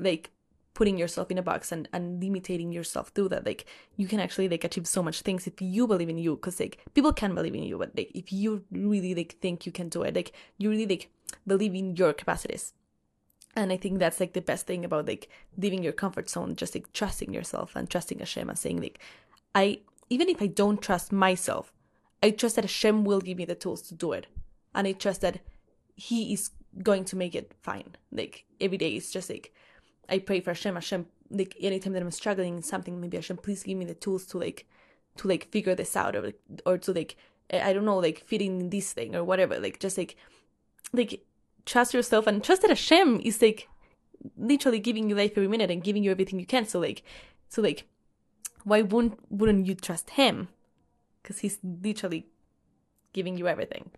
like 0.00 0.30
putting 0.76 0.98
yourself 0.98 1.30
in 1.30 1.38
a 1.38 1.42
box 1.42 1.72
and, 1.72 1.88
and 1.90 2.22
limiting 2.22 2.70
yourself 2.70 3.08
through 3.08 3.30
that 3.30 3.46
like 3.46 3.64
you 3.96 4.06
can 4.06 4.20
actually 4.20 4.46
like 4.46 4.62
achieve 4.62 4.86
so 4.86 5.02
much 5.02 5.22
things 5.22 5.46
if 5.46 5.54
you 5.62 5.86
believe 5.86 6.10
in 6.10 6.18
you. 6.18 6.36
Because 6.36 6.60
like 6.60 6.84
people 6.92 7.14
can 7.14 7.34
believe 7.34 7.54
in 7.54 7.62
you 7.62 7.78
but 7.78 7.92
like 7.96 8.10
if 8.14 8.30
you 8.30 8.62
really 8.70 9.14
like 9.14 9.36
think 9.40 9.64
you 9.64 9.72
can 9.72 9.88
do 9.88 10.02
it 10.02 10.14
like 10.14 10.32
you 10.58 10.68
really 10.68 10.86
like 10.86 11.10
believe 11.46 11.74
in 11.74 11.96
your 11.96 12.12
capacities. 12.12 12.74
And 13.54 13.72
i 13.72 13.78
think 13.78 13.98
that's 13.98 14.20
like 14.20 14.34
the 14.34 14.42
best 14.42 14.66
thing 14.66 14.84
about 14.84 15.06
like 15.06 15.30
leaving 15.56 15.82
your 15.82 15.94
comfort 15.94 16.28
zone 16.28 16.56
just 16.56 16.74
like 16.74 16.92
trusting 16.92 17.32
yourself 17.32 17.74
and 17.74 17.88
trusting 17.88 18.18
hashem 18.18 18.50
and 18.50 18.58
saying 18.58 18.82
like 18.82 18.98
i 19.54 19.80
even 20.10 20.28
if 20.28 20.42
i 20.42 20.46
don't 20.46 20.82
trust 20.82 21.10
myself 21.10 21.72
i 22.22 22.30
trust 22.30 22.56
that 22.56 22.66
hashem 22.66 23.02
will 23.02 23.22
give 23.22 23.38
me 23.38 23.46
the 23.46 23.54
tools 23.54 23.80
to 23.80 23.94
do 23.94 24.12
it. 24.12 24.26
And 24.74 24.86
i 24.86 24.92
trust 24.92 25.22
that 25.22 25.40
he 25.94 26.34
is 26.34 26.50
going 26.82 27.04
to 27.06 27.16
make 27.16 27.34
it 27.34 27.52
fine. 27.62 27.94
Like 28.12 28.44
every 28.60 28.78
day, 28.78 28.90
it's 28.90 29.10
just 29.10 29.30
like 29.30 29.52
I 30.08 30.18
pray 30.18 30.40
for 30.40 30.50
Hashem. 30.50 30.74
Hashem, 30.74 31.06
like 31.30 31.56
anytime 31.60 31.92
that 31.94 32.02
I'm 32.02 32.10
struggling 32.10 32.56
in 32.56 32.62
something, 32.62 33.00
maybe 33.00 33.16
Hashem, 33.16 33.38
please 33.38 33.62
give 33.62 33.78
me 33.78 33.84
the 33.84 33.94
tools 33.94 34.26
to 34.26 34.38
like 34.38 34.66
to 35.16 35.28
like 35.28 35.50
figure 35.50 35.74
this 35.74 35.96
out, 35.96 36.16
or 36.16 36.32
or 36.64 36.78
to 36.78 36.92
like 36.92 37.16
I 37.52 37.72
don't 37.72 37.84
know, 37.84 37.98
like 37.98 38.24
fitting 38.26 38.60
in 38.60 38.70
this 38.70 38.92
thing 38.92 39.14
or 39.14 39.24
whatever. 39.24 39.58
Like 39.58 39.80
just 39.80 39.98
like 39.98 40.16
like 40.92 41.24
trust 41.64 41.94
yourself 41.94 42.26
and 42.26 42.42
trust 42.42 42.62
that 42.62 42.70
Hashem 42.70 43.20
is 43.20 43.42
like 43.42 43.68
literally 44.36 44.78
giving 44.78 45.08
you 45.08 45.16
life 45.16 45.32
every 45.32 45.48
minute 45.48 45.70
and 45.70 45.82
giving 45.82 46.02
you 46.02 46.10
everything 46.10 46.38
you 46.38 46.46
can. 46.46 46.66
So 46.66 46.80
like 46.80 47.02
so 47.48 47.62
like 47.62 47.86
why 48.64 48.82
wouldn't 48.82 49.18
wouldn't 49.30 49.66
you 49.66 49.74
trust 49.74 50.10
Him? 50.10 50.48
Because 51.22 51.38
He's 51.38 51.58
literally 51.62 52.26
giving 53.12 53.38
you 53.38 53.48
everything. 53.48 53.90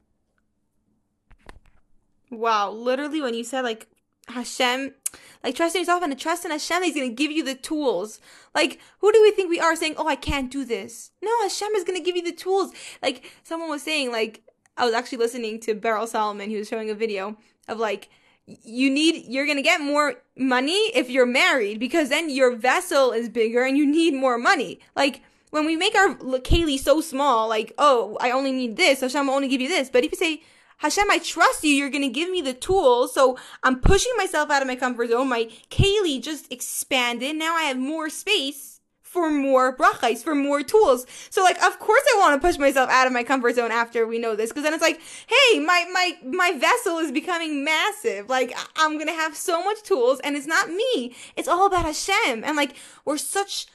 Wow, 2.31 2.71
literally 2.71 3.21
when 3.21 3.35
you 3.35 3.45
said 3.45 3.63
like 3.63 3.87
Hashem, 4.29 4.95
like 5.43 5.55
trusting 5.55 5.81
yourself 5.81 6.03
and 6.03 6.19
trust 6.19 6.45
in 6.45 6.51
Hashem, 6.51 6.83
He's 6.83 6.95
gonna 6.95 7.09
give 7.09 7.31
you 7.31 7.45
the 7.45 7.55
tools. 7.55 8.21
Like, 8.55 8.81
who 9.01 9.13
do 9.13 9.23
we 9.23 9.31
think 9.31 9.49
we 9.49 9.61
are 9.61 9.77
saying, 9.77 9.95
"Oh, 9.97 10.07
I 10.07 10.17
can't 10.17 10.51
do 10.51 10.65
this"? 10.65 11.13
No, 11.23 11.31
Hashem 11.43 11.75
is 11.75 11.85
gonna 11.85 12.01
give 12.01 12.17
you 12.17 12.23
the 12.23 12.33
tools. 12.33 12.73
Like 13.03 13.31
someone 13.45 13.71
was 13.71 13.83
saying, 13.83 14.13
like 14.13 14.43
I 14.77 14.85
was 14.85 14.95
actually 14.95 15.19
listening 15.19 15.61
to 15.61 15.75
Beryl 15.75 16.07
Solomon. 16.07 16.51
He 16.51 16.57
was 16.57 16.69
showing 16.69 16.91
a 16.91 16.95
video 16.95 17.37
of 17.67 17.79
like 17.79 18.09
you 18.47 18.91
need 18.91 19.25
you're 19.27 19.47
gonna 19.47 19.63
get 19.63 19.81
more 19.81 20.15
money 20.37 20.91
if 20.95 21.11
you're 21.11 21.27
married 21.27 21.79
because 21.79 22.09
then 22.09 22.31
your 22.31 22.55
vessel 22.55 23.13
is 23.13 23.29
bigger 23.29 23.65
and 23.65 23.77
you 23.77 23.87
need 23.87 24.15
more 24.15 24.39
money. 24.39 24.81
Like 24.97 25.23
when 25.51 25.65
we 25.65 25.77
make 25.77 25.95
our 25.95 26.15
keli 26.15 26.79
so 26.79 27.01
small, 27.01 27.49
like 27.49 27.73
oh, 27.79 28.17
I 28.21 28.31
only 28.31 28.53
need 28.53 28.77
this, 28.77 29.01
Hashem 29.01 29.27
will 29.27 29.35
only 29.35 29.49
give 29.49 29.61
you 29.61 29.69
this. 29.69 29.91
But 29.91 30.05
if 30.05 30.13
you 30.13 30.19
say 30.19 30.43
Hashem, 30.79 31.11
I 31.11 31.19
trust 31.19 31.65
you. 31.65 31.71
You're 31.71 31.91
going 31.91 32.03
to 32.03 32.09
give 32.09 32.31
me 32.31 32.41
the 32.41 32.55
tools. 32.55 33.13
So 33.13 33.37
I'm 33.63 33.81
pushing 33.81 34.13
myself 34.17 34.51
out 34.51 34.63
of 34.63 34.69
my 34.69 34.77
comfort 34.77 35.11
zone. 35.11 35.29
My 35.29 35.51
keli 35.71 36.23
just 36.23 36.51
expanded. 36.53 37.37
Now 37.37 37.57
I 37.57 37.63
have 37.65 37.79
more 37.79 38.09
space 38.09 38.81
for 39.03 39.31
more 39.31 39.75
brachais, 39.75 40.23
for 40.23 40.35
more 40.35 40.63
tools. 40.63 41.07
So 41.31 41.43
like, 41.43 41.61
of 41.63 41.79
course 41.79 42.03
I 42.15 42.19
want 42.19 42.41
to 42.41 42.47
push 42.47 42.59
myself 42.59 42.91
out 42.91 43.07
of 43.07 43.13
my 43.13 43.25
comfort 43.25 43.57
zone 43.57 43.73
after 43.73 44.07
we 44.07 44.19
know 44.19 44.37
this. 44.37 44.53
Cause 44.53 44.63
then 44.63 44.75
it's 44.75 44.83
like, 44.83 45.01
hey, 45.27 45.59
my, 45.61 45.87
my, 45.93 46.13
my 46.25 46.53
vessel 46.59 46.99
is 46.99 47.11
becoming 47.11 47.65
massive. 47.65 48.29
Like 48.29 48.57
I'm 48.77 48.95
going 48.95 49.07
to 49.07 49.15
have 49.15 49.35
so 49.35 49.65
much 49.65 49.83
tools 49.83 50.21
and 50.21 50.37
it's 50.37 50.47
not 50.47 50.69
me. 50.69 51.15
It's 51.37 51.49
all 51.49 51.67
about 51.67 51.87
Hashem. 51.87 52.45
And 52.45 52.57
like, 52.57 52.77
we're 53.05 53.17
such, 53.17 53.67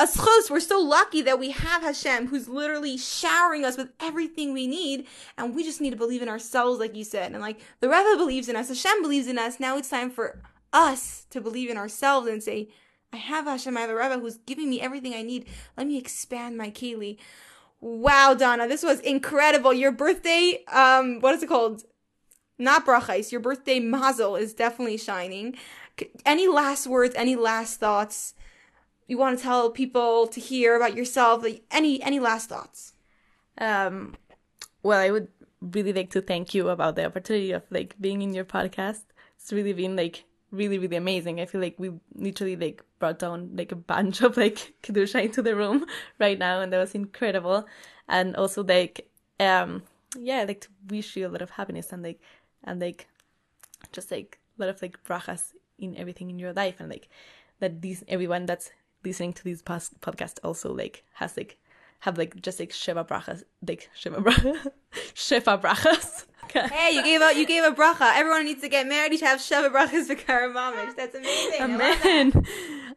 Aschos, 0.00 0.50
we're 0.50 0.60
so 0.60 0.80
lucky 0.80 1.20
that 1.20 1.38
we 1.38 1.50
have 1.50 1.82
Hashem 1.82 2.28
who's 2.28 2.48
literally 2.48 2.96
showering 2.96 3.66
us 3.66 3.76
with 3.76 3.90
everything 4.00 4.54
we 4.54 4.66
need. 4.66 5.06
And 5.36 5.54
we 5.54 5.62
just 5.62 5.78
need 5.78 5.90
to 5.90 5.96
believe 5.96 6.22
in 6.22 6.28
ourselves, 6.28 6.80
like 6.80 6.96
you 6.96 7.04
said. 7.04 7.32
And 7.32 7.42
like 7.42 7.60
the 7.80 7.88
Rebbe 7.88 8.16
believes 8.16 8.48
in 8.48 8.56
us, 8.56 8.68
Hashem 8.68 9.02
believes 9.02 9.26
in 9.26 9.38
us. 9.38 9.60
Now 9.60 9.76
it's 9.76 9.90
time 9.90 10.10
for 10.10 10.40
us 10.72 11.26
to 11.28 11.40
believe 11.42 11.68
in 11.68 11.76
ourselves 11.76 12.28
and 12.28 12.42
say, 12.42 12.70
I 13.12 13.18
have 13.18 13.44
Hashem, 13.44 13.76
I 13.76 13.82
have 13.82 13.90
a 13.90 13.94
Rebbe 13.94 14.18
who's 14.20 14.38
giving 14.38 14.70
me 14.70 14.80
everything 14.80 15.12
I 15.12 15.20
need. 15.20 15.46
Let 15.76 15.86
me 15.86 15.98
expand 15.98 16.56
my 16.56 16.70
keli. 16.70 17.18
Wow, 17.82 18.34
Dana, 18.34 18.68
this 18.68 18.82
was 18.82 19.00
incredible. 19.00 19.74
Your 19.74 19.92
birthday, 19.92 20.64
um, 20.72 21.20
what 21.20 21.34
is 21.34 21.42
it 21.42 21.48
called? 21.48 21.84
Not 22.58 22.86
brachais. 22.86 23.32
Your 23.32 23.40
birthday 23.40 23.80
mazel 23.80 24.36
is 24.36 24.54
definitely 24.54 24.96
shining. 24.96 25.56
Any 26.24 26.48
last 26.48 26.86
words? 26.86 27.14
Any 27.16 27.36
last 27.36 27.80
thoughts? 27.80 28.34
You 29.10 29.18
want 29.18 29.36
to 29.36 29.42
tell 29.42 29.70
people 29.70 30.28
to 30.28 30.38
hear 30.38 30.76
about 30.76 30.94
yourself? 30.94 31.42
Like, 31.42 31.64
any 31.72 32.00
any 32.00 32.20
last 32.20 32.48
thoughts? 32.48 32.92
Um, 33.58 34.14
well, 34.84 35.00
I 35.00 35.10
would 35.10 35.26
really 35.60 35.92
like 35.92 36.10
to 36.10 36.20
thank 36.20 36.54
you 36.54 36.68
about 36.68 36.94
the 36.94 37.06
opportunity 37.06 37.50
of 37.50 37.64
like 37.70 37.96
being 38.00 38.22
in 38.22 38.34
your 38.34 38.44
podcast. 38.44 39.02
It's 39.34 39.52
really 39.52 39.72
been 39.72 39.96
like 39.96 40.26
really 40.52 40.78
really 40.78 40.94
amazing. 40.94 41.40
I 41.40 41.46
feel 41.46 41.60
like 41.60 41.74
we 41.76 41.90
literally 42.14 42.54
like 42.54 42.84
brought 43.00 43.18
down 43.18 43.50
like 43.56 43.72
a 43.72 43.82
bunch 43.94 44.20
of 44.20 44.36
like 44.36 44.74
kedusha 44.84 45.24
into 45.24 45.42
the 45.42 45.56
room 45.56 45.86
right 46.20 46.38
now, 46.38 46.60
and 46.60 46.72
that 46.72 46.78
was 46.78 46.94
incredible. 46.94 47.66
And 48.08 48.36
also 48.36 48.62
like 48.62 49.10
um 49.40 49.82
yeah, 50.16 50.38
I'd 50.38 50.48
like 50.48 50.60
to 50.60 50.68
wish 50.88 51.16
you 51.16 51.26
a 51.26 51.34
lot 51.34 51.42
of 51.42 51.50
happiness 51.50 51.90
and 51.90 52.04
like 52.04 52.20
and 52.62 52.80
like 52.80 53.08
just 53.90 54.12
like 54.12 54.38
a 54.56 54.62
lot 54.62 54.70
of 54.70 54.80
like 54.80 55.02
brachas 55.02 55.52
in 55.80 55.96
everything 55.96 56.30
in 56.30 56.38
your 56.38 56.52
life 56.52 56.76
and 56.78 56.88
like 56.88 57.08
that 57.58 57.82
these 57.82 58.04
everyone 58.06 58.46
that's 58.46 58.70
listening 59.04 59.32
to 59.32 59.44
this 59.44 59.62
podcast 59.62 60.38
also 60.44 60.72
like 60.72 61.04
has 61.14 61.36
like 61.36 61.58
have 62.00 62.18
like 62.18 62.40
just 62.40 62.58
like 62.60 62.72
shiva 62.72 63.04
brachas 63.04 63.42
like 63.66 63.90
shiva 63.94 64.20
brachas 64.20 64.66
shiva 65.14 65.58
brachas 65.58 66.24
okay. 66.56 66.68
Hey, 66.74 66.94
you 66.94 67.02
gave 67.02 67.20
a 67.20 67.38
you 67.38 67.46
gave 67.46 67.64
a 67.64 67.70
bracha. 67.70 68.12
Everyone 68.14 68.44
needs 68.44 68.60
to 68.62 68.68
get 68.68 68.86
married 68.86 69.18
to 69.18 69.24
have 69.24 69.40
sheva 69.40 69.70
brachas 69.70 70.06
for 70.06 70.14
karamamish. 70.14 70.96
That's 70.96 71.14
amazing. 71.14 71.60
Amen. 71.60 72.46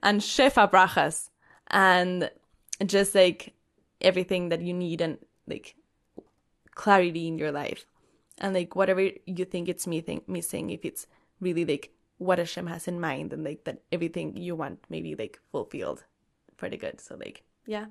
And 0.02 0.22
shefa 0.22 0.70
brachas, 0.70 1.30
and 1.68 2.30
just 2.86 3.16
like 3.16 3.54
everything 4.02 4.50
that 4.50 4.62
you 4.62 4.74
need 4.74 5.02
and 5.02 5.18
like 5.48 5.76
clarity 6.76 7.28
in 7.28 7.38
your 7.38 7.52
life, 7.52 7.86
and 8.40 8.54
like 8.54 8.76
whatever 8.76 9.10
you 9.26 9.46
think 9.46 9.70
it's 9.70 9.88
missing, 9.88 10.70
if 10.70 10.84
it's 10.84 11.08
really 11.40 11.66
like 11.66 11.92
what 12.24 12.40
Hashem 12.40 12.68
has 12.68 12.88
in 12.88 13.00
mind, 13.00 13.34
and 13.34 13.44
like 13.44 13.64
that 13.66 13.82
everything 13.92 14.38
you 14.38 14.56
want 14.56 14.80
maybe 14.90 15.16
like 15.16 15.40
fulfilled, 15.52 16.04
pretty 16.58 16.78
good. 16.78 17.00
So 17.02 17.16
like 17.16 17.44
yeah, 17.66 17.86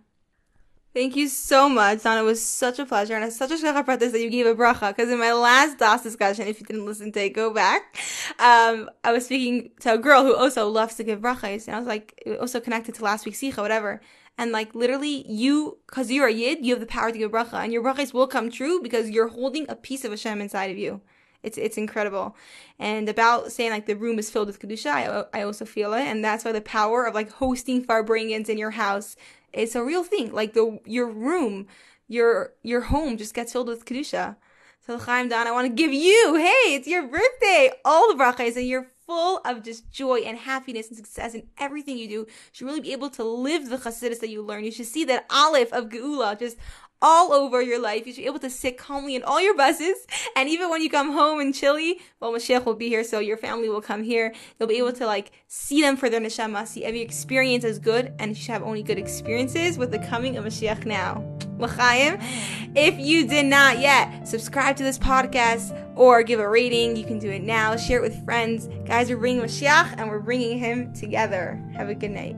Thank 0.94 1.16
you 1.16 1.28
so 1.28 1.70
much, 1.70 2.02
Dana. 2.02 2.20
It 2.20 2.24
was 2.24 2.44
such 2.44 2.78
a 2.78 2.84
pleasure, 2.84 3.14
and 3.14 3.24
it's 3.24 3.36
such 3.36 3.50
a 3.50 3.54
shkach 3.54 3.86
that 3.98 4.20
you 4.20 4.28
gave 4.28 4.44
a 4.44 4.54
bracha. 4.54 4.88
Because 4.88 5.10
in 5.10 5.18
my 5.18 5.32
last 5.32 5.78
Daas 5.78 6.02
discussion, 6.02 6.46
if 6.46 6.60
you 6.60 6.66
didn't 6.66 6.84
listen 6.84 7.10
to 7.12 7.24
it, 7.24 7.30
go 7.30 7.50
back. 7.50 7.96
Um, 8.38 8.90
I 9.02 9.10
was 9.10 9.24
speaking 9.24 9.70
to 9.80 9.94
a 9.94 9.98
girl 9.98 10.22
who 10.22 10.36
also 10.36 10.68
loves 10.68 10.96
to 10.96 11.04
give 11.04 11.20
brachas, 11.20 11.66
and 11.66 11.76
I 11.76 11.78
was 11.78 11.88
like, 11.88 12.22
also 12.38 12.60
connected 12.60 12.94
to 12.96 13.04
last 13.04 13.24
week's 13.24 13.40
sicha, 13.40 13.56
whatever. 13.62 14.02
And 14.36 14.52
like 14.52 14.74
literally, 14.74 15.24
you, 15.26 15.78
because 15.86 16.10
you're 16.10 16.26
a 16.26 16.32
yid, 16.32 16.66
you 16.66 16.74
have 16.74 16.80
the 16.80 16.86
power 16.86 17.10
to 17.10 17.16
give 17.16 17.30
bracha, 17.30 17.64
and 17.64 17.72
your 17.72 17.82
brachas 17.82 18.12
will 18.12 18.26
come 18.26 18.50
true 18.50 18.82
because 18.82 19.08
you're 19.08 19.28
holding 19.28 19.64
a 19.70 19.76
piece 19.76 20.04
of 20.04 20.10
Hashem 20.10 20.42
inside 20.42 20.70
of 20.70 20.76
you. 20.76 21.00
It's 21.42 21.58
it's 21.58 21.76
incredible. 21.76 22.36
And 22.78 23.08
about 23.08 23.52
saying 23.52 23.70
like 23.70 23.86
the 23.86 23.96
room 23.96 24.18
is 24.18 24.30
filled 24.30 24.46
with 24.46 24.60
kedusha, 24.60 24.90
I, 25.32 25.40
I 25.40 25.42
also 25.42 25.64
feel 25.64 25.92
it, 25.94 26.02
and 26.02 26.24
that's 26.24 26.44
why 26.44 26.52
the 26.52 26.60
power 26.60 27.04
of 27.06 27.14
like 27.14 27.30
hosting 27.32 27.84
farbrengens 27.84 28.48
in 28.48 28.58
your 28.58 28.72
house 28.72 29.16
it's 29.52 29.74
a 29.74 29.84
real 29.84 30.04
thing. 30.04 30.32
Like 30.32 30.54
the 30.54 30.80
your 30.84 31.08
room, 31.08 31.66
your 32.08 32.52
your 32.62 32.82
home 32.82 33.16
just 33.16 33.34
gets 33.34 33.52
filled 33.52 33.68
with 33.68 33.84
kedusha. 33.84 34.36
So 34.84 34.98
Chaim 34.98 35.28
Don, 35.28 35.46
I 35.46 35.52
want 35.52 35.68
to 35.68 35.72
give 35.72 35.92
you, 35.92 36.34
hey, 36.34 36.74
it's 36.74 36.88
your 36.88 37.06
birthday, 37.06 37.70
all 37.84 38.08
the 38.08 38.20
brachas, 38.20 38.56
and 38.56 38.66
you're 38.66 38.88
full 39.06 39.40
of 39.44 39.62
just 39.62 39.92
joy 39.92 40.18
and 40.20 40.36
happiness 40.36 40.88
and 40.88 40.96
success 40.96 41.34
in 41.34 41.46
everything 41.58 41.98
you 41.98 42.08
do. 42.08 42.14
You 42.14 42.26
should 42.50 42.66
really 42.66 42.80
be 42.80 42.92
able 42.92 43.10
to 43.10 43.22
live 43.22 43.68
the 43.68 43.76
chassidus 43.76 44.18
that 44.20 44.30
you 44.30 44.42
learn. 44.42 44.64
You 44.64 44.72
should 44.72 44.86
see 44.86 45.04
that 45.04 45.26
aleph 45.30 45.72
of 45.72 45.88
geula 45.88 46.36
just 46.36 46.56
all 47.02 47.32
over 47.32 47.60
your 47.60 47.80
life. 47.80 48.06
You 48.06 48.12
should 48.12 48.22
be 48.22 48.26
able 48.26 48.38
to 48.38 48.48
sit 48.48 48.78
calmly 48.78 49.14
in 49.14 49.22
all 49.22 49.40
your 49.40 49.56
buses. 49.56 50.06
And 50.36 50.48
even 50.48 50.70
when 50.70 50.80
you 50.80 50.88
come 50.88 51.12
home 51.12 51.40
in 51.40 51.52
Chile, 51.52 52.00
well, 52.20 52.32
Mashiach 52.32 52.64
will 52.64 52.74
be 52.74 52.88
here, 52.88 53.04
so 53.04 53.18
your 53.18 53.36
family 53.36 53.68
will 53.68 53.82
come 53.82 54.04
here. 54.04 54.32
You'll 54.58 54.68
be 54.68 54.78
able 54.78 54.92
to 54.92 55.06
like 55.06 55.32
see 55.48 55.82
them 55.82 55.96
for 55.96 56.08
their 56.08 56.20
neshama, 56.20 56.66
see 56.66 56.84
every 56.84 57.00
experience 57.00 57.64
as 57.64 57.78
good, 57.78 58.14
and 58.18 58.30
you 58.30 58.34
should 58.36 58.52
have 58.52 58.62
only 58.62 58.82
good 58.82 58.98
experiences 58.98 59.76
with 59.76 59.90
the 59.90 59.98
coming 59.98 60.36
of 60.36 60.44
Mashiach 60.44 60.86
now. 60.86 61.24
L'chaim. 61.58 62.18
If 62.74 62.98
you 62.98 63.26
did 63.26 63.46
not 63.46 63.78
yet 63.78 64.26
subscribe 64.26 64.76
to 64.76 64.82
this 64.82 64.98
podcast 64.98 65.78
or 65.96 66.22
give 66.22 66.40
a 66.40 66.48
rating, 66.48 66.96
you 66.96 67.04
can 67.04 67.18
do 67.18 67.30
it 67.30 67.42
now. 67.42 67.76
Share 67.76 67.98
it 67.98 68.02
with 68.02 68.24
friends. 68.24 68.68
Guys, 68.86 69.10
we're 69.10 69.16
bringing 69.16 69.42
Mashiach 69.42 69.94
and 69.98 70.08
we're 70.08 70.20
bringing 70.20 70.58
him 70.58 70.92
together. 70.94 71.62
Have 71.74 71.88
a 71.88 71.94
good 71.94 72.10
night. 72.10 72.36